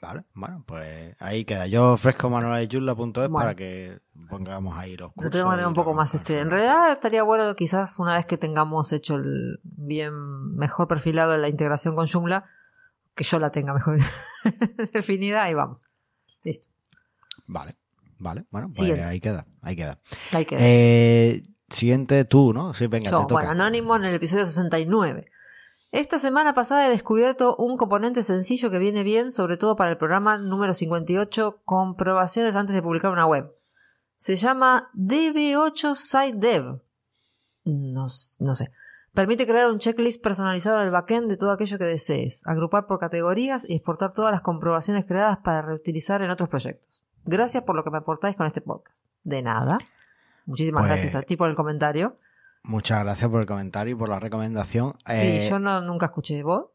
Vale, 0.01 0.23
bueno, 0.33 0.63
pues 0.67 1.15
ahí 1.21 1.43
queda. 1.45 1.65
Yo 1.65 1.93
ofrezco 1.93 2.29
manualesjoomla.es 2.29 2.97
Bueno. 3.13 3.31
para 3.31 3.55
que 3.55 3.99
pongamos 4.29 4.77
ahí 4.77 4.91
los 4.97 5.07
Lo 5.09 5.13
cursos. 5.13 5.31
tenemos 5.31 5.53
que 5.53 5.57
tener 5.57 5.67
un 5.67 5.73
poco 5.73 5.89
lo 5.91 5.95
más 5.95 6.13
este. 6.13 6.39
En 6.41 6.51
realidad 6.51 6.91
estaría 6.91 7.23
bueno 7.23 7.55
quizás 7.55 7.97
una 7.99 8.15
vez 8.17 8.25
que 8.25 8.37
tengamos 8.37 8.91
hecho 8.91 9.15
el 9.15 9.59
bien 9.63 10.13
mejor 10.57 10.87
perfilado 10.87 11.35
la 11.37 11.47
integración 11.49 11.95
con 11.95 12.07
Joomla, 12.07 12.45
que 13.15 13.23
yo 13.23 13.39
la 13.39 13.49
tenga 13.51 13.73
mejor 13.73 13.97
definida 14.93 15.49
y 15.49 15.53
vamos. 15.53 15.85
Listo. 16.43 16.67
Vale, 17.47 17.77
vale, 18.19 18.45
bueno, 18.51 18.67
pues 18.67 18.77
Siguiente. 18.77 19.03
ahí 19.05 19.19
queda, 19.21 19.47
ahí 19.61 19.75
queda. 19.77 19.99
Ahí 20.33 20.45
queda. 20.45 20.59
Eh, 20.61 21.43
siguiente 21.73 22.25
tú, 22.25 22.53
¿no? 22.53 22.73
Sí, 22.73 22.87
venga, 22.87 23.11
Yo, 23.11 23.17
te 23.19 23.23
toca. 23.23 23.33
bueno, 23.33 23.51
Anónimo 23.51 23.95
en 23.95 24.05
el 24.05 24.15
episodio 24.15 24.45
69. 24.45 25.27
Esta 25.91 26.17
semana 26.17 26.53
pasada 26.53 26.87
he 26.87 26.89
descubierto 26.89 27.55
un 27.55 27.77
componente 27.77 28.23
sencillo 28.23 28.71
que 28.71 28.79
viene 28.79 29.03
bien, 29.03 29.31
sobre 29.31 29.57
todo 29.57 29.75
para 29.75 29.91
el 29.91 29.97
programa 29.97 30.37
número 30.37 30.73
58, 30.73 31.61
comprobaciones 31.65 32.55
antes 32.55 32.73
de 32.75 32.81
publicar 32.81 33.11
una 33.11 33.27
web. 33.27 33.53
Se 34.17 34.35
llama 34.35 34.89
DB8 34.95 35.95
Site 35.95 36.37
Dev. 36.37 36.81
No, 37.65 38.07
no 38.39 38.55
sé. 38.55 38.71
Permite 39.13 39.45
crear 39.45 39.69
un 39.69 39.77
checklist 39.77 40.23
personalizado 40.23 40.79
en 40.79 40.85
el 40.85 40.91
backend 40.91 41.29
de 41.29 41.37
todo 41.37 41.51
aquello 41.51 41.77
que 41.77 41.83
desees, 41.83 42.41
agrupar 42.47 42.87
por 42.87 42.97
categorías 42.97 43.69
y 43.69 43.75
exportar 43.75 44.13
todas 44.13 44.31
las 44.31 44.41
comprobaciones 44.41 45.05
creadas 45.05 45.37
para 45.43 45.61
reutilizar 45.61 46.23
en 46.23 46.31
otros 46.31 46.49
proyectos. 46.49 47.03
Gracias 47.23 47.63
por 47.63 47.75
lo 47.75 47.83
que 47.83 47.91
me 47.91 47.99
aportáis 47.99 48.35
con 48.35 48.47
este 48.47 48.61
podcast. 48.61 49.05
De 49.23 49.43
nada. 49.43 49.77
Muchísimas 50.45 50.81
Pues- 50.81 50.89
gracias 50.89 51.15
a 51.15 51.21
ti 51.23 51.35
por 51.37 51.49
el 51.49 51.55
comentario. 51.55 52.15
Muchas 52.63 53.03
gracias 53.03 53.29
por 53.29 53.41
el 53.41 53.45
comentario 53.45 53.93
y 53.93 53.97
por 53.97 54.09
la 54.09 54.19
recomendación. 54.19 54.93
Sí, 55.05 55.13
Eh, 55.27 55.47
yo 55.49 55.59
no, 55.59 55.81
nunca 55.81 56.05
escuché 56.07 56.43
vos. 56.43 56.67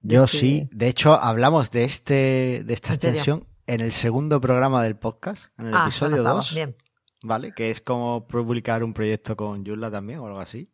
yo 0.00 0.24
este- 0.24 0.38
sí. 0.38 0.68
De 0.72 0.88
hecho, 0.88 1.14
hablamos 1.20 1.70
de 1.70 1.84
este 1.84 2.62
de 2.66 2.74
esta 2.74 2.92
extensión 2.94 3.46
en 3.66 3.80
el 3.80 3.92
segundo 3.92 4.40
programa 4.40 4.82
del 4.82 4.96
podcast, 4.96 5.46
en 5.58 5.66
el 5.66 5.74
Ah, 5.76 5.82
episodio 5.82 6.16
no 6.16 6.22
estaba. 6.22 6.36
2. 6.36 6.54
Bien. 6.54 6.76
¿vale? 7.22 7.52
Que 7.52 7.70
es 7.70 7.80
como 7.80 8.26
publicar 8.28 8.84
un 8.84 8.92
proyecto 8.92 9.36
con 9.36 9.64
Joomla 9.64 9.90
también 9.90 10.18
o 10.20 10.26
algo 10.26 10.38
así. 10.38 10.70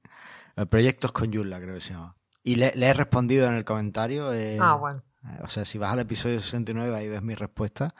Eh, 0.57 0.67
proyectos 0.67 1.13
con 1.13 1.33
Joomla 1.33 1.61
creo 1.61 1.75
que 1.75 1.81
se 1.81 1.95
llama. 1.95 2.17
Y 2.43 2.57
le, 2.57 2.73
le 2.75 2.87
he 2.89 2.93
respondido 2.95 3.47
en 3.47 3.55
el 3.55 3.65
comentario. 3.65 4.33
eh, 4.35 4.59
Ah, 4.61 4.75
bueno. 4.75 5.03
O 5.43 5.49
sea, 5.49 5.65
si 5.65 5.79
vas 5.79 5.93
al 5.93 6.01
episodio 6.01 6.41
69 6.41 6.95
ahí 6.97 7.09
ves 7.09 7.23
mi 7.23 7.35
respuesta. 7.35 7.95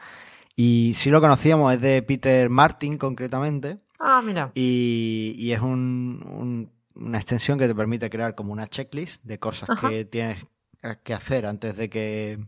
Y 0.57 0.93
si 0.97 1.11
lo 1.11 1.21
conocíamos, 1.21 1.73
es 1.73 1.81
de 1.81 2.03
Peter 2.03 2.51
Martin 2.51 2.99
concretamente. 2.99 3.79
Ah, 3.99 4.21
mira. 4.23 4.51
Y, 4.55 5.35
y 5.37 5.53
es 5.53 5.61
un- 5.61 6.23
un- 6.27 6.73
una 6.95 7.19
extensión 7.19 7.59
que 7.59 7.67
te 7.69 7.75
permite 7.75 8.11
crear 8.11 8.35
como 8.35 8.53
una 8.53 8.67
checklist 8.67 9.25
de 9.25 9.39
cosas 9.39 9.71
Ajá. 9.71 9.89
que 9.89 10.05
tienes 10.05 10.45
que 11.05 11.15
hacer 11.15 11.47
antes 11.47 11.77
de 11.77 11.89
que 11.89 12.39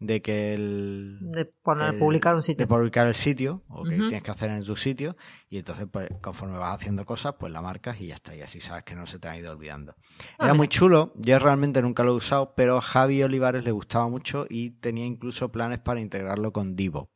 de 0.00 0.22
que 0.22 0.54
el 0.54 1.18
De 1.20 1.44
poner, 1.44 1.94
el- 1.94 1.98
publicar 1.98 2.32
un 2.36 2.42
sitio. 2.42 2.64
de 2.64 2.68
publicar 2.68 3.08
el 3.08 3.14
sitio 3.16 3.64
o 3.68 3.82
que 3.82 3.96
tienes 3.96 4.22
que 4.22 4.30
hacer 4.30 4.48
en 4.52 4.64
tu 4.64 4.76
sitio 4.76 5.16
y 5.50 5.58
entonces 5.58 5.88
pues 5.90 6.08
conforme 6.22 6.56
vas 6.56 6.76
haciendo 6.78 7.04
cosas 7.04 7.34
pues 7.36 7.52
la 7.52 7.60
marcas 7.62 8.00
y 8.00 8.06
ya 8.06 8.14
está 8.14 8.34
y 8.36 8.40
así 8.40 8.60
sabes 8.60 8.84
que 8.84 8.94
no 8.94 9.08
se 9.08 9.18
te 9.18 9.26
ha 9.26 9.36
ido 9.36 9.50
olvidando 9.50 9.96
Ah, 10.38 10.44
era 10.44 10.44
mira. 10.46 10.54
muy 10.54 10.68
chulo 10.68 11.12
yo 11.16 11.36
realmente 11.40 11.82
nunca 11.82 12.04
lo 12.04 12.12
he 12.12 12.14
usado 12.14 12.54
pero 12.56 12.76
a 12.78 12.80
Javi 12.80 13.24
Olivares 13.24 13.64
le 13.64 13.72
gustaba 13.72 14.08
mucho 14.08 14.46
y 14.48 14.70
tenía 14.70 15.04
incluso 15.04 15.50
planes 15.50 15.80
para 15.80 15.98
integrarlo 16.00 16.52
con 16.52 16.76
Devop 16.76 17.10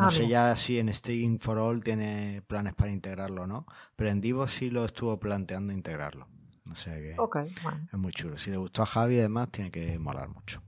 no 0.00 0.06
Ah, 0.08 0.10
sé 0.10 0.28
ya 0.28 0.56
si 0.56 0.78
en 0.78 0.92
Staging 0.92 1.38
for 1.38 1.58
All 1.58 1.82
tiene 1.82 2.42
planes 2.46 2.74
para 2.74 2.90
integrarlo 2.90 3.42
o 3.42 3.46
no 3.46 3.66
pero 3.96 4.10
en 4.10 4.20
Devop 4.20 4.48
sí 4.48 4.70
lo 4.70 4.84
estuvo 4.84 5.18
planteando 5.18 5.72
integrarlo 5.72 6.26
o 6.70 6.74
sea 6.74 6.94
que 6.96 7.14
bueno. 7.16 7.88
es 7.92 7.98
muy 7.98 8.12
chulo 8.12 8.38
si 8.38 8.50
le 8.50 8.56
gustó 8.56 8.82
a 8.82 8.86
Javi 8.86 9.18
además 9.18 9.50
tiene 9.50 9.70
que 9.70 9.98
molar 9.98 10.28
mucho 10.28 10.62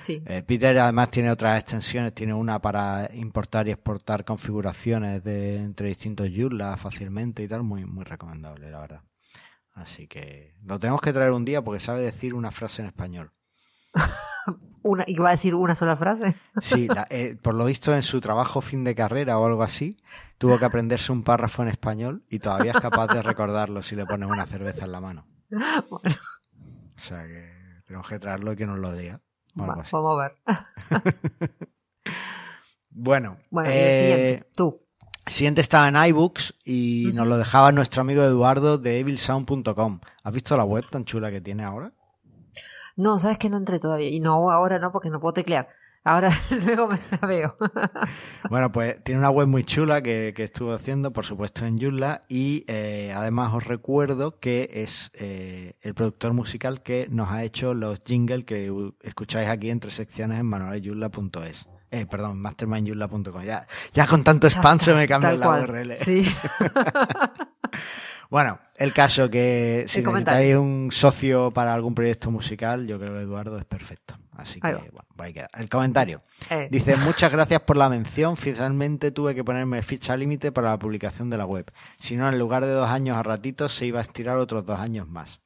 Sí. 0.00 0.20
eh, 0.26 0.42
Peter 0.42 0.76
además 0.78 1.08
tiene 1.08 1.30
otras 1.30 1.60
extensiones, 1.60 2.12
tiene 2.12 2.34
una 2.34 2.60
para 2.60 3.08
importar 3.14 3.68
y 3.68 3.70
exportar 3.70 4.24
configuraciones 4.24 5.22
de 5.22 5.56
entre 5.58 5.86
distintos 5.86 6.28
Joomla 6.36 6.76
fácilmente 6.76 7.44
y 7.44 7.46
tal, 7.46 7.62
muy 7.62 7.84
muy 7.84 8.02
recomendable, 8.02 8.68
la 8.72 8.80
verdad. 8.80 9.02
Así 9.74 10.08
que 10.08 10.54
lo 10.64 10.80
tenemos 10.80 11.00
que 11.00 11.12
traer 11.12 11.30
un 11.30 11.44
día 11.44 11.62
porque 11.62 11.78
sabe 11.78 12.00
decir 12.02 12.34
una 12.34 12.50
frase 12.50 12.82
en 12.82 12.88
español. 12.88 13.30
Una, 14.82 15.04
¿Y 15.06 15.14
va 15.16 15.28
a 15.28 15.32
decir 15.32 15.54
una 15.54 15.74
sola 15.74 15.96
frase? 15.96 16.34
Sí, 16.62 16.86
la- 16.88 17.06
eh, 17.10 17.36
por 17.40 17.54
lo 17.54 17.64
visto 17.66 17.94
en 17.94 18.02
su 18.02 18.20
trabajo 18.20 18.60
fin 18.60 18.82
de 18.84 18.94
carrera 18.94 19.38
o 19.38 19.44
algo 19.46 19.62
así, 19.62 19.96
tuvo 20.38 20.58
que 20.58 20.64
aprenderse 20.64 21.12
un 21.12 21.22
párrafo 21.22 21.62
en 21.62 21.68
español 21.68 22.24
y 22.30 22.38
todavía 22.38 22.72
es 22.72 22.80
capaz 22.80 23.08
de 23.08 23.22
recordarlo 23.22 23.82
si 23.82 23.94
le 23.96 24.06
pones 24.06 24.28
una 24.28 24.46
cerveza 24.46 24.84
en 24.86 24.92
la 24.92 25.00
mano. 25.00 25.26
Bueno, 25.50 26.16
O 26.96 26.98
sea 27.00 27.24
que 27.26 27.50
tenemos 27.86 28.08
que 28.08 28.18
traerlo 28.18 28.52
y 28.52 28.56
que 28.56 28.66
nos 28.66 28.78
lo 28.78 28.92
diga. 28.92 29.20
va, 29.60 29.66
vamos 29.66 29.92
a 29.92 30.22
ver. 30.22 30.36
Bueno, 32.92 33.36
Bueno, 33.50 33.70
y 33.70 33.72
eh, 33.72 33.86
el 33.92 33.98
siguiente. 34.00 34.50
Tú. 34.56 34.82
El 35.26 35.32
siguiente 35.32 35.60
estaba 35.60 35.88
en 35.88 35.96
iBooks 36.10 36.54
y 36.64 37.10
nos 37.14 37.26
lo 37.26 37.38
dejaba 37.38 37.70
nuestro 37.70 38.00
amigo 38.00 38.22
Eduardo 38.24 38.78
de 38.78 38.98
evilsound.com. 38.98 40.00
¿Has 40.24 40.32
visto 40.34 40.56
la 40.56 40.64
web 40.64 40.84
tan 40.90 41.04
chula 41.04 41.30
que 41.30 41.40
tiene 41.40 41.62
ahora? 41.62 41.92
No, 42.96 43.18
sabes 43.18 43.38
que 43.38 43.50
no 43.50 43.56
entré 43.56 43.78
todavía. 43.78 44.08
Y 44.08 44.20
no, 44.20 44.50
ahora 44.50 44.78
no, 44.78 44.92
porque 44.92 45.10
no 45.10 45.20
puedo 45.20 45.34
teclear. 45.34 45.68
Ahora 46.02 46.30
luego 46.64 46.88
me 46.88 46.98
la 47.10 47.26
veo. 47.26 47.56
Bueno, 48.48 48.72
pues 48.72 49.02
tiene 49.04 49.20
una 49.20 49.30
web 49.30 49.46
muy 49.46 49.64
chula 49.64 50.02
que, 50.02 50.32
que 50.34 50.44
estuvo 50.44 50.72
haciendo, 50.72 51.12
por 51.12 51.24
supuesto, 51.24 51.66
en 51.66 51.78
Joomla 51.78 52.22
y 52.28 52.64
eh, 52.66 53.12
además 53.14 53.52
os 53.54 53.64
recuerdo 53.64 54.40
que 54.40 54.68
es 54.72 55.10
eh, 55.14 55.74
el 55.82 55.94
productor 55.94 56.32
musical 56.32 56.82
que 56.82 57.06
nos 57.10 57.30
ha 57.30 57.44
hecho 57.44 57.74
los 57.74 58.00
jingles 58.04 58.44
que 58.44 58.72
escucháis 59.02 59.48
aquí 59.48 59.70
entre 59.70 59.90
secciones 59.90 60.40
en 60.40 60.46
manualesjoomla.es. 60.46 61.66
Eh, 61.92 62.06
perdón, 62.06 62.40
mastermindjoomla.com. 62.40 63.42
Ya, 63.42 63.66
ya 63.92 64.06
con 64.06 64.22
tanto 64.22 64.48
spam 64.48 64.78
se 64.78 64.94
me 64.94 65.06
cambia 65.06 65.32
la 65.32 65.46
cual. 65.46 65.70
URL. 65.70 65.98
Sí. 65.98 66.24
Bueno, 68.30 68.60
el 68.76 68.92
caso 68.92 69.28
que 69.28 69.84
si 69.88 70.02
necesitáis 70.02 70.56
un 70.56 70.88
socio 70.92 71.50
para 71.50 71.74
algún 71.74 71.94
proyecto 71.94 72.30
musical, 72.30 72.86
yo 72.86 72.98
creo 72.98 73.12
que 73.14 73.24
Eduardo 73.24 73.58
es 73.58 73.64
perfecto. 73.64 74.14
Así 74.36 74.58
que, 74.58 74.72
bueno, 74.72 74.90
pues 75.16 75.26
ahí 75.26 75.32
queda. 75.34 75.50
El 75.52 75.68
comentario. 75.68 76.22
Eh, 76.48 76.68
Dice, 76.70 76.96
muchas 76.96 77.30
gracias 77.30 77.60
por 77.60 77.76
la 77.76 77.90
mención. 77.90 78.38
Finalmente 78.38 79.10
tuve 79.10 79.34
que 79.34 79.44
ponerme 79.44 79.82
fecha 79.82 80.16
límite 80.16 80.50
para 80.50 80.70
la 80.70 80.78
publicación 80.78 81.28
de 81.28 81.36
la 81.36 81.44
web. 81.44 81.70
Si 81.98 82.16
no, 82.16 82.26
en 82.26 82.38
lugar 82.38 82.64
de 82.64 82.72
dos 82.72 82.88
años 82.88 83.18
a 83.18 83.22
ratitos, 83.22 83.74
se 83.74 83.84
iba 83.84 83.98
a 83.98 84.02
estirar 84.02 84.38
otros 84.38 84.64
dos 84.64 84.78
años 84.78 85.06
más. 85.08 85.39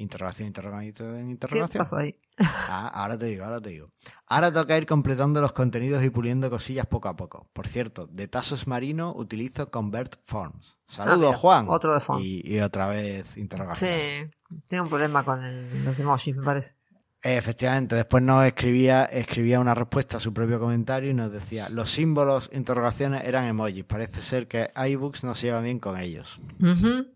Interrogación, 0.00 0.46
interrogación, 0.48 0.94
¿Qué 1.26 1.30
interrogación. 1.32 1.78
pasó 1.78 1.96
ahí? 1.96 2.16
Ah, 2.38 2.88
ahora 2.94 3.18
te 3.18 3.26
digo, 3.26 3.44
ahora 3.44 3.60
te 3.60 3.70
digo. 3.70 3.90
Ahora 4.28 4.52
toca 4.52 4.76
ir 4.78 4.86
completando 4.86 5.40
los 5.40 5.52
contenidos 5.52 6.04
y 6.04 6.10
puliendo 6.10 6.48
cosillas 6.50 6.86
poco 6.86 7.08
a 7.08 7.16
poco. 7.16 7.50
Por 7.52 7.66
cierto, 7.66 8.06
de 8.06 8.28
Tasos 8.28 8.66
Marino 8.66 9.12
utilizo 9.14 9.70
Convert 9.70 10.16
Forms. 10.24 10.78
Saludos, 10.86 11.34
Ah, 11.34 11.38
Juan. 11.38 11.66
otro 11.68 11.94
de 11.94 12.00
Forms. 12.00 12.24
Y, 12.30 12.42
y 12.54 12.60
otra 12.60 12.88
vez 12.88 13.36
interrogación. 13.36 13.90
Sí, 13.90 14.30
tiene 14.68 14.82
un 14.82 14.88
problema 14.88 15.24
con 15.24 15.42
el- 15.44 15.84
los 15.84 15.98
emojis, 15.98 16.36
me 16.36 16.44
parece. 16.44 16.76
Efectivamente, 17.20 17.96
después 17.96 18.22
nos 18.22 18.44
escribía, 18.46 19.04
escribía 19.04 19.58
una 19.58 19.74
respuesta 19.74 20.18
a 20.18 20.20
su 20.20 20.32
propio 20.32 20.60
comentario 20.60 21.10
y 21.10 21.14
nos 21.14 21.32
decía, 21.32 21.68
los 21.68 21.90
símbolos, 21.90 22.48
interrogaciones 22.52 23.24
eran 23.24 23.44
emojis. 23.46 23.84
Parece 23.84 24.22
ser 24.22 24.46
que 24.46 24.70
iBooks 24.76 25.24
no 25.24 25.34
se 25.34 25.48
lleva 25.48 25.60
bien 25.60 25.80
con 25.80 25.98
ellos. 25.98 26.38
Ujú. 26.60 27.06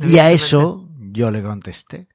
Y 0.00 0.18
a 0.18 0.30
eso 0.30 0.88
yo 1.10 1.30
le 1.30 1.42
contesté. 1.42 2.08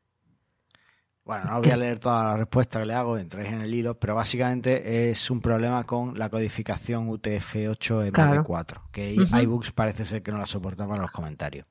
Bueno, 1.25 1.45
no 1.45 1.61
voy 1.61 1.71
a 1.71 1.77
leer 1.77 1.99
toda 1.99 2.23
la 2.25 2.38
respuesta 2.38 2.81
que 2.81 2.86
le 2.86 2.93
hago, 2.93 3.17
entréis 3.17 3.53
en 3.53 3.61
el 3.61 3.73
hilo, 3.73 3.97
pero 3.97 4.13
básicamente 4.13 5.09
es 5.09 5.31
un 5.31 5.39
problema 5.39 5.86
con 5.86 6.19
la 6.19 6.29
codificación 6.29 7.09
UTF-8-MD4, 7.09 8.81
que 8.91 9.21
Ujú. 9.21 9.38
iBooks 9.38 9.71
parece 9.71 10.03
ser 10.03 10.21
que 10.21 10.34
no 10.34 10.38
la 10.38 10.45
soportaba 10.45 10.95
en 10.95 11.01
los 11.01 11.11
comentarios. 11.11 11.65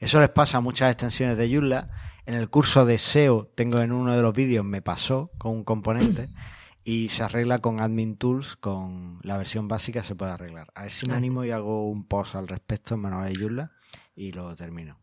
Eso 0.00 0.20
les 0.20 0.30
pasa 0.30 0.58
a 0.58 0.60
muchas 0.60 0.90
extensiones 0.90 1.38
de 1.38 1.48
Joomla. 1.48 1.88
En 2.26 2.34
el 2.34 2.50
curso 2.50 2.84
de 2.84 2.98
SEO, 2.98 3.46
tengo 3.54 3.80
en 3.80 3.92
uno 3.92 4.12
de 4.12 4.22
los 4.22 4.34
vídeos, 4.34 4.64
me 4.64 4.82
pasó 4.82 5.30
con 5.38 5.52
un 5.52 5.62
componente 5.62 6.28
y 6.82 7.08
se 7.08 7.22
arregla 7.22 7.60
con 7.60 7.80
Admin 7.80 8.16
Tools, 8.16 8.56
con 8.56 9.20
la 9.22 9.38
versión 9.38 9.68
básica 9.68 10.02
se 10.02 10.16
puede 10.16 10.32
arreglar. 10.32 10.72
A 10.74 10.82
ver 10.82 10.90
si 10.90 11.06
me 11.06 11.14
animo 11.14 11.44
y 11.44 11.52
hago 11.52 11.88
un 11.88 12.08
post 12.08 12.34
al 12.34 12.48
respecto 12.48 12.94
en 12.94 13.00
Manual 13.02 13.32
de 13.32 13.38
Joomla 13.38 13.70
y 14.16 14.32
lo 14.32 14.56
termino. 14.56 14.98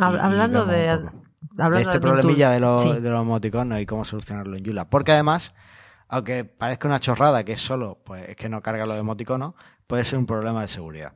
Hablando 0.00 0.66
de, 0.66 0.88
hablando 1.58 1.78
este 1.90 2.00
problemilla 2.00 2.50
de 2.50 2.60
los, 2.60 2.82
sí. 2.82 2.92
de 2.92 3.10
los 3.10 3.20
emoticonos 3.22 3.80
y 3.80 3.86
cómo 3.86 4.04
solucionarlo 4.04 4.56
en 4.56 4.64
Joomla. 4.64 4.88
Porque 4.90 5.12
además, 5.12 5.54
aunque 6.08 6.44
parezca 6.44 6.88
una 6.88 7.00
chorrada 7.00 7.44
que 7.44 7.52
es 7.52 7.60
solo, 7.60 8.00
pues 8.04 8.28
es 8.28 8.36
que 8.36 8.48
no 8.48 8.60
carga 8.62 8.86
los 8.86 8.98
emoticonos, 8.98 9.54
puede 9.86 10.04
ser 10.04 10.18
un 10.18 10.26
problema 10.26 10.62
de 10.62 10.68
seguridad. 10.68 11.12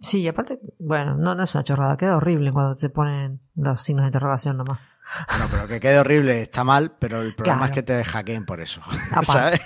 Sí, 0.00 0.20
y 0.20 0.28
aparte, 0.28 0.58
bueno, 0.78 1.16
no, 1.16 1.34
no 1.34 1.42
es 1.44 1.54
una 1.54 1.64
chorrada, 1.64 1.96
queda 1.96 2.18
horrible 2.18 2.52
cuando 2.52 2.74
se 2.74 2.90
ponen 2.90 3.40
los 3.54 3.80
signos 3.80 4.02
de 4.02 4.08
interrogación 4.08 4.58
nomás. 4.58 4.86
Bueno, 5.30 5.46
pero 5.50 5.66
que 5.66 5.80
quede 5.80 5.98
horrible 5.98 6.42
está 6.42 6.62
mal, 6.62 6.92
pero 6.98 7.22
el 7.22 7.34
problema 7.34 7.60
Claro. 7.60 7.70
es 7.72 7.74
que 7.74 7.82
te 7.82 8.04
hackeen 8.04 8.44
por 8.44 8.60
eso. 8.60 8.82
¿Sabes? 9.22 9.60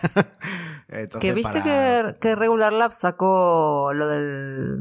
Entonces, 0.89 1.21
que 1.21 1.33
viste 1.33 1.61
para- 1.61 2.13
que, 2.13 2.19
que 2.21 2.37
Regular 2.37 2.73
Labs 2.73 2.99
sacó 2.99 3.91
lo 3.93 4.07
del... 4.07 4.79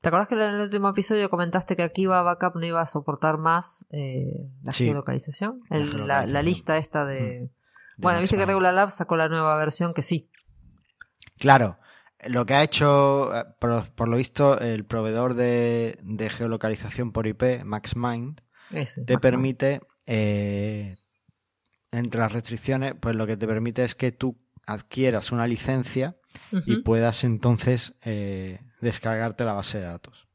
¿Te 0.00 0.08
acuerdas 0.08 0.28
que 0.28 0.34
en 0.36 0.40
el 0.54 0.60
último 0.60 0.88
episodio 0.90 1.28
comentaste 1.28 1.74
que 1.76 1.82
Akiva 1.82 2.22
Backup 2.22 2.54
no 2.56 2.64
iba 2.64 2.80
a 2.80 2.86
soportar 2.86 3.36
más 3.38 3.84
eh, 3.90 4.48
la 4.62 4.72
Sí. 4.72 4.84
geolocalización? 4.84 5.60
La 5.68 5.76
El- 5.76 5.84
la, 5.84 5.90
geolocalización. 5.90 6.32
la 6.32 6.42
lista 6.42 6.76
esta 6.78 7.04
de... 7.04 7.14
de 7.20 7.50
Bueno, 7.96 8.20
viste 8.20 8.36
que. 8.36 8.46
Regular 8.46 8.72
Labs 8.74 8.94
sacó 8.94 9.16
la 9.16 9.28
nueva 9.28 9.56
versión 9.56 9.92
que 9.94 10.02
sí. 10.02 10.30
Claro, 11.38 11.78
lo 12.26 12.46
que 12.46 12.54
ha 12.54 12.62
hecho, 12.62 13.34
eh, 13.36 13.44
por, 13.60 13.90
por 13.92 14.08
lo 14.08 14.16
visto, 14.16 14.58
el 14.60 14.84
proveedor 14.84 15.34
de, 15.34 15.98
de 16.02 16.30
geolocalización 16.30 17.10
por 17.12 17.26
IP, 17.26 17.64
MaxMind, 17.64 18.40
Ese, 18.70 19.04
te 19.04 19.18
permite, 19.18 19.80
eh, 20.06 20.96
entre 21.90 22.20
las 22.20 22.32
restricciones, 22.32 22.94
pues 23.00 23.16
lo 23.16 23.26
que 23.26 23.36
te 23.36 23.46
permite 23.46 23.82
es 23.84 23.94
que 23.94 24.12
tú 24.12 24.36
adquieras 24.66 25.32
una 25.32 25.46
licencia 25.46 26.16
y 26.66 26.76
puedas 26.82 27.24
entonces 27.24 27.94
eh, 28.02 28.60
descargarte 28.80 29.44
la 29.44 29.52
base 29.54 29.78
de 29.78 29.84
datos. 29.84 30.26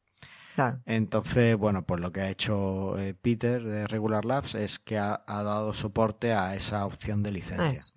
Claro. 0.56 0.82
Entonces, 0.86 1.56
bueno, 1.58 1.84
pues 1.84 2.00
lo 2.00 2.12
que 2.12 2.22
ha 2.22 2.30
hecho 2.30 2.98
eh, 3.00 3.16
Peter 3.16 3.64
de 3.64 3.88
Regular 3.88 4.24
Labs 4.24 4.54
es 4.56 4.78
que 4.78 4.98
ha, 5.00 5.24
ha 5.26 5.42
dado 5.44 5.74
soporte 5.74 6.34
a 6.34 6.56
esa 6.56 6.86
opción 6.86 7.24
de 7.24 7.32
licencia. 7.32 7.72
Eso. 7.72 7.94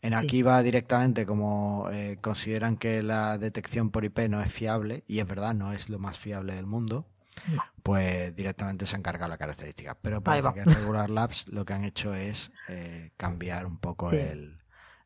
En 0.00 0.14
sí. 0.14 0.24
aquí 0.24 0.42
va 0.42 0.62
directamente 0.62 1.26
como 1.26 1.88
eh, 1.90 2.18
consideran 2.22 2.76
que 2.76 3.02
la 3.02 3.36
detección 3.36 3.90
por 3.90 4.04
IP 4.04 4.20
no 4.30 4.40
es 4.40 4.50
fiable, 4.50 5.04
y 5.06 5.18
es 5.18 5.26
verdad, 5.26 5.54
no 5.54 5.72
es 5.72 5.88
lo 5.90 5.98
más 5.98 6.16
fiable 6.16 6.54
del 6.54 6.66
mundo, 6.66 7.08
No. 7.48 7.62
pues 7.82 8.34
directamente 8.34 8.86
se 8.86 8.96
han 8.96 9.02
cargado 9.02 9.28
la 9.28 9.36
característica. 9.38 9.96
Pero 10.00 10.22
parece 10.22 10.52
que 10.54 10.60
en 10.60 10.66
Regular 10.74 11.10
Labs 11.10 11.48
lo 11.48 11.64
que 11.66 11.72
han 11.74 11.84
hecho 11.84 12.14
es 12.14 12.50
eh, 12.68 13.10
cambiar 13.16 13.66
un 13.66 13.78
poco 13.78 14.06
Sí. 14.06 14.16
el, 14.16 14.56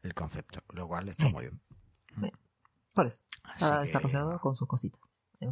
el 0.02 0.14
concepto, 0.14 0.62
lo 0.72 0.86
cual 0.86 1.08
está 1.08 1.24
muy 1.30 1.42
bien. 1.44 1.60
Por 2.94 3.06
eso. 3.06 3.22
Así 3.44 3.58
Cada 3.60 3.74
que, 3.76 3.80
desarrollador 3.82 4.40
con 4.40 4.56
sus 4.56 4.68
cositas. 4.68 5.00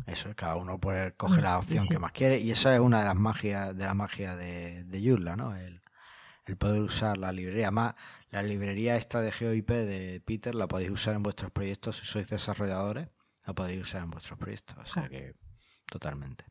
Eso, 0.07 0.30
cada 0.36 0.55
uno 0.57 0.78
pues 0.78 1.14
coge 1.16 1.43
la 1.43 1.59
opción 1.59 1.82
sí. 1.82 1.88
que 1.88 1.99
más 1.99 2.12
quiere 2.12 2.38
y 2.38 2.53
esa 2.53 2.72
es 2.74 2.80
una 2.80 3.01
de 3.01 3.07
las 3.07 3.16
magias 3.16 3.76
de 3.76 3.84
la 3.84 3.95
magia 3.95 4.36
de, 4.36 4.84
de 4.84 5.03
Joomla, 5.05 5.34
¿no? 5.34 5.57
El, 5.57 5.80
el 6.47 6.57
poder 6.57 6.82
usar 6.82 7.18
la 7.18 7.32
librería. 7.32 7.70
Más, 7.70 7.95
la 8.30 8.43
librería 8.43 8.97
esta 8.97 9.20
de 9.20 9.32
GeoIP 9.32 9.68
de 9.68 10.22
Peter 10.24 10.55
la 10.55 10.68
podéis 10.68 10.91
usar 10.91 11.16
en 11.16 11.22
vuestros 11.22 11.51
proyectos 11.51 11.99
si 11.99 12.07
sois 12.07 12.28
desarrolladores, 12.28 13.09
la 13.47 13.53
podéis 13.53 13.82
usar 13.82 14.03
en 14.03 14.11
vuestros 14.11 14.38
proyectos, 14.38 14.76
o 14.78 14.86
sea 14.86 15.09
que 15.09 15.34
totalmente. 15.91 16.45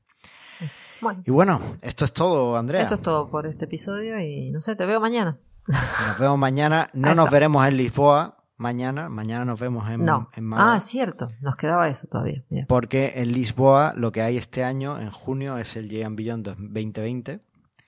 Bueno, 1.00 1.24
Y 1.26 1.32
bueno, 1.32 1.78
esto 1.82 2.04
es 2.04 2.12
todo, 2.12 2.58
Andrea. 2.58 2.82
esto 2.82 2.96
es 2.96 3.02
todo 3.02 3.30
por 3.30 3.48
este 3.48 3.66
episodio 3.66 4.20
y 4.20 4.52
no 4.52 4.60
sé, 4.60 4.76
te 4.76 4.86
veo 4.86 5.00
mañana. 5.00 5.38
Nos 5.68 6.20
vemos 6.20 6.38
mañana. 6.38 6.90
No 6.94 7.16
nos 7.16 7.30
veremos 7.30 7.66
en 7.66 7.78
Lisboa 7.78 8.39
mañana. 8.60 9.10
Mañana 9.10 9.46
nos 9.46 9.60
vemos 9.60 9.90
en, 9.90 10.06
No. 10.06 10.30
en 10.36 10.44
Málaga. 10.44 10.74
Ah, 10.76 10.80
cierto. 10.80 11.30
Nos 11.42 11.56
quedaba 11.56 11.88
eso 11.88 12.08
todavía. 12.08 12.44
Mira. 12.50 12.68
Porque 12.68 13.14
en 13.16 13.32
Lisboa 13.32 13.94
lo 13.96 14.12
que 14.12 14.22
hay 14.22 14.38
este 14.38 14.64
año, 14.64 15.00
en 15.00 15.10
junio, 15.10 15.58
es 15.58 15.76
el 15.76 15.90
Yean 15.90 16.16
Beyond 16.16 16.44
2020. 16.46 17.40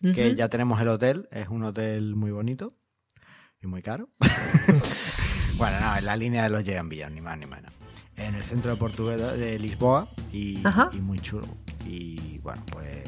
que 0.02 0.10
Ujú. 0.30 0.36
ya 0.36 0.50
tenemos 0.50 0.82
el 0.82 0.88
hotel, 0.88 1.28
es 1.32 1.48
un 1.50 1.64
hotel 1.64 2.16
muy 2.16 2.32
bonito 2.32 2.74
y 3.62 3.68
muy 3.68 3.84
caro. 3.84 4.10
bueno, 5.58 5.80
no, 5.80 5.96
en 5.98 6.06
la 6.06 6.16
línea 6.16 6.44
de 6.44 6.50
los 6.50 6.64
Llegan 6.64 6.90
Villas, 6.90 7.12
ni 7.12 7.22
más 7.22 7.38
ni 7.38 7.46
menos. 7.46 7.72
En 8.16 8.34
el 8.36 8.44
centro 8.44 8.72
de 8.72 8.78
Portugal 8.78 9.20
de 9.38 9.60
Lisboa 9.60 10.08
y 10.32 10.58
muy 11.02 11.20
chulo. 11.20 11.48
Y 11.86 12.40
bueno, 12.40 12.64
pues, 12.72 13.04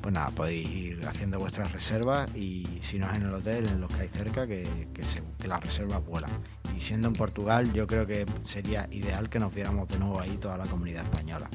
pues 0.00 0.14
nada, 0.14 0.30
podéis 0.30 0.68
ir 0.70 1.06
haciendo 1.06 1.38
vuestras 1.38 1.70
reservas 1.72 2.34
y 2.34 2.66
si 2.82 2.98
no 2.98 3.10
es 3.10 3.18
en 3.18 3.26
el 3.26 3.34
hotel, 3.34 3.66
en 3.68 3.80
los 3.80 3.90
que 3.90 4.00
hay 4.02 4.08
cerca, 4.08 4.46
que, 4.46 4.88
que, 4.94 5.02
se- 5.02 5.22
que 5.38 5.48
las 5.48 5.60
reservas 5.62 6.04
vuelan. 6.06 6.30
Y 6.78 6.80
siendo 6.80 7.08
en 7.08 7.14
Portugal, 7.14 7.72
yo 7.72 7.88
creo 7.88 8.06
que 8.06 8.24
sería 8.44 8.86
ideal 8.92 9.28
que 9.28 9.40
nos 9.40 9.52
viéramos 9.52 9.88
de 9.88 9.98
nuevo 9.98 10.20
ahí 10.20 10.36
toda 10.36 10.56
la 10.56 10.64
comunidad 10.66 11.02
española. 11.02 11.48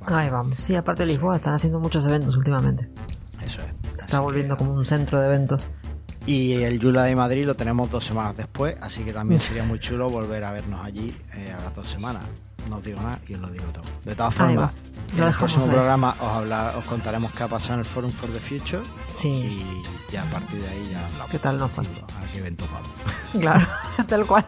Vale, 0.00 0.16
Ahí 0.22 0.30
vamos. 0.30 0.54
Sí, 0.58 0.74
aparte 0.74 1.02
de 1.02 1.12
Lisboa 1.12 1.36
están 1.36 1.52
haciendo 1.52 1.78
muchos 1.78 2.02
eventos 2.06 2.34
últimamente. 2.38 2.88
Eso 3.44 3.60
es. 3.60 3.98
Se 3.98 4.04
está 4.04 4.20
volviendo 4.20 4.56
que- 4.56 4.64
como 4.64 4.72
un 4.72 4.86
centro 4.86 5.20
de 5.20 5.26
eventos. 5.26 5.62
Y 6.24 6.54
el 6.54 6.78
Yula 6.80 7.02
de 7.04 7.14
Madrid 7.16 7.44
lo 7.44 7.54
tenemos 7.54 7.90
dos 7.90 8.06
semanas 8.06 8.34
después, 8.34 8.74
así 8.80 9.02
que 9.04 9.12
también 9.12 9.40
sería 9.42 9.64
muy 9.64 9.78
chulo 9.78 10.08
volver 10.08 10.42
a 10.44 10.52
vernos 10.52 10.82
allí 10.82 11.14
eh, 11.34 11.52
a 11.52 11.62
las 11.64 11.74
dos 11.74 11.86
semanas. 11.88 12.24
No 12.70 12.76
os 12.76 12.84
digo 12.84 13.02
nada 13.02 13.18
y 13.28 13.34
os 13.34 13.40
lo 13.40 13.50
digo 13.50 13.64
todo. 13.74 13.84
De 14.04 14.14
todas 14.14 14.32
formas, 14.34 14.70
en 15.16 15.22
el 15.24 15.32
próximo 15.34 15.64
ahí. 15.64 15.70
programa 15.70 16.14
os, 16.20 16.28
hablar, 16.32 16.76
os 16.76 16.84
contaremos 16.84 17.32
qué 17.32 17.42
ha 17.42 17.48
pasado 17.48 17.74
en 17.74 17.80
el 17.80 17.84
Forum 17.84 18.10
for 18.10 18.30
the 18.30 18.38
Future 18.40 18.82
Sí, 19.08 19.28
y 19.28 20.12
ya 20.12 20.22
a 20.22 20.26
partir 20.26 20.60
de 20.62 20.68
ahí 20.68 20.88
ya 20.92 21.04
hablamos. 21.06 21.28
¿Qué 21.30 21.38
tal 21.40 21.58
nos 21.58 21.70
fue? 21.72 21.84
A 21.84 22.32
qué 22.32 22.38
evento 22.38 22.64
vamos. 22.72 22.88
claro. 23.32 23.66
Tal 24.08 24.26
cual. 24.26 24.44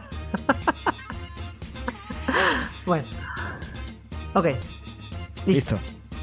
bueno. 2.85 3.05
Ok. 4.33 4.45
Listo. 5.45 5.75
¿Listo? 5.75 5.79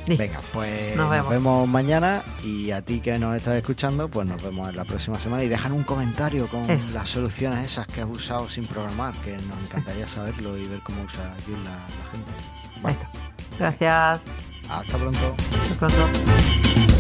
Listo. 0.06 0.24
Venga, 0.24 0.40
pues 0.52 0.96
Nos 0.96 1.08
nos 1.10 1.28
vemos. 1.28 1.68
mañana 1.68 2.22
y 2.42 2.72
a 2.72 2.82
ti 2.84 3.00
que 3.00 3.16
nos 3.20 3.36
estás 3.36 3.54
escuchando, 3.54 4.08
pues 4.08 4.26
nos 4.26 4.42
vemos 4.42 4.68
en 4.68 4.74
la 4.76 4.84
próxima 4.84 5.18
semana 5.20 5.44
y 5.44 5.48
dejan 5.48 5.72
un 5.72 5.84
comentario 5.84 6.48
con 6.48 6.68
Eso. 6.68 6.94
las 6.94 7.08
soluciones 7.08 7.64
esas 7.64 7.86
que 7.86 8.00
has 8.00 8.08
usado 8.08 8.48
sin 8.48 8.66
programar, 8.66 9.14
que 9.20 9.36
nos 9.36 9.62
encantaría 9.62 10.06
saberlo 10.08 10.56
y 10.58 10.66
ver 10.66 10.80
cómo 10.80 11.02
usa 11.04 11.32
Joomla 11.46 11.70
la 11.70 12.10
gente. 12.10 12.90
Está. 12.90 13.10
Gracias. 13.58 14.24
hasta 14.68 14.98
pronto. 14.98 15.36
Hasta 15.62 15.74
pronto. 15.76 16.91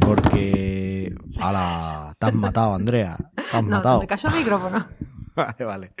Porque. 0.00 1.12
¡Hala! 1.40 2.14
Te 2.18 2.26
has 2.26 2.34
matado, 2.34 2.74
Andrea. 2.74 3.16
Te 3.34 3.42
has 3.42 3.52
No, 3.54 3.60
se 3.60 3.62
matado. 3.70 4.00
me 4.00 4.06
cayó 4.06 4.28
el 4.28 4.34
micrófono. 4.36 4.86
Vale, 5.34 5.64
vale. 5.64 5.94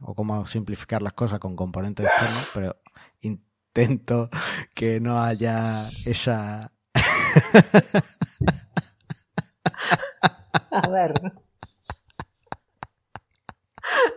O 0.00 0.14
cómo 0.14 0.46
simplificar 0.46 1.02
las 1.02 1.12
cosas 1.14 1.40
con 1.40 1.56
componentes 1.56 2.06
externos, 2.06 2.48
pero 2.54 2.76
intento 3.20 4.30
que 4.74 5.00
no 5.00 5.20
haya 5.20 5.88
esa. 6.06 6.72
A 10.70 10.88
ver. 10.88 11.12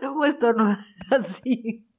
No 0.02 0.14
puedo 0.14 0.32
estornudar 0.32 0.78
así. 1.12 1.90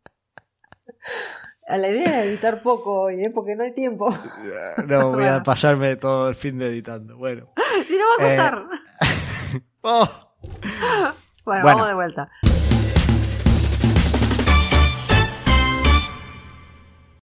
A 1.69 1.77
la 1.79 1.89
idea 1.89 2.19
de 2.21 2.29
editar 2.31 2.63
poco 2.63 3.01
hoy, 3.03 3.25
¿eh? 3.25 3.31
porque 3.35 3.57
no 3.57 3.65
hay 3.65 3.73
tiempo. 3.75 4.09
No 4.87 5.11
voy 5.13 5.25
a 5.25 5.43
pasarme 5.43 5.97
todo 5.97 6.29
el 6.29 6.35
fin 6.37 6.59
de 6.59 6.69
editando. 6.69 7.17
Bueno. 7.17 7.49
Si 7.89 7.95
no 7.97 8.05
vas 8.19 8.21
a 8.21 8.29
Eh, 8.29 8.35
estar. 8.35 8.63
¡Oh! 9.83 10.09
Bueno, 10.43 11.15
bueno. 11.45 11.65
vamos 11.65 11.89
de 11.89 11.95
vuelta. 11.95 12.31